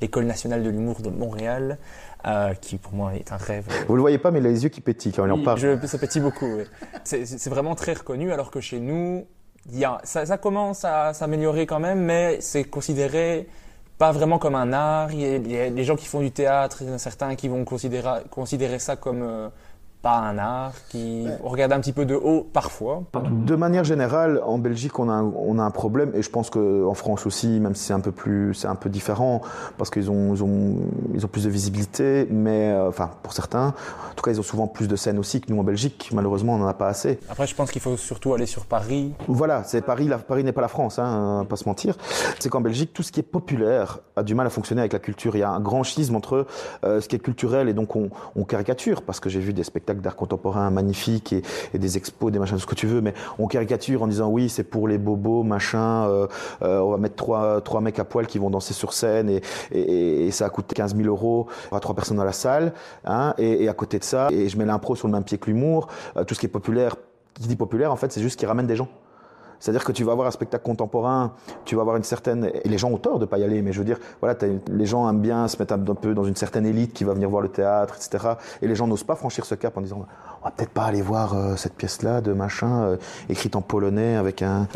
[0.00, 1.78] l'école nationale de l'humour de Montréal.
[2.24, 3.66] Euh, qui pour moi est un rêve.
[3.88, 5.58] Vous le voyez pas, mais il a les yeux qui pétillent quand il en parle.
[5.58, 6.46] Je, ça pétille beaucoup.
[6.46, 6.64] Oui.
[7.02, 9.26] C'est vraiment très reconnu, alors que chez nous,
[9.68, 13.48] il y a, ça, ça commence à s'améliorer quand même, mais c'est considéré
[13.98, 15.12] pas vraiment comme un art.
[15.12, 17.48] Il y a, des gens qui font du théâtre, il y en a certains qui
[17.48, 19.48] vont considérer, considérer ça comme euh,
[20.02, 23.04] pas un art, qui regarde un petit peu de haut parfois.
[23.30, 26.50] De manière générale, en Belgique, on a un, on a un problème, et je pense
[26.50, 29.40] qu'en France aussi, même si c'est un peu plus, c'est un peu différent,
[29.78, 30.76] parce qu'ils ont, ils ont,
[31.14, 34.44] ils ont plus de visibilité, mais euh, enfin pour certains, en tout cas, ils ont
[34.44, 36.10] souvent plus de scènes aussi que nous en Belgique.
[36.12, 37.18] Malheureusement, on n'en a pas assez.
[37.30, 39.12] Après, je pense qu'il faut surtout aller sur Paris.
[39.28, 40.08] Voilà, c'est Paris.
[40.08, 41.96] La, Paris n'est pas la France, hein, pas se mentir.
[42.38, 44.98] C'est qu'en Belgique, tout ce qui est populaire a du mal à fonctionner avec la
[44.98, 45.36] culture.
[45.36, 46.46] Il y a un grand schisme entre
[46.84, 49.64] euh, ce qui est culturel et donc on, on caricature, parce que j'ai vu des
[49.64, 53.46] spectacles d'art contemporain magnifiques et, des expos, des machins, ce que tu veux, mais on
[53.46, 56.26] caricature en disant oui, c'est pour les bobos, machin, euh,
[56.62, 59.42] euh, on va mettre trois, trois mecs à poil qui vont danser sur scène et,
[59.72, 62.72] et, ça a coûté 15 000 euros, aura trois personnes dans la salle,
[63.04, 65.46] hein, et, à côté de ça, et je mets l'impro sur le même pied que
[65.46, 66.96] l'humour, euh, tout ce qui est populaire,
[67.34, 68.88] qui dit populaire, en fait, c'est juste qui ramène des gens.
[69.62, 71.34] C'est-à-dire que tu vas avoir un spectacle contemporain,
[71.64, 73.72] tu vas avoir une certaine et les gens ont tort de pas y aller, mais
[73.72, 74.36] je veux dire, voilà,
[74.66, 77.30] les gens aiment bien se mettre un, peu dans une certaine élite qui va venir
[77.30, 78.34] voir le théâtre, etc.
[78.60, 80.04] Et les gens n'osent pas franchir ce cap en disant,
[80.42, 82.96] on va peut-être pas aller voir euh, cette pièce-là de machin euh,
[83.28, 84.66] écrite en polonais avec un,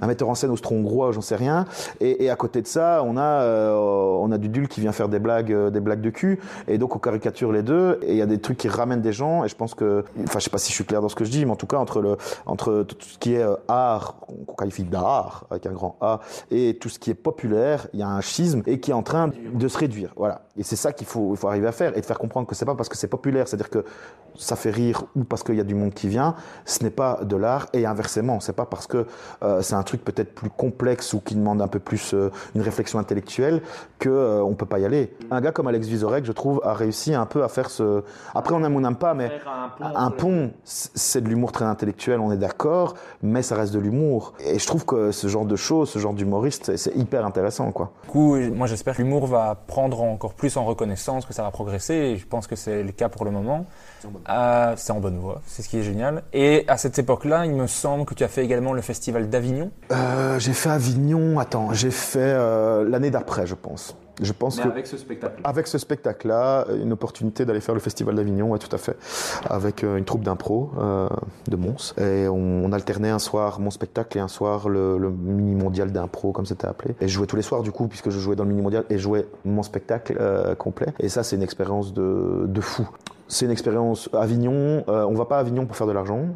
[0.00, 1.66] un, metteur en scène austro-hongrois, j'en sais rien.
[2.00, 4.92] Et, et, à côté de ça, on a euh, on a du Dul qui vient
[4.92, 7.98] faire des blagues des blagues de cul, et donc on caricature les deux.
[8.02, 9.44] Et il y a des trucs qui ramènent des gens.
[9.44, 11.24] Et je pense que, enfin, je sais pas si je suis clair dans ce que
[11.24, 14.54] je dis, mais en tout cas entre le entre tout ce qui est art qu'on
[14.54, 18.08] qualifie d'art avec un grand A, et tout ce qui est populaire, il y a
[18.08, 20.12] un schisme et qui est en train de se réduire.
[20.16, 20.42] Voilà.
[20.56, 22.54] Et c'est ça qu'il faut, il faut arriver à faire et de faire comprendre que
[22.54, 23.84] c'est pas parce que c'est populaire, c'est-à-dire que
[24.36, 26.34] ça fait rire ou parce qu'il y a du monde qui vient,
[26.64, 29.06] ce n'est pas de l'art et inversement, c'est pas parce que
[29.42, 32.62] euh, c'est un truc peut-être plus complexe ou qui demande un peu plus euh, une
[32.62, 33.62] réflexion intellectuelle
[33.98, 35.14] que euh, on peut pas y aller.
[35.30, 38.02] Un gars comme Alex Vizorek, je trouve, a réussi un peu à faire ce.
[38.34, 39.30] Après, on aime ou on n'aime pas, mais
[39.80, 44.34] un pont, c'est de l'humour très intellectuel, on est d'accord, mais ça reste de l'humour.
[44.40, 47.92] Et je trouve que ce genre de choses, ce genre d'humoriste, c'est hyper intéressant, quoi.
[48.04, 51.50] Du coup, moi, j'espère que l'humour va prendre encore plus en reconnaissance, que ça va
[51.50, 51.94] progresser.
[51.94, 53.66] Et je pense que c'est le cas pour le moment.
[54.28, 56.22] Euh, c'est en bonne voie, c'est ce qui est génial.
[56.32, 59.70] Et à cette époque-là, il me semble que tu as fait également le festival d'Avignon.
[59.90, 63.96] Euh, j'ai fait Avignon, attends, j'ai fait euh, l'année d'après, je pense.
[64.20, 65.40] Je pense Mais avec ce spectacle.
[65.42, 68.94] Avec ce spectacle-là, une opportunité d'aller faire le festival d'Avignon, ouais, tout à fait,
[69.48, 70.70] avec une troupe d'impro
[71.48, 71.94] de Mons.
[71.98, 76.44] Et on, alternait un soir mon spectacle et un soir le, mini mondial d'impro, comme
[76.44, 76.94] c'était appelé.
[77.00, 78.84] Et je jouais tous les soirs du coup, puisque je jouais dans le mini mondial
[78.90, 80.18] et je jouais mon spectacle
[80.58, 80.88] complet.
[81.00, 82.86] Et ça, c'est une expérience de, de fou.
[83.32, 84.10] C'est une expérience.
[84.12, 86.26] Avignon, euh, on va pas à Avignon pour faire de l'argent.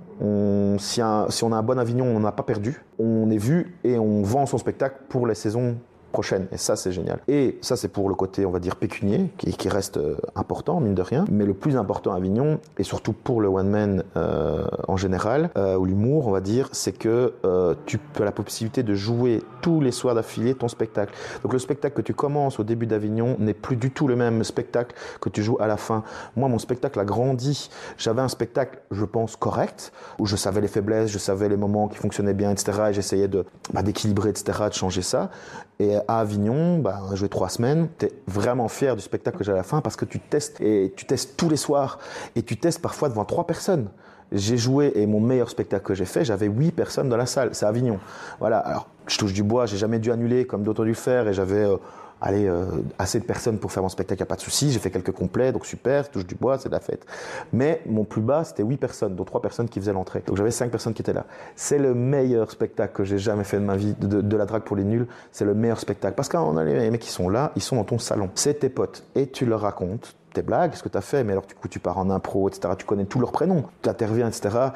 [0.78, 2.82] Si on a un bon Avignon, on n'a pas perdu.
[2.98, 5.76] On est vu et on vend son spectacle pour les saisons
[6.12, 6.46] prochaine.
[6.52, 7.20] Et ça, c'est génial.
[7.28, 10.80] Et ça, c'est pour le côté, on va dire, pécunier, qui, qui, reste euh, important,
[10.80, 11.24] mine de rien.
[11.30, 15.50] Mais le plus important à Avignon, et surtout pour le one man euh, en général,
[15.56, 19.42] euh, ou l'humour, on va dire, c'est que euh, tu as la possibilité de jouer
[19.60, 21.14] tous les soirs d'affilée ton spectacle.
[21.42, 24.44] Donc le spectacle que tu commences au début d'Avignon n'est plus du tout le même
[24.44, 26.04] spectacle que tu joues à la fin.
[26.36, 27.70] Moi, mon spectacle a grandi.
[27.98, 31.88] J'avais un spectacle, je pense, correct, où je savais les faiblesses, je savais les moments
[31.88, 32.88] qui fonctionnaient bien, etc.
[32.90, 35.30] Et j'essayais de bah, d'équilibrer, etc., de changer ça.
[35.78, 37.88] Et à Avignon, bah, on a joué trois semaines.
[37.98, 40.60] Tu es vraiment fier du spectacle que j'ai à la fin parce que tu testes
[40.60, 41.98] et tu testes tous les soirs
[42.34, 43.88] et tu testes parfois devant trois personnes.
[44.32, 47.50] J'ai joué et mon meilleur spectacle que j'ai fait, j'avais huit personnes dans la salle.
[47.52, 48.00] C'est Avignon.
[48.40, 48.58] Voilà.
[48.58, 51.34] Alors, je touche du bois, j'ai jamais dû annuler comme d'autres ont dû faire et
[51.34, 51.76] j'avais euh,
[52.20, 52.66] allez, euh,
[52.98, 54.72] assez de personnes pour faire mon spectacle, il n'y a pas de souci.
[54.72, 57.06] J'ai fait quelques complets, donc super, touche du bois, c'est de la fête.
[57.52, 60.22] Mais mon plus bas, c'était 8 personnes, dont 3 personnes qui faisaient l'entrée.
[60.26, 61.26] Donc j'avais 5 personnes qui étaient là.
[61.54, 64.76] C'est le meilleur spectacle que j'ai jamais fait de ma vie, de, la drague pour
[64.76, 65.06] les nuls.
[65.32, 66.14] C'est le meilleur spectacle.
[66.14, 68.30] Parce qu'on a les mecs qui sont là, ils sont dans ton salon.
[68.34, 69.04] C'est tes potes.
[69.14, 71.66] Et tu leur racontes tes blagues, ce que tu as fait, mais alors du coup
[71.66, 72.74] tu pars en impro, etc.
[72.76, 74.68] Tu connais tous leurs prénoms, tu interviens, etc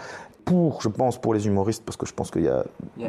[0.45, 2.65] pour, je pense, pour les humoristes, parce que je pense qu'il y a,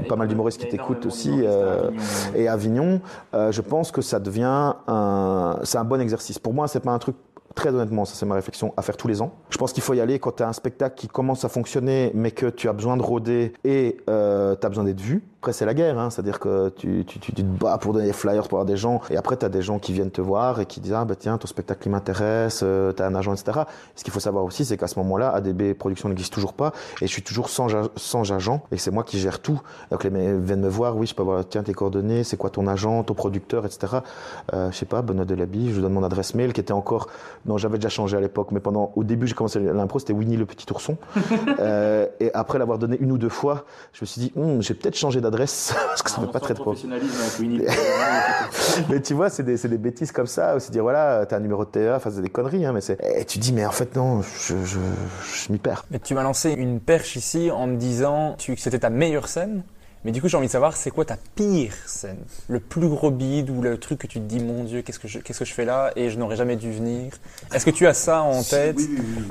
[0.08, 1.90] pas mal d'humoristes qui t'écoutent aussi, euh,
[2.36, 3.02] et Avignon,
[3.34, 6.40] euh, je pense que ça devient un, c'est un bon exercice.
[6.40, 7.16] Pour moi, c'est pas un truc
[7.56, 9.34] Très honnêtement, ça c'est ma réflexion, à faire tous les ans.
[9.50, 12.12] Je pense qu'il faut y aller quand tu as un spectacle qui commence à fonctionner,
[12.14, 15.22] mais que tu as besoin de rôder et euh, tu as besoin d'être vu.
[15.42, 18.14] Après, c'est la guerre, hein, c'est-à-dire que tu, tu, tu, te bats pour donner des
[18.14, 20.60] flyers pour avoir des gens, et après, tu as des gens qui viennent te voir
[20.60, 23.62] et qui disent Ah, bah tiens, ton spectacle m'intéresse, euh, tu as un agent, etc.
[23.96, 27.08] Ce qu'il faut savoir aussi, c'est qu'à ce moment-là, ADB Productions n'existe toujours pas, et
[27.08, 29.60] je suis toujours sans, sans agent, et c'est moi qui gère tout.
[29.90, 32.52] Donc, les mecs viennent me voir Oui, je peux avoir, tiens, tes coordonnées, c'est quoi
[32.52, 33.94] ton agent, ton producteur, etc.
[34.54, 37.08] Euh, je sais pas, Benoît Delaby, je lui donne mon adresse mail qui était encore.
[37.48, 40.38] Non, j'avais déjà changé à l'époque, mais pendant, au début, j'ai commencé l'impro, c'était Winnie
[40.38, 40.98] le petit ourson.
[41.60, 44.76] euh, et après l'avoir donné une ou deux fois, je me suis dit, hum, j'ai
[44.76, 46.74] peut-être changé d'adresse, parce que ça ne fait pas très trop.
[48.90, 51.66] mais tu vois, c'est des, des, bêtises comme ça, aussi dire, voilà, t'as un numéro
[51.66, 52.98] de TA, enfin, c'est des conneries, hein, mais c'est.
[53.18, 55.86] Et tu dis, mais en fait, non, je, je, je m'y perds.
[55.92, 59.64] Mais tu m'as lancé une perche ici en me disant que c'était ta meilleure scène
[60.04, 62.20] Mais du coup, j'ai envie de savoir, c'est quoi ta pire scène?
[62.48, 65.08] Le plus gros bide ou le truc que tu te dis, mon Dieu, qu'est-ce que
[65.08, 65.92] je, qu'est-ce que je fais là?
[65.96, 67.14] Et je n'aurais jamais dû venir
[67.54, 68.80] Est-ce que tu as ça en tête?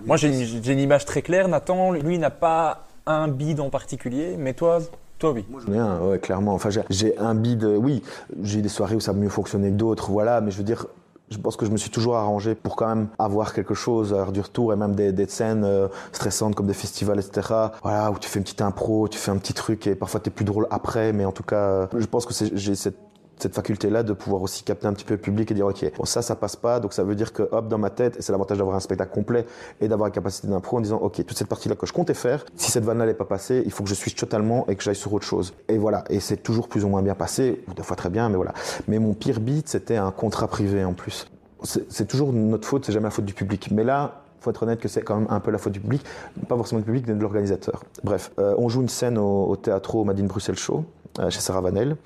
[0.07, 1.49] Moi, j'ai, j'ai une image très claire.
[1.49, 4.81] Nathan, lui, n'a pas un bide en particulier, mais toi,
[5.21, 5.45] toi, oui.
[5.49, 6.55] Moi, j'en ai un, ouais, clairement.
[6.55, 8.03] Enfin, j'ai un bide, oui.
[8.43, 10.41] J'ai des soirées où ça a mieux fonctionné que d'autres, voilà.
[10.41, 10.87] Mais je veux dire,
[11.31, 14.25] je pense que je me suis toujours arrangé pour quand même avoir quelque chose à
[14.33, 17.55] du retour et même des, des scènes euh, stressantes comme des festivals, etc.
[17.83, 20.31] Voilà, où tu fais une petite impro, tu fais un petit truc et parfois t'es
[20.31, 22.99] plus drôle après, mais en tout cas, je pense que j'ai cette
[23.43, 26.05] cette faculté-là de pouvoir aussi capter un petit peu le public et dire ok bon
[26.05, 26.81] ça ça passe pas.
[26.81, 29.13] Donc ça veut dire que hop dans ma tête et c'est l'avantage d'avoir un spectacle
[29.13, 29.47] complet
[29.81, 32.45] et d'avoir la capacité d'impro en disant ok toute cette partie-là que je comptais faire
[32.57, 34.97] si cette vanne n'allait pas passer il faut que je switch totalement et que j'aille
[34.97, 35.55] sur autre chose.
[35.69, 36.05] Et voilà.
[36.11, 38.53] Et c'est toujours plus ou moins bien passé ou des fois très bien mais voilà.
[38.89, 41.27] Mais mon pire beat c'était un contrat privé en plus.
[41.63, 43.71] C'est toujours notre faute c'est jamais la faute du public.
[43.71, 46.03] Mais là faut être honnête que c'est quand même un peu la faute du public,
[46.49, 47.83] pas forcément du public, mais de l'organisateur.
[48.05, 50.85] Bref, euh, on joue une scène au, au théâtre au Madine Bruxelles Show,
[51.19, 51.97] euh, chez Sarah Vanel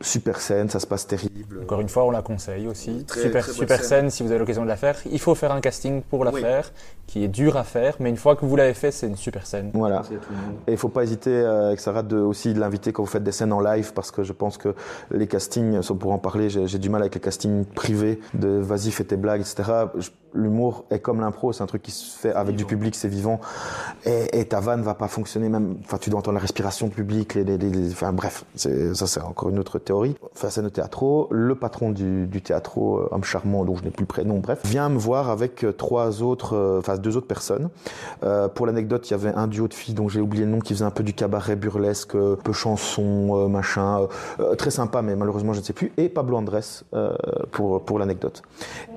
[0.00, 1.62] super scène, ça se passe terrible.
[1.62, 3.04] Encore une fois, on la conseille aussi.
[3.12, 4.10] super super scène.
[4.10, 4.96] si vous avez l'occasion de la faire.
[5.10, 6.72] Il faut faire un casting pour la faire,
[7.06, 9.46] qui est dur à faire, mais une fois que vous l'avez fait, c'est une super
[9.46, 9.70] scène.
[9.74, 10.02] Voilà.
[10.66, 13.24] Et il faut pas hésiter euh, avec Sarah de aussi de l'inviter quand vous faites
[13.24, 14.74] des scènes en live, parce que je pense que
[15.10, 19.04] les castings, pour en parler, j'ai du mal avec les castings privés de vas-y fais
[19.04, 19.86] tes blagues, etc.
[20.36, 23.40] L'humour est comme l'impro, c'est un truc qui se fait avec du public, c'est vivant,
[24.04, 25.76] et, et, ta vanne va pas fonctionner même.
[25.84, 29.20] Enfin, tu dois entendre la respiration du public, les, les, les enfin bref, ça c'est
[29.20, 30.16] encore une autre théorie.
[30.34, 34.02] Face à nos théâtros, le patron du, du théâtre, homme charmant dont je n'ai plus
[34.02, 37.68] le prénom, bref, vient me voir avec euh, trois autres, euh, enfin deux autres personnes.
[38.22, 40.60] Euh, pour l'anecdote, il y avait un duo de filles dont j'ai oublié le nom
[40.60, 44.08] qui faisait un peu du cabaret burlesque, peu chanson, machin,
[44.58, 45.92] très sympa, mais malheureusement je ne sais plus.
[45.96, 46.60] Et Pablo Andrés
[47.52, 48.42] pour pour l'anecdote.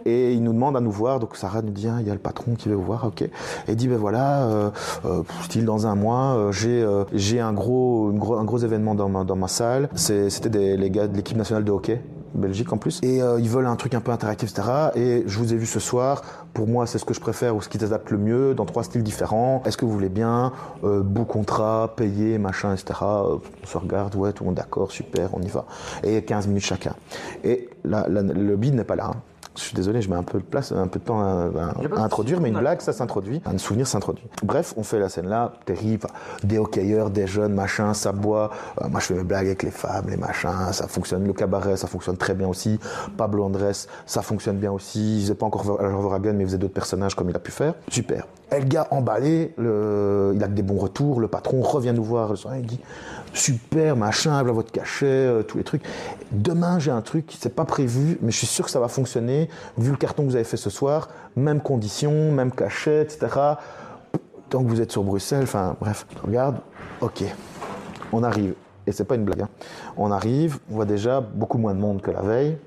[0.05, 1.19] Et il nous demande à nous voir.
[1.19, 3.27] Donc Sarah nous dit, ah, il y a le patron qui veut vous voir, ok.
[3.67, 4.69] Et dit, ben voilà, euh,
[5.43, 8.11] style dans un mois, j'ai j'ai un gros,
[8.59, 9.89] événement dans ma salle.
[9.95, 12.01] C'était les gars de l'équipe nationale de hockey
[12.33, 12.99] Belgique en plus.
[13.03, 14.67] Et euh, ils veulent un truc un peu interactif, etc.
[14.95, 16.21] Et je vous ai vu ce soir.
[16.53, 18.83] Pour moi, c'est ce que je préfère ou ce qui s'adapte le mieux dans trois
[18.83, 19.61] styles différents.
[19.65, 20.51] Est-ce que vous voulez bien
[20.83, 22.99] euh, Beau contrat, payé, machin, etc.
[23.01, 25.65] Euh, on se regarde, ouais, tout le monde d'accord, super, on y va.
[26.03, 26.95] Et 15 minutes chacun.
[27.43, 29.11] Et le bid n'est pas là.
[29.13, 29.21] Hein.
[29.59, 31.51] Je suis désolé, je mets un peu de place, un peu de temps à,
[31.97, 34.23] introduire, mais une blague, ça s'introduit, un souvenir s'introduit.
[34.41, 36.07] Bref, on fait la scène là, terrible,
[36.43, 38.51] des hockeyeurs, des jeunes, machin, ça boit.
[38.81, 41.27] Euh, moi, je fais mes blagues avec les femmes, les machins, ça fonctionne.
[41.27, 42.79] Le cabaret, ça fonctionne très bien aussi.
[43.17, 45.17] Pablo Andrés, ça fonctionne bien aussi.
[45.17, 47.73] Il faisait pas encore Voragan, mais il faisait d'autres personnages comme il a pu faire.
[47.89, 48.25] Super.
[48.51, 51.19] Et le gars emballé, il a des bons retours.
[51.19, 52.79] Le patron revient nous voir le soir, il dit
[53.33, 55.83] super, machin, voilà votre cachet, euh, tous les trucs.
[56.31, 59.49] Demain, j'ai un truc, c'est pas prévu, mais je suis sûr que ça va fonctionner.
[59.77, 63.27] Vu le carton que vous avez fait ce soir, même condition, même cachet, etc.
[64.49, 66.57] Tant que vous êtes sur Bruxelles, enfin bref, regarde,
[67.01, 67.23] ok,
[68.11, 68.55] on arrive.
[68.87, 69.43] Et c'est pas une blague.
[69.43, 69.49] Hein.
[69.97, 72.57] On arrive, on voit déjà beaucoup moins de monde que la veille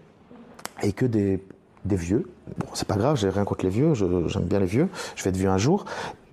[0.83, 1.43] et que des,
[1.85, 2.31] des vieux.
[2.59, 5.31] Bon, c'est pas grave, j'ai rien contre les vieux, j'aime bien les vieux, je vais
[5.31, 5.85] être vieux un jour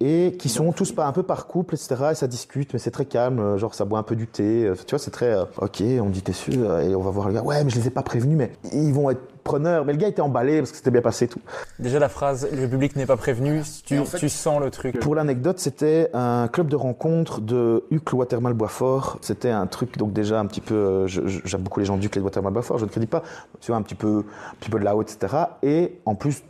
[0.02, 1.96] et qui sont tous pas un peu par couple, etc.
[2.12, 4.66] Et ça discute, mais c'est très calme, euh, genre ça boit un peu du thé.
[4.66, 5.82] Euh, tu vois, c'est très euh, ok.
[6.02, 7.44] On dit t'es sûr et on va voir le gars.
[7.44, 9.86] Ouais, mais je les ai pas prévenus, mais ils vont être preneurs.
[9.86, 11.42] Mais le gars était emballé parce que c'était bien passé tout.
[11.80, 15.00] Déjà la phrase le public n'est pas prévenu, tu, tu sens le truc.
[15.00, 19.18] Pour l'anecdote, c'était un club de rencontre de Hucle Watermal Boisfort.
[19.22, 21.06] C'était un truc donc déjà un petit peu.
[21.08, 22.78] J'aime beaucoup les gens d'Hucle et de Watermal Boisfort.
[22.78, 23.24] Je ne crédite pas.
[23.60, 25.44] Tu vois un petit peu, un petit peu de la haute, etc.
[25.64, 26.44] Et en plus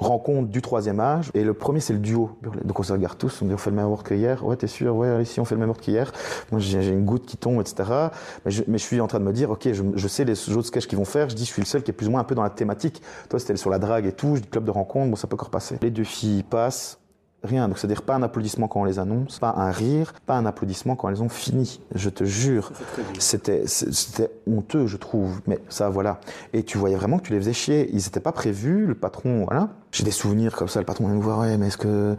[0.00, 1.30] rencontre du troisième âge.
[1.34, 2.30] Et le premier, c'est le duo.
[2.64, 4.44] Donc on se regarde tous, on dit on fait le même work qu'hier.
[4.44, 4.96] Ouais, t'es sûr?
[4.96, 6.12] Ouais, ici on fait le même work qu'hier.
[6.50, 7.90] Moi j'ai une goutte qui tombe, etc.
[8.44, 10.50] Mais je, mais je, suis en train de me dire, ok, je, je sais les
[10.50, 11.28] autres sketchs qu'ils vont faire.
[11.28, 12.50] Je dis, je suis le seul qui est plus ou moins un peu dans la
[12.50, 13.02] thématique.
[13.28, 14.36] Toi, c'était sur la drague et tout.
[14.36, 15.76] Je dis club de rencontre, bon, ça peut encore passer.
[15.82, 16.99] Les deux filles passent.
[17.42, 17.68] Rien.
[17.68, 20.94] Donc, c'est-à-dire pas un applaudissement quand on les annonce, pas un rire, pas un applaudissement
[20.94, 21.80] quand elles ont fini.
[21.94, 22.70] Je te jure.
[23.18, 23.64] C'était,
[24.46, 25.40] honteux, je trouve.
[25.46, 26.20] Mais ça, voilà.
[26.52, 27.88] Et tu voyais vraiment que tu les faisais chier.
[27.92, 28.86] Ils n'étaient pas prévus.
[28.86, 29.70] Le patron, voilà.
[29.90, 30.80] J'ai des souvenirs comme ça.
[30.80, 31.38] Le patron vient nous voir.
[31.38, 32.14] Ouais, mais est-ce que,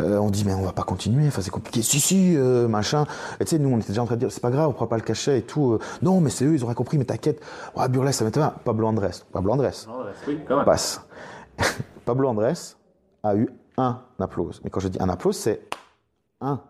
[0.00, 1.26] euh, on dit, mais on va pas continuer.
[1.26, 1.82] Enfin, c'est compliqué.
[1.82, 3.04] Si, si, euh, machin.
[3.40, 4.72] Et tu sais, nous, on était déjà en train de dire, c'est pas grave, on
[4.72, 5.72] prend pas le cachet et tout.
[5.72, 5.80] Euh.
[6.00, 7.42] non, mais c'est eux, ils auraient compris, mais t'inquiète.
[7.76, 8.54] Ouais, Burles, ça m'était pas.
[8.64, 9.10] Pablo Andrés.
[9.32, 9.86] Pablo Andrés.
[10.26, 10.64] Oui, quand même.
[10.64, 11.02] Passe.
[12.06, 12.74] Pablo Andrés
[13.22, 14.60] a eu un applause.
[14.64, 15.68] Mais quand je dis un applause, c'est
[16.40, 16.60] un.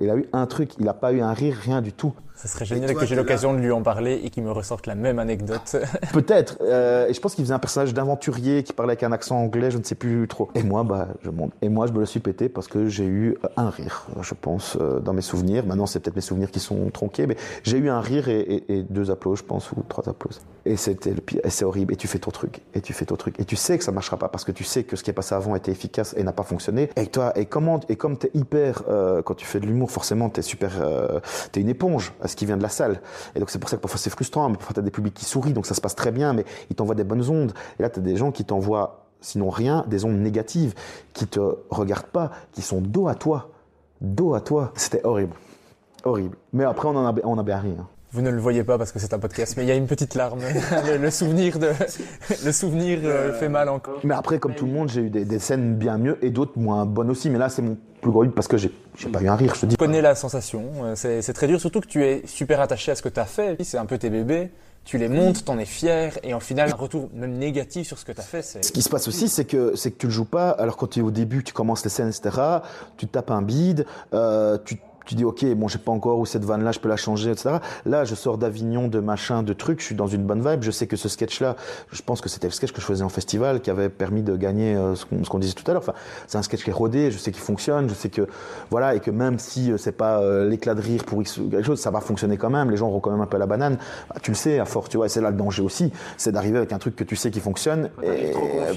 [0.00, 2.14] Il a eu un truc, il n'a pas eu un rire, rien du tout.
[2.42, 4.96] Ça serait génial que j'ai l'occasion de lui en parler et qu'il me ressorte la
[4.96, 5.76] même anecdote.
[6.12, 6.56] Peut-être.
[6.60, 9.70] Euh, et je pense qu'il faisait un personnage d'aventurier qui parlait avec un accent anglais,
[9.70, 10.50] je ne sais plus trop.
[10.56, 11.52] Et moi, bah, je monte.
[11.62, 14.76] Et moi, je me le suis pété parce que j'ai eu un rire, je pense,
[14.80, 15.64] euh, dans mes souvenirs.
[15.64, 18.82] Maintenant, c'est peut-être mes souvenirs qui sont tronqués, mais j'ai eu un rire et, et,
[18.82, 20.40] deux applauses, je pense, ou trois applauses.
[20.64, 21.42] Et c'était le pire.
[21.44, 21.92] Et c'est horrible.
[21.92, 22.60] Et tu fais ton truc.
[22.74, 23.38] Et tu fais ton truc.
[23.38, 25.14] Et tu sais que ça marchera pas parce que tu sais que ce qui est
[25.14, 26.90] passé avant était efficace et n'a pas fonctionné.
[26.96, 30.28] Et toi, et comment, et comme t'es hyper, euh, quand tu fais de l'humour, forcément,
[30.28, 31.20] t'es super, euh,
[31.52, 32.12] t'es une éponge.
[32.36, 33.00] Qui vient de la salle.
[33.34, 35.24] Et donc c'est pour ça que parfois c'est frustrant, mais parfois tu des publics qui
[35.24, 37.52] sourient, donc ça se passe très bien, mais ils t'envoient des bonnes ondes.
[37.78, 40.74] Et là, tu des gens qui t'envoient, sinon rien, des ondes négatives,
[41.12, 43.50] qui te regardent pas, qui sont dos à toi.
[44.00, 44.72] Dos à toi.
[44.74, 45.34] C'était horrible.
[46.04, 46.36] Horrible.
[46.52, 47.74] Mais après, on en a, on a bien ri.
[47.78, 47.86] Hein.
[48.14, 49.86] Vous ne le voyez pas parce que c'est un podcast, mais il y a une
[49.86, 50.40] petite larme.
[51.00, 51.70] le, souvenir, de,
[52.44, 54.00] le souvenir euh, fait mal encore.
[54.04, 56.84] Mais après, comme tout le monde, j'ai eu des, scènes bien mieux et d'autres moins
[56.84, 57.30] bonnes aussi.
[57.30, 58.70] Mais là, c'est mon plus gros parce que j'ai
[59.10, 59.76] pas eu un rire, je te dis.
[59.76, 60.64] Tu connais la sensation.
[60.84, 63.24] Euh, c'est très dur, surtout que tu es super attaché à ce que tu as
[63.24, 63.56] fait.
[63.64, 64.50] C'est un peu tes bébés.
[64.84, 68.04] Tu les montes, t'en es fier, et en final, un retour même négatif sur ce
[68.04, 68.42] que tu as fait.
[68.42, 70.50] Ce qui se passe aussi, c'est que, c'est que tu le joues pas.
[70.50, 72.30] Alors, quand tu es au début, tu commences les scènes, etc.,
[72.96, 76.44] tu tapes un bide, euh, tu tu dis ok bon j'ai pas encore où cette
[76.44, 79.80] vanne là je peux la changer etc là je sors d'Avignon de machin de trucs
[79.80, 80.62] je suis dans une bonne vibe.
[80.62, 81.56] Je sais que ce sketch là
[81.90, 84.36] je pense que c'était le sketch que je faisais en festival qui avait permis de
[84.36, 85.82] gagner euh, ce qu'on disait tout à l'heure.
[85.82, 85.94] Enfin
[86.26, 88.26] c'est un sketch qui est rodé je sais qu'il fonctionne je sais que
[88.70, 91.62] voilà et que même si euh, c'est pas euh, l'éclat de rire pour X quelque
[91.62, 92.70] chose ça va fonctionner quand même.
[92.70, 93.78] Les gens auront quand même un peu la banane.
[94.08, 96.58] Bah, tu le sais à force tu vois c'est là le danger aussi c'est d'arriver
[96.58, 98.32] avec un truc que tu sais qui fonctionne et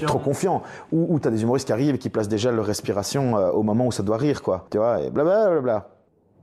[0.06, 0.62] trop confiant,
[0.92, 3.62] ou, ou tu as des humoristes qui arrivent et qui placent déjà leur respiration au
[3.62, 4.66] moment où ça doit rire quoi.
[4.70, 5.95] Tu vois et blablabla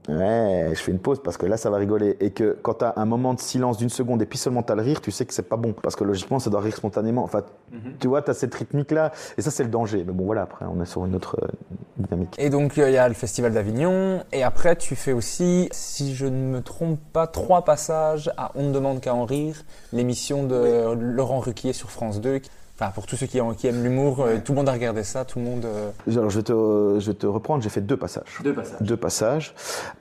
[0.08, 2.16] Ouais, je fais une pause parce que là ça va rigoler.
[2.20, 4.72] Et que quand tu as un moment de silence d'une seconde et puis seulement tu
[4.72, 5.72] as le rire, tu sais que c'est pas bon.
[5.72, 7.24] Parce que logiquement ça doit rire spontanément.
[7.24, 7.42] Enfin,
[7.72, 7.94] mhm.
[7.98, 9.12] tu vois, tu as cette rythmique là.
[9.38, 10.04] Et ça c'est le danger.
[10.06, 11.48] Mais bon voilà, après on est sur une autre euh,
[11.96, 12.34] dynamique.
[12.38, 14.22] Et donc il y a le Festival d'Avignon.
[14.32, 18.64] Et après tu fais aussi, si je ne me trompe pas, trois passages à On
[18.64, 22.40] ne demande qu'à en rire, l'émission de Laurent Ruquier sur France 2.
[22.76, 25.24] Enfin, pour tous ceux qui, qui aiment l'humour, euh, tout le monde a regardé ça,
[25.24, 25.64] tout le monde.
[25.64, 27.62] Euh, Alors, je vais te, je vais te reprendre.
[27.62, 28.40] J'ai fait deux passages.
[28.42, 28.80] Deux passages.
[28.80, 29.54] Deux passages.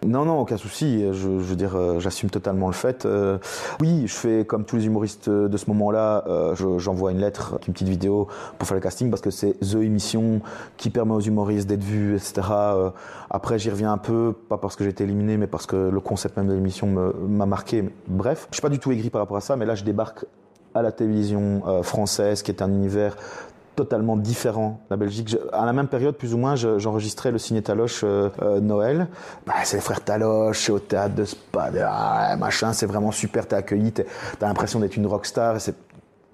[0.04, 1.04] Non, non, aucun souci.
[1.06, 3.08] Je, je veux dire, euh, j'assume totalement le fait.
[3.80, 6.24] oui, je fais comme tous les humoristes de ce moment-là.
[6.78, 10.42] J'envoie une lettre, une petite vidéo pour faire le casting parce que c'est the émission
[10.78, 12.42] qui permet aux humoristes d'être vus, etc.
[13.30, 16.00] après, j'y reviens un peu, pas parce que j'ai été éliminé, mais parce que le
[16.00, 17.88] concept même de l'émission m'a marqué.
[18.08, 20.26] Bref, je suis pas du tout aigri par rapport à ça, mais là, je débarque
[20.76, 23.16] à la télévision euh, française, qui est un univers
[23.76, 24.82] totalement différent.
[24.90, 28.60] La Belgique, à la même période, plus ou moins, j'enregistrais le ciné Taloche euh, euh,
[28.60, 29.08] Noël.
[29.48, 33.48] Bah, c'est les frères Taloche, c'est au théâtre de Spa, ah, machin, c'est vraiment super,
[33.48, 35.76] t'es accueilli, t'as l'impression d'être une rockstar, c'est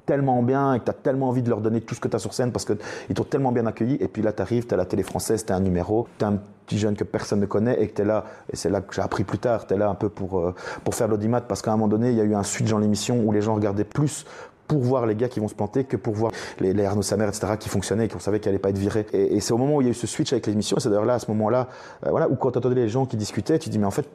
[0.09, 2.15] tellement bien et que tu as tellement envie de leur donner tout ce que tu
[2.15, 3.95] as sur scène parce qu'ils t'ont tellement bien accueilli.
[3.99, 6.25] Et puis là, tu arrives, tu as la télé française, tu as un numéro, tu
[6.25, 8.81] un petit jeune que personne ne connaît et que tu es là, et c'est là
[8.81, 11.41] que j'ai appris plus tard, tu es là un peu pour, euh, pour faire l'audimat
[11.41, 13.41] parce qu'à un moment donné, il y a eu un switch dans l'émission où les
[13.41, 14.25] gens regardaient plus
[14.67, 17.27] pour voir les gars qui vont se planter que pour voir les, les Arnaud Samer,
[17.27, 19.05] etc., qui fonctionnaient et qu'on savait qu'ils n'allaient pas être virés.
[19.13, 21.05] Et, c'est au moment où il y a eu ce switch avec l'émission, c'est d'ailleurs
[21.05, 21.67] là, à ce moment-là,
[22.05, 24.07] euh, voilà, où quand tu entendais les gens qui discutaient, tu dis, mais en fait,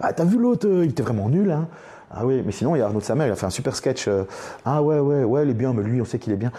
[0.00, 1.68] ah, t'as vu l'autre, euh, il était vraiment nul, hein.
[2.12, 3.76] Ah oui, mais sinon, il y a Arnaud de Samer, il a fait un super
[3.76, 4.08] sketch.
[4.08, 4.24] Euh,
[4.64, 6.50] ah ouais, ouais, ouais, il est bien, mais lui, on sait qu'il est bien.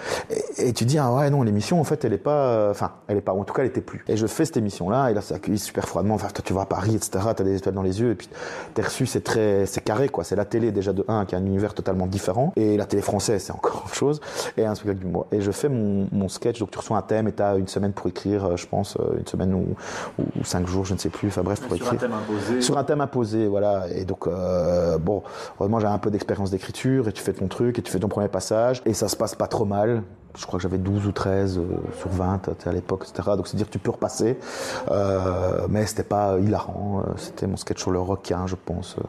[0.57, 2.47] Et, tu dis, ah ouais, non, l'émission, en fait, elle est pas.
[2.47, 4.05] Euh, enfin, elle est pas, en tout cas, elle était plus.
[4.07, 6.15] Et je fais cette émission-là, et là, c'est accueilli super froidement.
[6.15, 8.29] Enfin, toi, tu vas à Paris, etc., t'as des étoiles dans les yeux, et puis
[8.73, 9.65] t'es reçu, c'est très.
[9.65, 10.23] C'est carré, quoi.
[10.23, 12.53] C'est la télé, déjà, de 1, qui a un univers totalement différent.
[12.55, 14.21] Et la télé française, c'est encore autre chose.
[14.55, 15.27] Et un spectacle du mois.
[15.33, 17.91] Et je fais mon, mon sketch, donc tu reçois un thème, et t'as une semaine
[17.91, 19.75] pour écrire, euh, je pense, une semaine ou,
[20.17, 21.27] ou, cinq jours, je ne sais plus.
[21.27, 21.89] Enfin, bref, pour écrire.
[21.89, 22.61] Sur un thème imposé.
[22.61, 23.87] Sur un thème imposé, voilà.
[23.93, 24.29] Et donc,
[25.01, 25.23] bon,
[25.59, 28.07] heureusement, j'ai un peu expérience d'écriture et tu fais ton truc et tu fais ton
[28.07, 30.03] premier passage et ça se passe pas trop mal
[30.37, 31.61] je crois que j'avais 12 ou 13 euh,
[31.99, 33.31] sur 20 à l'époque, etc.
[33.35, 34.37] Donc c'est dire tu peux repasser,
[34.89, 37.03] euh, mais c'était pas hilarant.
[37.05, 39.03] Euh, c'était mon sketch sur le requin, je pense, euh,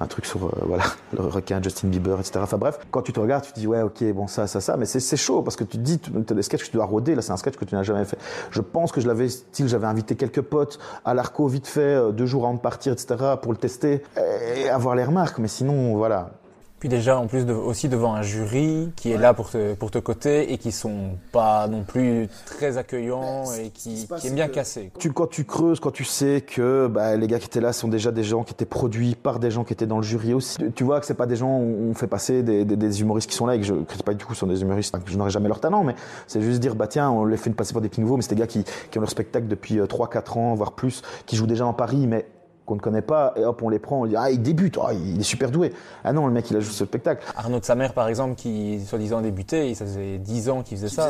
[0.00, 2.40] un truc sur voilà le requin, Justin Bieber, etc.
[2.42, 4.76] Enfin bref, quand tu te regardes, tu te dis ouais, ok, bon ça, ça, ça,
[4.76, 7.14] mais c'est chaud parce que tu dis, tu as des sketchs que tu dois roder.
[7.14, 8.18] Là, c'est un sketch que tu n'as jamais fait.
[8.50, 12.26] Je pense que je l'avais style, j'avais invité quelques potes à l'arco vite fait, deux
[12.26, 13.16] jours avant de partir, etc.
[13.40, 15.38] pour le tester et avoir les remarques.
[15.38, 16.30] Mais sinon, voilà,
[16.78, 19.90] puis déjà, en plus, de, aussi devant un jury qui est là pour te, pour
[19.90, 24.48] te coter et qui sont pas non plus très accueillants et qui, qui aiment bien
[24.48, 24.90] casser.
[24.98, 27.88] Tu, quand tu creuses, quand tu sais que bah, les gars qui étaient là sont
[27.88, 30.58] déjà des gens qui étaient produits par des gens qui étaient dans le jury aussi,
[30.74, 33.36] tu vois que c'est pas des gens où on fait passer des, des, humoristes qui
[33.36, 35.16] sont là et que je ne critique pas du tout sont des humoristes, que je
[35.16, 35.94] n'aurai jamais leur talent, mais
[36.26, 38.34] c'est juste dire, bah tiens, on les fait passer par des petits nouveaux, mais c'est
[38.34, 41.46] des gars qui, qui ont leur spectacle depuis 3-4 euh, ans, voire plus, qui jouent
[41.46, 42.26] déjà en Paris, mais
[42.66, 44.88] qu'on ne connaît pas, et hop, on les prend, on dit, ah, il débute, oh,
[44.92, 45.72] il est super doué.
[46.04, 47.24] Ah non, le mec, il a juste ce spectacle.
[47.36, 50.88] Arnaud de sa mère, par exemple, qui, soi-disant, débutait, ça faisait 10 ans qu'il faisait
[50.88, 51.08] ça.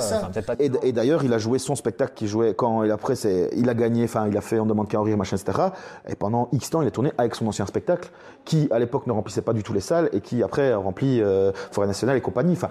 [0.58, 3.74] et, d'ailleurs, il a joué son spectacle qu'il jouait quand, et après, c'est, il a
[3.74, 5.68] gagné, enfin, il a fait On demande qu'à en rire, machin, etc.
[6.08, 8.10] Et pendant X temps, il a tourné avec son ancien spectacle,
[8.44, 11.52] qui, à l'époque, ne remplissait pas du tout les salles, et qui, après, remplit euh,
[11.72, 12.52] Forêt Nationale et compagnie.
[12.52, 12.68] Enfin,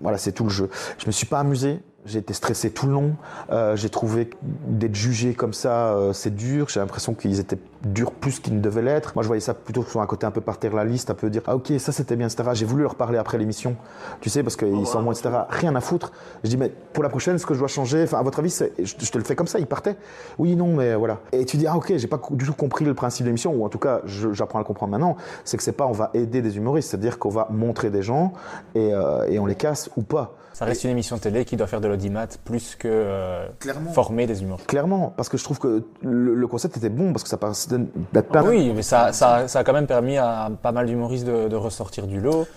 [0.00, 0.70] voilà, c'est tout le jeu.
[0.98, 3.16] Je me suis pas amusé J'ai été stressé tout le long.
[3.50, 6.68] Euh, j'ai trouvé d'être jugé comme ça, euh, c'est dur.
[6.68, 9.12] J'ai l'impression qu'ils étaient durs plus qu'ils ne devaient l'être.
[9.14, 11.54] Moi, je voyais ça plutôt sur un côté un peu paternaliste, un peu dire ah
[11.54, 12.50] ok ça c'était bien, etc.
[12.54, 13.76] J'ai voulu leur parler après l'émission,
[14.20, 15.30] tu sais, parce qu'ils oh, sont moins, etc.
[15.50, 16.12] Rien à foutre.
[16.44, 18.50] Je dis mais pour la prochaine, ce que je dois changer, enfin à votre avis,
[18.78, 19.58] je, je, te le fais comme ça.
[19.58, 19.96] Ils partaient.
[20.38, 21.20] Oui, non, mais voilà.
[21.32, 23.64] Et tu dis ah ok, j'ai pas du tout compris le principe de l'émission, ou
[23.64, 25.16] en tout cas, j'apprends à le comprendre maintenant.
[25.44, 28.32] C'est que c'est pas on va aider des humoristes, c'est-à-dire qu'on va montrer des gens
[28.74, 30.37] et, euh, et on les casse ou pas.
[30.58, 33.46] Ça reste une émission télé qui doit faire de l'audimat plus que euh,
[33.94, 34.66] former des humoristes.
[34.66, 38.28] Clairement, parce que je trouve que le, concept était bon, parce que ça passe d'être
[38.28, 38.42] pas.
[38.42, 41.54] Oui, mais ça, ça, ça, a quand même permis à pas mal d'humoristes de, de,
[41.54, 42.48] ressortir du lot.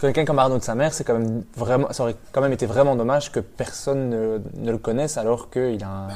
[0.00, 2.64] Quelqu'un comme Arnaud de sa mère, c'est quand même vraiment, ça aurait quand même été
[2.64, 6.08] vraiment dommage que personne ne, ne le connaisse alors qu'il a un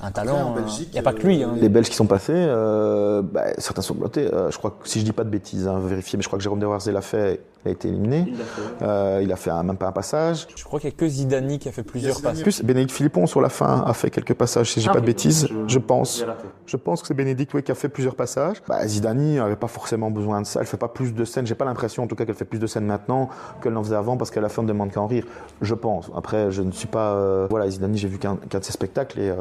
[0.00, 0.54] un talent.
[0.80, 1.42] Il n'y a pas que lui.
[1.42, 1.54] Hein.
[1.60, 4.32] Les Belges qui sont passés, euh, bah, certains sont blottés.
[4.32, 6.38] Euh, je crois que si je dis pas de bêtises, hein, vérifier, mais je crois
[6.38, 8.26] que Jérôme Dewarzé l'a fait, il a été éliminé.
[8.28, 10.46] Il a fait, euh, il a fait un, même pas un passage.
[10.54, 12.42] Je crois qu'il n'y a que Zidani qui a fait plusieurs passages.
[12.42, 15.00] Plus, Bénédicte Philippon sur la fin a fait quelques passages, si je dis ah, pas
[15.00, 15.48] de bêtises.
[15.66, 16.24] Je, pense.
[16.66, 18.62] Je pense que c'est Bénédicte oui, qui a fait plusieurs passages.
[18.68, 20.60] Bah, Zidani n'avait pas forcément besoin de ça.
[20.60, 21.46] Elle fait pas plus de scènes.
[21.46, 23.28] J'ai pas l'impression, en tout cas, qu'elle fait plus de scènes maintenant
[23.62, 25.24] qu'elle n'en faisait avant parce qu'elle a fait On ne demande qu'à en rire.
[25.60, 26.10] Je pense.
[26.16, 27.14] Après, je ne suis pas.
[27.14, 29.32] Euh, voilà, Zidani, j'ai vu qu'un de ses spectacles et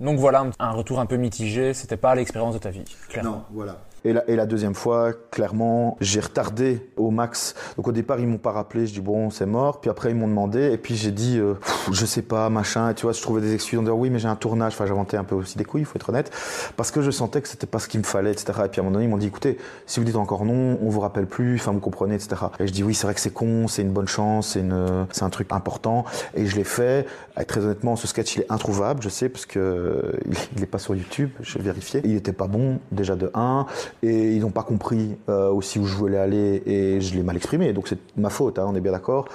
[0.00, 3.30] donc voilà, un retour un peu mitigé, c'était pas l'expérience de ta vie, clairement.
[3.30, 3.78] Non, voilà.
[4.04, 7.54] Et la, et la, deuxième fois, clairement, j'ai retardé au max.
[7.76, 8.86] Donc au départ, ils m'ont pas rappelé.
[8.86, 9.80] Je dis bon, c'est mort.
[9.80, 10.70] Puis après, ils m'ont demandé.
[10.72, 11.54] Et puis j'ai dit, euh,
[11.90, 12.90] je sais pas, machin.
[12.90, 14.74] Et tu vois, je trouvais des excuses en disant oui, mais j'ai un tournage.
[14.74, 16.30] Enfin, j'inventais un peu aussi des couilles, il faut être honnête,
[16.76, 18.52] parce que je sentais que c'était pas ce qu'il me fallait, etc.
[18.64, 20.78] Et puis à un moment donné, ils m'ont dit écoutez, si vous dites encore non,
[20.80, 21.56] on vous rappelle plus.
[21.56, 22.36] Enfin, vous comprenez, etc.
[22.60, 25.06] Et je dis oui, c'est vrai que c'est con, c'est une bonne chance, c'est une,
[25.10, 26.04] c'est un truc important.
[26.34, 27.06] Et je l'ai fait.
[27.40, 30.14] Et très honnêtement, ce sketch, il est introuvable, je sais, parce que
[30.56, 31.30] il, est pas sur YouTube.
[31.40, 32.00] J'ai vérifié.
[32.04, 33.66] Il était pas bon déjà de 1
[34.02, 37.36] et ils n'ont pas compris euh, aussi où je voulais aller et je l'ai mal
[37.36, 37.72] exprimé.
[37.72, 39.26] Donc c'est ma faute, hein, on est bien d'accord.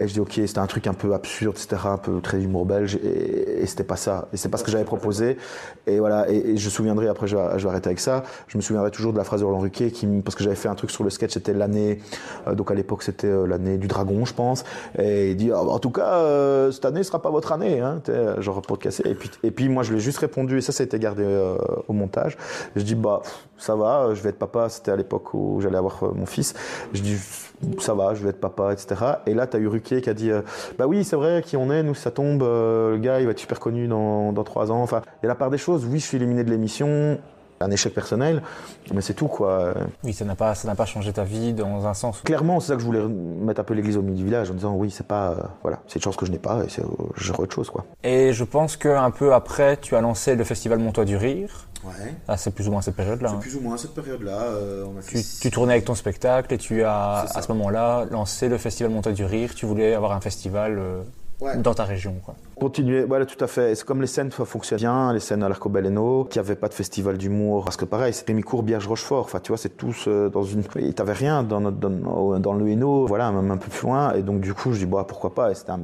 [0.00, 2.64] Et je dis ok, c'était un truc un peu absurde, etc., un peu très humour
[2.64, 4.28] belge, et, et c'était pas ça.
[4.32, 5.36] Et c'est pas ce que j'avais proposé.
[5.86, 8.62] Et voilà, et, je me souviendrai, après je vais, je arrêter avec ça, je me
[8.62, 10.90] souviendrai toujours de la phrase de Roland Ruquier, qui, parce que j'avais fait un truc
[10.90, 11.98] sur le sketch, c'était l'année,
[12.46, 14.64] euh, donc à l'époque c'était euh, l'année du dragon, je pense.
[14.98, 18.02] Et il dit, ah, en tout cas, euh, cette année sera pas votre année, hein,
[18.38, 19.02] genre pour te casser.
[19.06, 20.98] Et puis, et puis moi je lui ai juste répondu, et ça, ça a été
[20.98, 21.24] gardé
[21.88, 22.36] au montage.
[22.76, 23.22] Je dis, bah,
[23.58, 26.54] ça va, je vais être papa, c'était à l'époque où j'allais avoir mon fils.
[26.92, 27.16] Je dis,
[27.78, 28.96] ça va, je vais être papa, etc.
[29.26, 30.42] Et là, tu as eu Ruquier qui a dit, euh,
[30.78, 33.32] bah oui, c'est vrai, qui on est, nous, ça tombe, euh, le gars, il va
[33.32, 34.82] être super connu dans, dans trois ans.
[34.82, 37.18] Enfin, il y a la part des choses, oui, je suis éliminé de l'émission,
[37.62, 38.42] un échec personnel,
[38.92, 39.74] mais c'est tout quoi.
[40.02, 42.22] Oui, ça n'a pas, ça n'a pas changé ta vie dans un sens.
[42.22, 44.54] Clairement, c'est ça que je voulais mettre un peu l'église au milieu du village en
[44.54, 46.82] disant oui, c'est pas, euh, voilà, c'est une chance que je n'ai pas et c'est
[46.82, 47.84] autre chose quoi.
[48.02, 51.66] Et je pense qu'un peu après, tu as lancé le festival Montois du Rire.
[51.84, 52.14] Ouais.
[52.28, 53.28] Ah, c'est plus ou moins cette période-là.
[53.28, 53.40] C'est hein.
[53.40, 54.40] plus ou moins cette période-là.
[54.42, 58.58] Euh, tu, tu, tournais avec ton spectacle et tu as, à ce moment-là, lancé le
[58.58, 59.54] festival Montois du Rire.
[59.54, 60.78] Tu voulais avoir un festival
[61.58, 62.14] dans ta région.
[62.24, 62.34] Quoi.
[62.58, 63.74] Continuer, voilà, tout à fait.
[63.74, 67.16] C'est comme les scènes fonctionnent bien, les scènes à l'Arcobeleno, qui avait pas de festival
[67.16, 69.24] d'humour, parce que pareil, c'était Micourt, Bierge, Rochefort.
[69.24, 70.62] Enfin, tu vois, c'est tous euh, dans une.
[70.94, 74.12] T'avais rien dans, dans, dans le Hainaut, voilà, même un peu plus loin.
[74.14, 75.50] Et donc, du coup, je dis, bah, pourquoi pas?
[75.50, 75.80] Et c'était un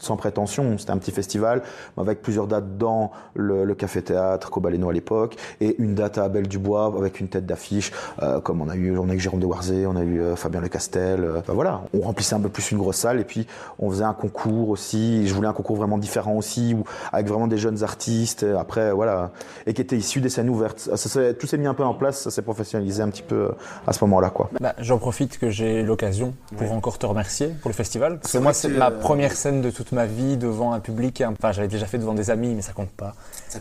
[0.00, 0.76] sans prétention.
[0.78, 1.62] C'était un petit festival
[1.96, 6.48] avec plusieurs dates dans le, le café-théâtre Cobaleno à l'époque et une date à Abel
[6.48, 7.92] Dubois avec une tête d'affiche,
[8.22, 10.36] euh, comme on a eu, on a eu Jérôme de Warzé, on a eu euh,
[10.36, 11.24] Fabien Le Castel.
[11.24, 13.46] Euh, voilà, on remplissait un peu plus une grosse salle et puis
[13.78, 15.26] on faisait un concours aussi.
[15.26, 18.44] Je voulais un concours vraiment différent aussi, où, avec vraiment des jeunes artistes.
[18.58, 19.30] Après, voilà,
[19.66, 20.78] et qui étaient issus des scènes ouvertes.
[20.78, 23.50] Ça, ça, tout s'est mis un peu en place, ça s'est professionnalisé un petit peu
[23.86, 24.50] à ce moment-là, quoi.
[24.60, 28.18] Bah, J'en profite que j'ai l'occasion pour encore te remercier pour le festival.
[28.18, 31.22] Parce que moi, c'est ma première scène de toute ma vie devant un public.
[31.26, 33.14] Enfin, j'avais déjà fait devant des amis, mais ça compte pas.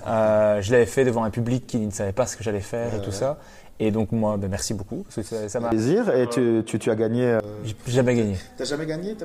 [0.08, 2.96] Euh, je l'avais fait devant un public qui ne savait pas ce que j'allais faire
[2.96, 3.38] et tout ça.
[3.82, 5.06] Et donc moi, ben, merci beaucoup.
[5.10, 6.14] ça, m'a plaisir.
[6.14, 7.26] Et tu, tu, as gagné.
[7.26, 7.40] Euh...
[7.64, 8.36] J'ai jamais gagné.
[8.58, 9.16] T'as jamais gagné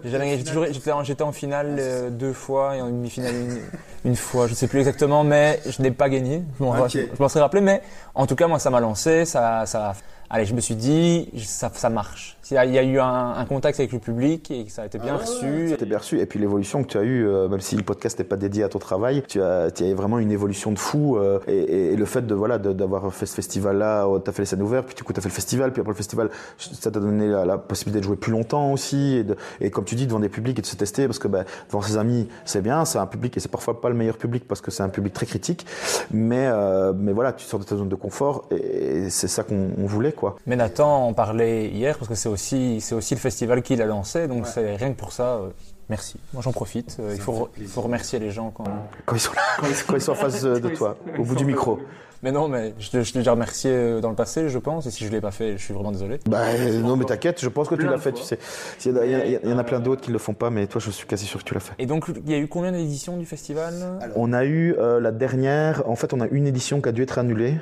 [0.72, 3.34] J'étais en, en, finale euh, deux fois et en demi-finale
[4.04, 4.46] une, fois.
[4.46, 6.44] Je ne sais plus exactement, mais je n'ai pas gagné.
[6.60, 7.82] Je m'en serais rappelé, mais
[8.14, 9.94] en tout cas moi ça m'a lancé, ça, ça
[10.34, 12.36] allez, je me suis dit, ça, ça marche.
[12.50, 15.22] Il y, a, eu un, contact avec le public et ça a été bien ah
[15.22, 15.68] reçu.
[15.68, 16.20] Ça a été bien reçu.
[16.20, 18.64] Et puis l'évolution que tu as eue, euh, même si le podcast n'est pas dédié
[18.64, 21.16] à ton travail, tu as, tu as vraiment une évolution de fou.
[21.16, 24.46] Euh, et, le fait de voilà d'avoir fait ce festival-là, oh, tu as fait les
[24.46, 26.28] scènes ouvertes, puis du coup tu as fait le festival, puis après le festival,
[26.58, 29.16] ça t'a donné la, possibilité de jouer plus longtemps aussi.
[29.16, 31.28] Et, de, et, comme tu dis, devant des publics et de se tester, parce que
[31.28, 34.18] bah, devant ses amis, c'est bien, c'est un public et c'est parfois pas le meilleur
[34.18, 35.64] public parce que c'est un public très critique.
[36.10, 39.70] Mais, euh, mais voilà, tu sors de ta zone de confort et c'est ça qu'on
[39.86, 40.12] voulait.
[40.12, 40.23] quoi.
[40.46, 43.86] Mais Nathan en parlait hier parce que c'est aussi, c'est aussi le festival qu'il a
[43.86, 45.36] lancé, donc c'est rien que pour ça.
[45.36, 45.50] Euh,
[45.88, 46.18] merci.
[46.32, 46.96] Moi, j'en profite.
[47.00, 48.64] Euh, il faut, faut remercier les gens quand,
[49.06, 49.42] quand ils sont là,
[49.86, 51.78] quand ils sont en face de toi, au bout du micro.
[52.24, 55.04] Mais non, mais je, t'ai déjà remercié euh, dans le passé, je pense, et si
[55.04, 56.20] je l'ai pas fait, je suis vraiment désolé.
[56.26, 56.40] Bah
[56.82, 58.38] non, mais t'inquiète, je pense que tu l'as fait, tu sais.
[58.86, 61.26] Il y, en a plein d'autres qui le font pas, mais toi, je suis quasi
[61.26, 61.74] sûr que tu l'as fait.
[61.78, 63.74] Et donc, il y a eu combien d'éditions du festival?
[64.16, 67.02] On a eu euh, la dernière, en fait, on a une édition qui a dû
[67.02, 67.56] être annulée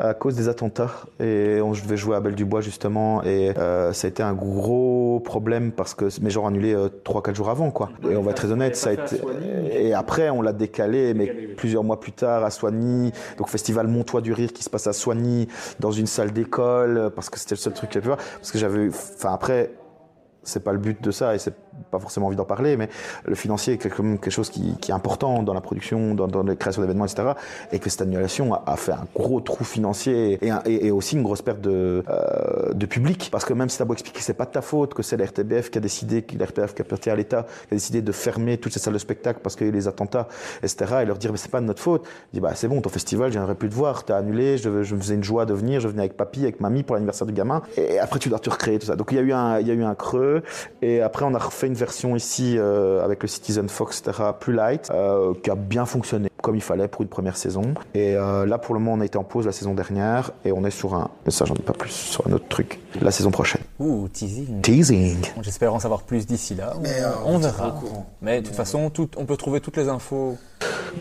[0.00, 3.92] à cause des attentats, et on devait jouer à Belle du Bois justement, et euh,
[3.92, 7.90] ça a été un gros problème parce que mes gens annulés 3-4 jours avant, quoi.
[8.10, 9.20] Et on va être très honnête, ça a été.
[9.70, 14.20] Et après, on l'a décalé, mais plusieurs mois plus tard à Soigny, donc festival Montois
[14.22, 15.48] du Rire qui se passe à Soigny,
[15.80, 18.16] dans une salle d'école, parce que c'était le seul truc qu'il y avait.
[18.16, 19.72] Parce que j'avais, enfin après,
[20.48, 21.54] c'est pas le but de ça et c'est
[21.90, 22.88] pas forcément envie d'en parler, mais
[23.24, 26.82] le financier est quelque chose qui, est important dans la production, dans, dans la création
[26.82, 27.30] d'événements, etc.
[27.72, 31.60] Et que cette annulation a, fait un gros trou financier et, aussi une grosse perte
[31.60, 33.28] de, euh, de public.
[33.30, 35.16] Parce que même si t'as beau expliquer que c'est pas de ta faute, que c'est
[35.16, 38.72] l'RTBF qui a décidé, l'RTBF qui appartient à l'État, qui a décidé de fermer toutes
[38.72, 40.28] ces salles de spectacle parce qu'il y a eu les attentats,
[40.62, 40.96] etc.
[41.02, 42.06] Et leur dire, mais c'est pas de notre faute.
[42.32, 44.82] Je dis, bah c'est bon, ton festival, j'aimerais plus te voir, t'as annulé, je, me
[44.82, 47.62] faisais une joie de venir, je venais avec papy, avec mamie pour l'anniversaire du gamin.
[47.76, 48.96] Et après, tu dois te recréer tout ça.
[48.96, 49.22] Donc il y a
[49.74, 50.37] eu un creux.
[50.82, 54.52] Et après, on a refait une version ici euh, avec le Citizen Fox, etc., plus
[54.52, 57.74] light, euh, qui a bien fonctionné comme il fallait pour une première saison.
[57.94, 60.52] Et euh, là, pour le moment, on a été en pause la saison dernière et
[60.52, 63.10] on est sur un, mais ça, j'en dis pas plus, sur un autre truc la
[63.10, 63.62] saison prochaine.
[63.78, 64.60] Ouh, teasing.
[64.62, 65.18] Teasing.
[65.42, 66.74] J'espère en savoir plus d'ici là.
[66.80, 67.80] Mais on, verra.
[68.22, 70.38] Mais de toute façon, tout, on peut trouver toutes les infos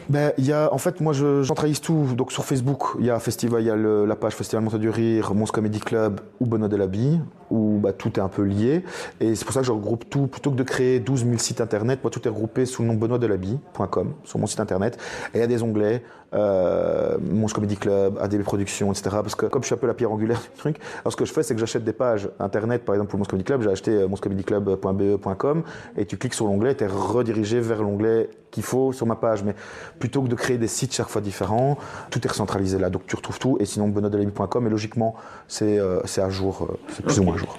[0.09, 2.07] ben, il y a, en fait, moi, je centralise tout.
[2.15, 4.89] Donc, sur Facebook, il y a festival, il y a la page Festival Montée du
[4.89, 7.19] Rire, Mons Comedy Club ou Benoît Delaby,
[7.49, 8.83] où bah, tout est un peu lié.
[9.19, 10.27] Et c'est pour ça que je regroupe tout.
[10.27, 12.93] Plutôt que de créer 12 000 sites internet, moi, tout est regroupé sous le nom
[12.95, 14.97] benoîtdelaby.com, sur mon site internet.
[15.33, 16.03] Et il y a des onglets,
[16.33, 17.17] euh,
[17.53, 19.09] Comedy Club, ADB Productions, etc.
[19.11, 21.25] Parce que comme je suis un peu la pierre angulaire du truc, alors ce que
[21.25, 23.69] je fais, c'est que j'achète des pages internet, par exemple pour Mons Comedy Club, j'ai
[23.69, 25.63] acheté euh, monscomedyclub.be.com
[25.97, 29.43] et tu cliques sur l'onglet, tu es redirigé vers l'onglet qu'il faut sur ma page.
[29.43, 29.55] Mais
[29.99, 31.77] plutôt que de créer des sites chaque fois différents,
[32.09, 32.89] tout est recentralisé là.
[32.89, 33.57] Donc tu retrouves tout.
[33.59, 35.15] Et sinon, benoîtdelaby.com, et logiquement,
[35.47, 37.57] c'est euh, à jour, euh, c'est plus ou moins à jour.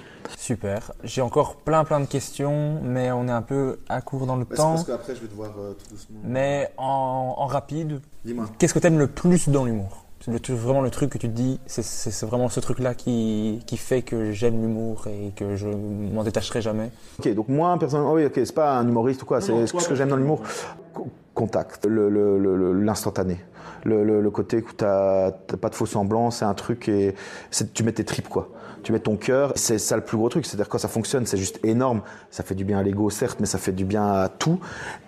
[0.49, 0.93] Super.
[1.03, 4.45] J'ai encore plein plein de questions, mais on est un peu à court dans le
[4.45, 4.73] temps.
[4.73, 6.17] Parce qu'après, je vais devoir euh, tout doucement.
[6.23, 8.01] Mais en, en rapide,
[8.57, 10.05] qu'est-ce que tu aimes le plus dans l'humour?
[10.21, 14.01] C'est vraiment le truc que tu te dis, c'est vraiment ce truc-là qui, qui, fait
[14.01, 16.89] que j'aime l'humour et que je m'en détacherai jamais.
[17.19, 19.93] Ok, donc moi, personnellement, oui, ok, c'est pas un humoriste ou quoi, c'est ce que
[19.93, 20.41] j'aime dans l'humour.
[21.35, 23.33] Contact, l'instantané.
[23.35, 27.15] Le, le, le, côté où t'as pas de faux semblants, c'est un truc et
[27.73, 28.49] tu mets tes tripes quoi
[28.83, 29.53] tu mets ton cœur.
[29.55, 30.45] C'est ça le plus gros truc.
[30.45, 32.01] C'est-à-dire quand ça fonctionne, c'est juste énorme.
[32.31, 34.59] Ça fait du bien à l'ego, certes, mais ça fait du bien à tout.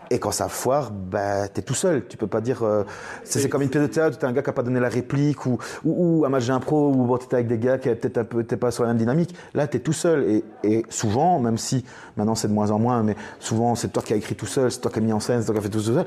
[0.09, 2.05] Et quand ça foire, bah, t'es tout seul.
[2.05, 2.63] Tu peux pas dire.
[2.63, 2.83] Euh,
[3.23, 4.17] c'est comme une pièce de théâtre.
[4.17, 7.05] T'es un gars qui a pas donné la réplique ou, ou, un match d'impro où
[7.05, 9.33] bon, t'étais avec des gars qui peut-être un peu, t'es pas sur la même dynamique.
[9.53, 10.23] Là, t'es tout seul.
[10.29, 11.85] Et, et souvent, même si
[12.17, 14.69] maintenant c'est de moins en moins, mais souvent c'est toi qui as écrit tout seul,
[14.69, 16.05] c'est toi qui as mis en scène, c'est toi qui as fait tout seul.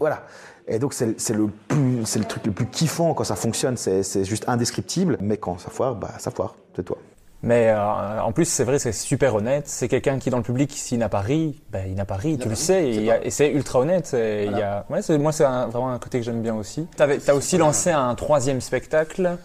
[0.00, 0.24] Voilà.
[0.68, 3.76] Et donc c'est le plus, c'est le truc le plus kiffant quand ça fonctionne.
[3.76, 5.16] C'est juste indescriptible.
[5.20, 6.56] Mais quand ça foire, bah ça foire.
[6.76, 6.98] C'est toi.
[7.42, 9.68] Mais euh, en plus, c'est vrai, c'est super honnête.
[9.68, 12.36] C'est quelqu'un qui, dans le public, s'il n'a pas ri, ben, il n'a pas ri,
[12.36, 12.90] tu le sais.
[12.90, 14.10] Et, c'est ultra honnête.
[14.12, 14.84] Il y a...
[14.90, 16.88] ouais, moi, c'est vraiment un côté que j'aime bien aussi.
[16.96, 19.38] Tu as aussi lancé un troisième spectacle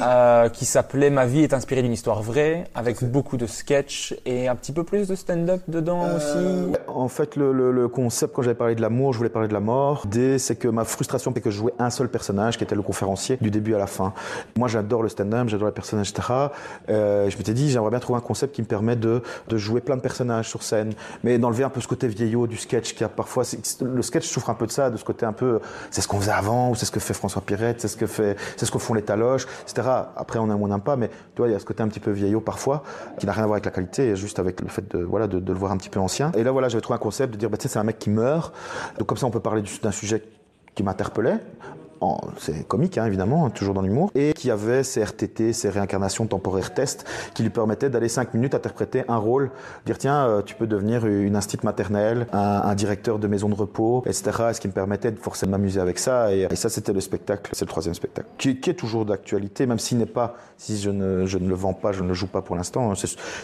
[0.00, 4.48] euh, qui s'appelait Ma vie est inspirée d'une histoire vraie, avec beaucoup de sketch et
[4.48, 6.78] un petit peu plus de stand-up dedans euh, aussi.
[6.88, 9.52] En fait, le, le, le concept, quand j'avais parlé de l'amour, je voulais parler de
[9.52, 10.06] la mort.
[10.06, 12.82] D, c'est que ma frustration, c'est que je jouais un seul personnage, qui était le
[12.82, 14.12] conférencier, du début à la fin.
[14.56, 16.28] Moi, j'adore le stand-up, j'adore les personnages, etc.
[16.88, 19.80] Euh, je m'étais dit, j'aimerais bien trouver un concept qui me permet de, de jouer
[19.80, 20.92] plein de personnages sur scène,
[21.24, 23.44] mais d'enlever un peu ce côté vieillot du sketch, qui a parfois,
[23.82, 26.20] le sketch souffre un peu de ça, de ce côté un peu, c'est ce qu'on
[26.20, 28.70] faisait avant, ou c'est ce que fait François Pirette, c'est ce que fait, c'est ce
[28.70, 29.85] que font les taloches, etc.
[30.16, 31.88] Après, on aime ou on pas, mais tu vois, il y a ce côté un
[31.88, 32.82] petit peu vieillot parfois,
[33.18, 35.38] qui n'a rien à voir avec la qualité, juste avec le fait de, voilà, de,
[35.38, 36.32] le voir un petit peu ancien.
[36.32, 37.98] Et là, voilà, j'avais trouvé un concept de dire, bah, tu sais, c'est un mec
[37.98, 38.54] qui meurt.
[38.98, 40.22] Donc, comme ça, on peut parler d'un sujet
[40.74, 41.38] qui m'interpellait
[42.38, 46.74] c'est comique hein, évidemment, toujours dans l'humour, et qui avait ses RTT, ses réincarnations temporaires
[46.74, 47.04] test,
[47.34, 49.50] qui lui permettaient d'aller 5 minutes interpréter un rôle,
[49.84, 54.02] dire tiens, euh, tu peux devenir une instite maternelle, un, directeur de maison de repos,
[54.06, 54.30] etc.
[54.52, 57.64] Ce qui me permettait de forcément m'amuser avec ça, et, ça c'était le spectacle, c'est
[57.64, 61.38] le troisième spectacle, qui, est toujours d'actualité, même s'il n'est pas, si je ne, je
[61.38, 62.90] ne le vends pas, je ne le joue pas pour l'instant.
[62.90, 62.94] Hein.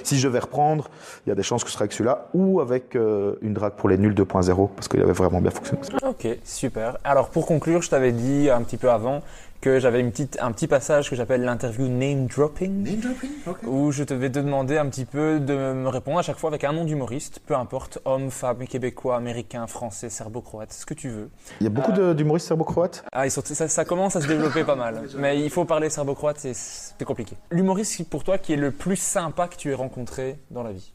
[0.03, 0.91] Si je vais reprendre,
[1.27, 3.75] il y a des chances que ce sera avec celui-là, ou avec euh, une drague
[3.75, 5.81] pour les nuls 2.0, parce qu'il avait vraiment bien fonctionné.
[6.07, 6.99] Ok, super.
[7.05, 9.23] Alors pour conclure, je t'avais dit un petit peu avant
[9.63, 13.31] que j'avais une petite, un petit passage que j'appelle l'interview name dropping, name dropping
[13.65, 16.51] où je te vais te demander un petit peu de me répondre à chaque fois
[16.51, 21.09] avec un nom d'humoriste, peu importe, homme, femme, québécois, américain, français, serbo-croate, ce que tu
[21.09, 21.31] veux.
[21.61, 23.05] Il y a beaucoup euh, d'humoristes serbo-croates?
[23.13, 27.05] Ah, ça, ça, commence à se développer pas mal, mais il faut parler serbo-croate, c'est
[27.05, 27.37] compliqué.
[27.53, 30.93] L'humoriste pour toi qui est le plus sympa que tu aies rencontré dans la vie?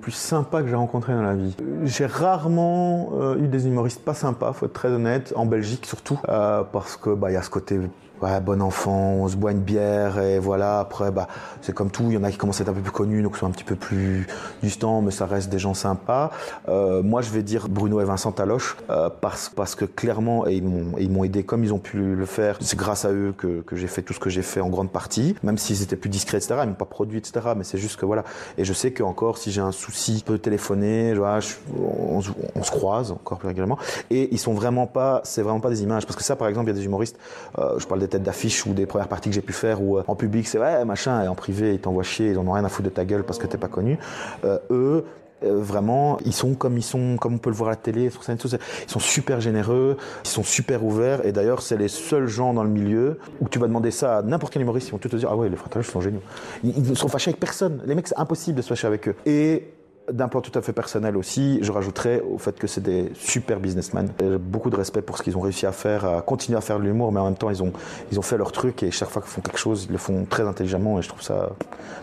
[0.00, 1.54] Plus sympa que j'ai rencontré dans la vie.
[1.84, 6.18] J'ai rarement euh, eu des humoristes pas sympas, faut être très honnête, en Belgique surtout,
[6.28, 7.78] euh, parce que bah il y a ce côté
[8.22, 10.80] ouais, bon enfant, on se boit une bière et voilà.
[10.80, 11.28] Après, bah,
[11.62, 12.04] c'est comme tout.
[12.08, 13.50] Il y en a qui commencent à être un peu plus connus, donc sont un
[13.50, 14.26] petit peu plus
[14.62, 16.30] distants, mais ça reste des gens sympas.
[16.68, 20.56] Euh, moi, je vais dire Bruno et Vincent Taloche euh, parce, parce que clairement, et
[20.56, 22.58] ils m'ont aidé comme ils ont pu le faire.
[22.60, 24.90] C'est grâce à eux que, que j'ai fait tout ce que j'ai fait en grande
[24.90, 26.60] partie, même s'ils étaient plus discrets, etc.
[26.62, 27.40] Ils m'ont pas produit, etc.
[27.56, 28.24] Mais c'est juste que voilà.
[28.56, 31.14] Et je sais qu'encore, si j'ai un souci, je peux téléphoner.
[31.14, 31.38] Vois,
[31.76, 32.20] on,
[32.54, 33.78] on, se croise encore plus régulièrement.
[34.10, 36.06] Et ils sont vraiment pas, c'est vraiment pas des images.
[36.06, 37.18] Parce que ça, par exemple, il y a des humoristes.
[37.58, 39.98] Euh, je parle des têtes d'affiche ou des premières parties que j'ai pu faire où
[39.98, 42.52] euh, en public c'est ouais machin et en privé ils t'envoient chier, ils en ont
[42.52, 43.98] rien à foutre de ta gueule parce que t'es pas connu.
[44.44, 45.04] Euh, eux,
[45.42, 48.90] vraiment, ils sont comme ils sont, comme on peut le voir à la télé, ils
[48.90, 52.70] sont super généreux, ils sont super ouverts, et d'ailleurs, c'est les seuls gens dans le
[52.70, 55.28] milieu où tu vas demander ça à n'importe quel humoriste, ils vont tous te dire,
[55.30, 56.22] ah ouais, les frères sont géniaux.
[56.64, 57.82] Ils, ne sont fâchés avec personne.
[57.86, 59.14] Les mecs, c'est impossible de se fâcher avec eux.
[59.26, 59.68] Et
[60.12, 63.60] d'un plan tout à fait personnel aussi, je rajouterais au fait que c'est des super
[63.60, 64.10] businessmen.
[64.20, 66.78] J'ai beaucoup de respect pour ce qu'ils ont réussi à faire, à continuer à faire
[66.78, 67.72] de l'humour, mais en même temps, ils ont,
[68.12, 70.24] ils ont fait leur truc et chaque fois qu'ils font quelque chose, ils le font
[70.24, 71.50] très intelligemment et je trouve ça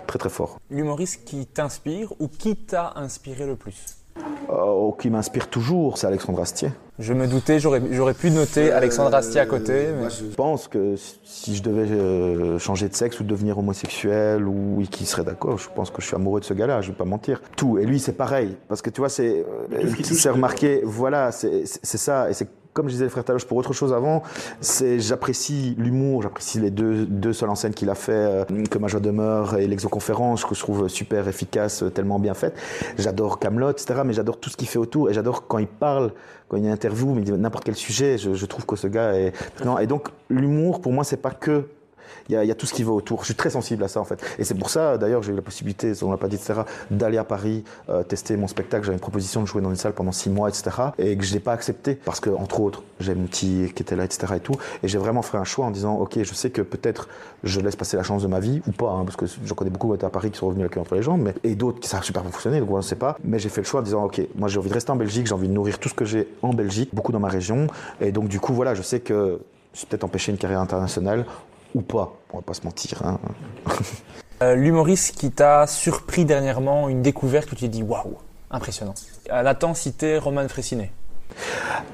[0.07, 0.59] très très fort.
[0.69, 4.04] L'humoriste qui t'inspire ou qui t'a inspiré le plus?
[4.49, 6.71] Euh, qui m'inspire toujours, c'est Alexandre Astier.
[6.99, 9.87] Je me doutais, j'aurais pu noter Alexandre Astier à côté.
[9.99, 14.81] Moi, je pense que si je devais euh, changer de sexe ou devenir homosexuel ou
[14.89, 17.05] qui serait d'accord, je pense que je suis amoureux de ce gars-là, je vais pas
[17.05, 17.41] mentir.
[17.57, 17.77] Tout.
[17.79, 18.55] Et lui, c'est pareil.
[18.69, 19.45] Parce que tu vois, c'est.
[20.03, 22.29] C'est remarqué, voilà, c'est ça.
[22.29, 24.21] Et c'est comme je disais le frère Taloche pour autre chose avant,
[24.59, 28.77] c'est j'apprécie l'humour, j'apprécie les deux, deux seules en scène qu'il a fait, euh, que
[28.77, 32.53] ma joie demeure et l'exoconférence, que je trouve super efficace, tellement bien faite.
[32.97, 34.01] J'adore Camelot, etc.
[34.05, 36.11] Mais j'adore tout ce qu'il fait autour et j'adore quand il parle,
[36.49, 38.17] quand il y a une interview, mais n'importe quel sujet.
[38.17, 39.31] Je, je, trouve que ce gars est.
[39.63, 41.63] Non, et donc l'humour pour moi c'est pas que
[42.29, 43.21] il y, a, tout ce qui va autour.
[43.21, 44.19] Je suis très sensible à ça en fait.
[44.39, 47.17] Et c'est pour ça d'ailleurs j'ai eu la possibilité, on l'a pas dit, etc., d'aller
[47.17, 48.85] à Paris euh, tester mon spectacle.
[48.85, 50.71] J'avais une proposition de jouer dans une salle pendant six mois, etc.
[50.97, 53.95] Et que je n'ai pas accepté parce que entre autres j'ai mon petit qui était
[53.95, 54.33] là, etc.
[54.37, 54.55] Et tout.
[54.83, 57.07] Et j'ai vraiment fait un choix en disant ok, je sais que peut-être
[57.43, 59.69] je laisse passer la chance de ma vie ou pas, hein, parce que je connais
[59.69, 61.55] beaucoup qui étaient à Paris qui sont revenus la queue entre les jambes, mais et
[61.55, 63.17] d'autres qui ça a super bien fonctionné, donc on ne sait pas.
[63.23, 65.27] Mais j'ai fait le choix en disant ok, moi j'ai envie de rester en Belgique,
[65.27, 67.67] j'ai envie de nourrir tout ce que j'ai en Belgique, beaucoup dans ma région.
[68.01, 69.39] Et donc du coup voilà, je sais que
[69.73, 71.25] j'ai peut-être empêché une carrière internationale
[71.75, 73.05] ou pas, on va pas se mentir.
[73.05, 73.19] Hein.
[74.43, 78.17] Euh, l'humoriste qui t'a surpris dernièrement, une découverte où tu t'es dit waouh,
[78.51, 78.93] impressionnant.
[79.31, 80.91] Nathan citait Roman Fressinet.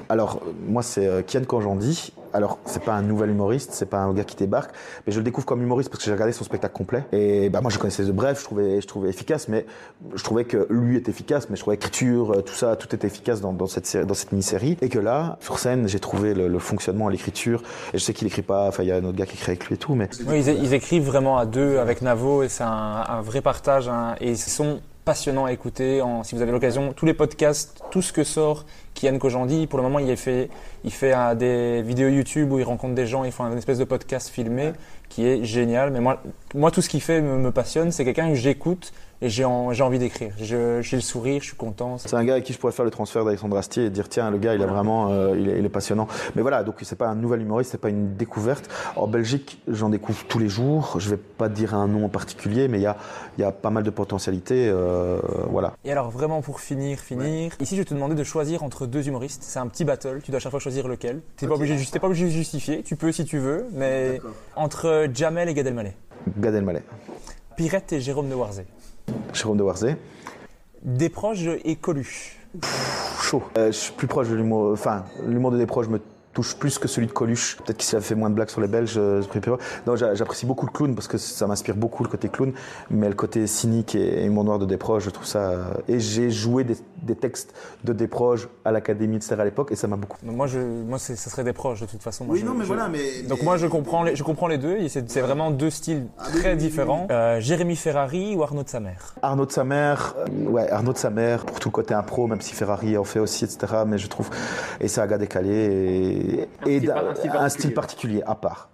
[0.08, 4.12] Alors, moi, c'est euh, Kian Kanjandi alors c'est pas un nouvel humoriste, c'est pas un
[4.12, 4.72] gars qui débarque,
[5.06, 7.04] mais je le découvre comme humoriste parce que j'ai regardé son spectacle complet.
[7.12, 9.66] Et bah moi je connaissais The Bref, je trouvais, je trouvais efficace, mais
[10.14, 13.06] je trouvais que lui était efficace, mais je trouvais l'écriture, euh, tout ça, tout était
[13.06, 14.76] efficace dans, dans cette série, dans cette mini-série.
[14.80, 17.62] Et que là, sur scène, j'ai trouvé le, fonctionnement à l'écriture.
[17.92, 19.52] Et je sais qu'il écrit pas, enfin il y a un autre gars qui écrit
[19.52, 20.08] avec lui et tout, mais.
[20.26, 23.88] Oui, ils, écrivent vraiment à deux avec Navo et c'est un, vrai partage.
[23.88, 26.00] Hein, et ils sont passionnants à écouter.
[26.02, 29.78] En, si vous avez l'occasion, tous les podcasts, tout ce que sort Kian Kojandi, pour
[29.78, 30.50] le moment, il fait,
[30.84, 33.78] il fait euh, des vidéos YouTube où il rencontre des gens, il fait une espèce
[33.78, 34.72] de podcast filmé
[35.08, 35.90] qui est génial.
[35.90, 36.22] Mais moi,
[36.54, 37.92] moi tout ce qu'il fait me, me passionne.
[37.92, 38.92] C'est quelqu'un que j'écoute
[39.22, 40.32] et j'ai envie d'écrire.
[40.36, 41.96] J'ai le sourire, je suis content.
[41.96, 44.30] C'est un gars avec qui je pourrais faire le transfert d'Alexandre Astier et dire tiens
[44.30, 46.08] le gars il est vraiment euh, il, est, passionnant.
[46.34, 48.68] Mais voilà donc c'est pas un nouvel humoriste, c'est pas une découverte.
[48.96, 50.96] En Belgique j'en découvre tous les jours.
[50.98, 52.96] Je vais pas dire un nom en particulier mais il y a
[53.38, 55.20] y a pas mal de potentialités euh,
[55.50, 55.74] voilà.
[55.84, 59.06] Et alors vraiment pour finir finir ici je vais te demander de choisir entre deux
[59.06, 59.44] humoristes.
[59.44, 60.20] C'est un petit battle.
[60.24, 61.20] Tu dois à chaque fois choisir lequel.
[61.36, 62.82] T'es pas obligé pas obligé de justifier.
[62.82, 64.20] Tu peux si tu veux mais
[64.56, 65.94] entre Jamel et Gad Elmaleh.
[66.38, 66.82] Gad Elmaleh.
[67.56, 68.66] Pirette et Jérôme Warzé.
[69.32, 69.96] Jérôme de Warzé.
[70.82, 72.38] Desproges et Coluche.
[73.20, 73.42] chaud.
[73.56, 74.72] Euh, je suis plus proche de l'humour.
[74.72, 76.00] Enfin, l'humour de Desproges me
[76.32, 77.56] touche plus que celui de Coluche.
[77.58, 78.94] Peut-être qu'il s'est fait moins de blagues sur les Belges.
[78.96, 79.22] Euh,
[79.86, 82.52] non, j'apprécie beaucoup le clown parce que ça m'inspire beaucoup le côté clown,
[82.90, 85.74] mais le côté cynique et, humour noir de Desproges, je trouve ça.
[85.88, 87.54] Et j'ai joué des, textes
[87.84, 90.18] de Desproges à l'Académie de Serre à l'époque et ça m'a beaucoup.
[90.22, 92.26] Moi, je, moi, ça serait Desproges de toute façon.
[92.28, 93.22] oui, non, mais voilà, mais.
[93.22, 94.76] Donc moi, je comprends les, je comprends les deux.
[94.88, 97.06] C'est vraiment deux styles ah très différents.
[97.10, 99.14] Euh, Jérémy Ferrari ou Arnaud de sa mère.
[99.22, 102.26] Arnaud de sa mère, euh, ouais, Arnaud de sa mère pour tout le côté impro,
[102.26, 103.74] même si Ferrari en fait aussi, etc.
[103.86, 104.30] Mais je trouve
[104.80, 106.21] et c'est un gars décalé et
[106.66, 108.68] et, un, style, particulier à part.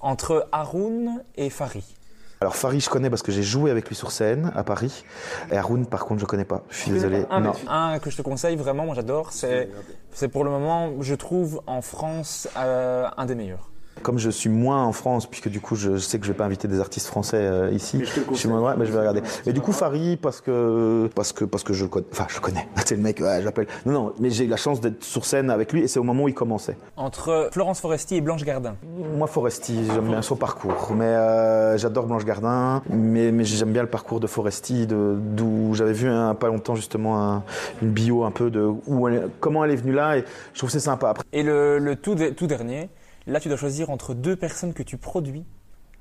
[0.00, 1.84] Entre Haroun et Farid
[2.42, 5.06] alors Farid, je connais parce que j'ai joué avec lui sur scène à Paris.
[5.50, 6.64] Et Haroun, par contre, je connais pas.
[6.68, 7.24] Je suis désolé.
[7.30, 11.62] Un, un, que je te conseille vraiment, moi j'adore, c'est pour le moment, je trouve
[11.66, 13.70] en France euh, un des meilleurs.
[14.02, 16.44] Comme je suis moins en France, puisque du coup je sais que je vais pas
[16.44, 19.22] inviter des artistes français euh, ici, je, suis moins mais je vais regarder.
[19.46, 22.68] Mais du coup Farid parce que parce que parce que je connais, enfin je connais.
[22.84, 23.66] C'est le mec, ouais, j'appelle.
[23.84, 26.04] Non non, mais j'ai eu la chance d'être sur scène avec lui et c'est au
[26.04, 26.76] moment où il commençait.
[26.96, 28.76] Entre Florence Foresti et Blanche Gardin.
[29.16, 33.82] Moi Foresti, j'aime bien son parcours, mais euh, j'adore Blanche Gardin, mais mais j'aime bien
[33.82, 37.42] le parcours de Foresti, d'où j'avais vu un, pas longtemps justement
[37.82, 39.08] une bio un peu de où
[39.40, 41.14] comment elle est venue là et je trouve c'est sympa.
[41.32, 42.88] Et le, le tout, tout dernier
[43.26, 45.44] Là, tu dois choisir entre deux personnes que tu produis.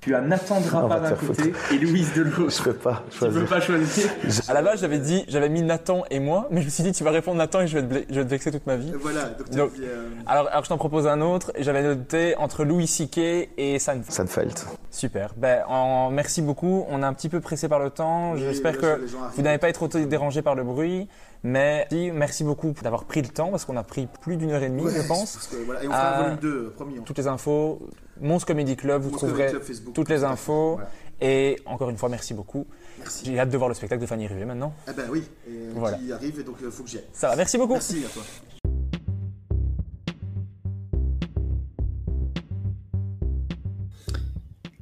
[0.01, 2.55] Tu as Nathan Drapa d'un côté et Louise de l'autre.
[2.55, 3.41] Je peux pas choisir.
[3.41, 4.09] Tu peux pas choisir.
[4.47, 6.91] À la base, j'avais dit, j'avais mis Nathan et moi, mais je me suis dit,
[6.91, 8.93] tu vas répondre Nathan et je vais te, je vais te vexer toute ma vie.
[9.01, 9.31] Voilà.
[9.51, 11.51] Donc, euh, alors, alors, je t'en propose un autre.
[11.55, 13.17] Et j'avais noté entre Louis C.K.
[13.57, 14.11] et Seinfeld.
[14.11, 14.59] Seinfeld.
[14.91, 15.33] Super.
[15.37, 16.11] Ben, en...
[16.11, 16.85] merci beaucoup.
[16.89, 18.35] On est un petit peu pressé par le temps.
[18.35, 19.03] J'espère que
[19.35, 21.07] vous n'avez pas été trop dérangé par le bruit.
[21.45, 24.69] Mais merci beaucoup d'avoir pris le temps parce qu'on a pris plus d'une heure et
[24.69, 25.53] demie, je pense.
[25.53, 26.99] Et on fera un volume 2, promis.
[27.05, 27.87] Toutes les infos,
[28.19, 29.53] Mons Comedy Club, vous trouverez
[29.93, 30.79] toutes les infos.
[31.21, 32.65] Et encore une fois, merci beaucoup.
[32.97, 33.25] Merci.
[33.25, 34.73] J'ai hâte de voir le spectacle de Fanny Rivet maintenant.
[34.89, 35.97] Eh ben oui, et voilà.
[35.99, 37.05] qui arrive et donc il euh, faut que j'y aille.
[37.13, 37.73] Ça va, merci beaucoup.
[37.73, 38.23] Merci à toi.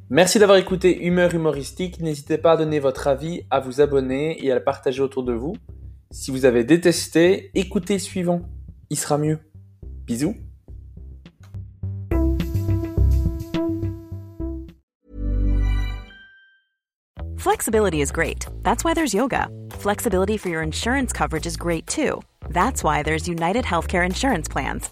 [0.09, 1.99] Merci d'avoir écouté Humeur Humoristique.
[1.99, 5.33] N'hésitez pas à donner votre avis, à vous abonner et à le partager autour de
[5.33, 5.55] vous.
[6.13, 8.43] Si vous avez détesté, écoutez le suivant.
[8.91, 9.39] Il sera mieux.
[10.05, 10.35] Bisous.
[17.35, 18.45] Flexibility is great.
[18.61, 19.49] That's why there's yoga.
[19.71, 22.21] Flexibility for your insurance coverage is great too.
[22.51, 24.91] That's why there's United Healthcare Insurance Plans.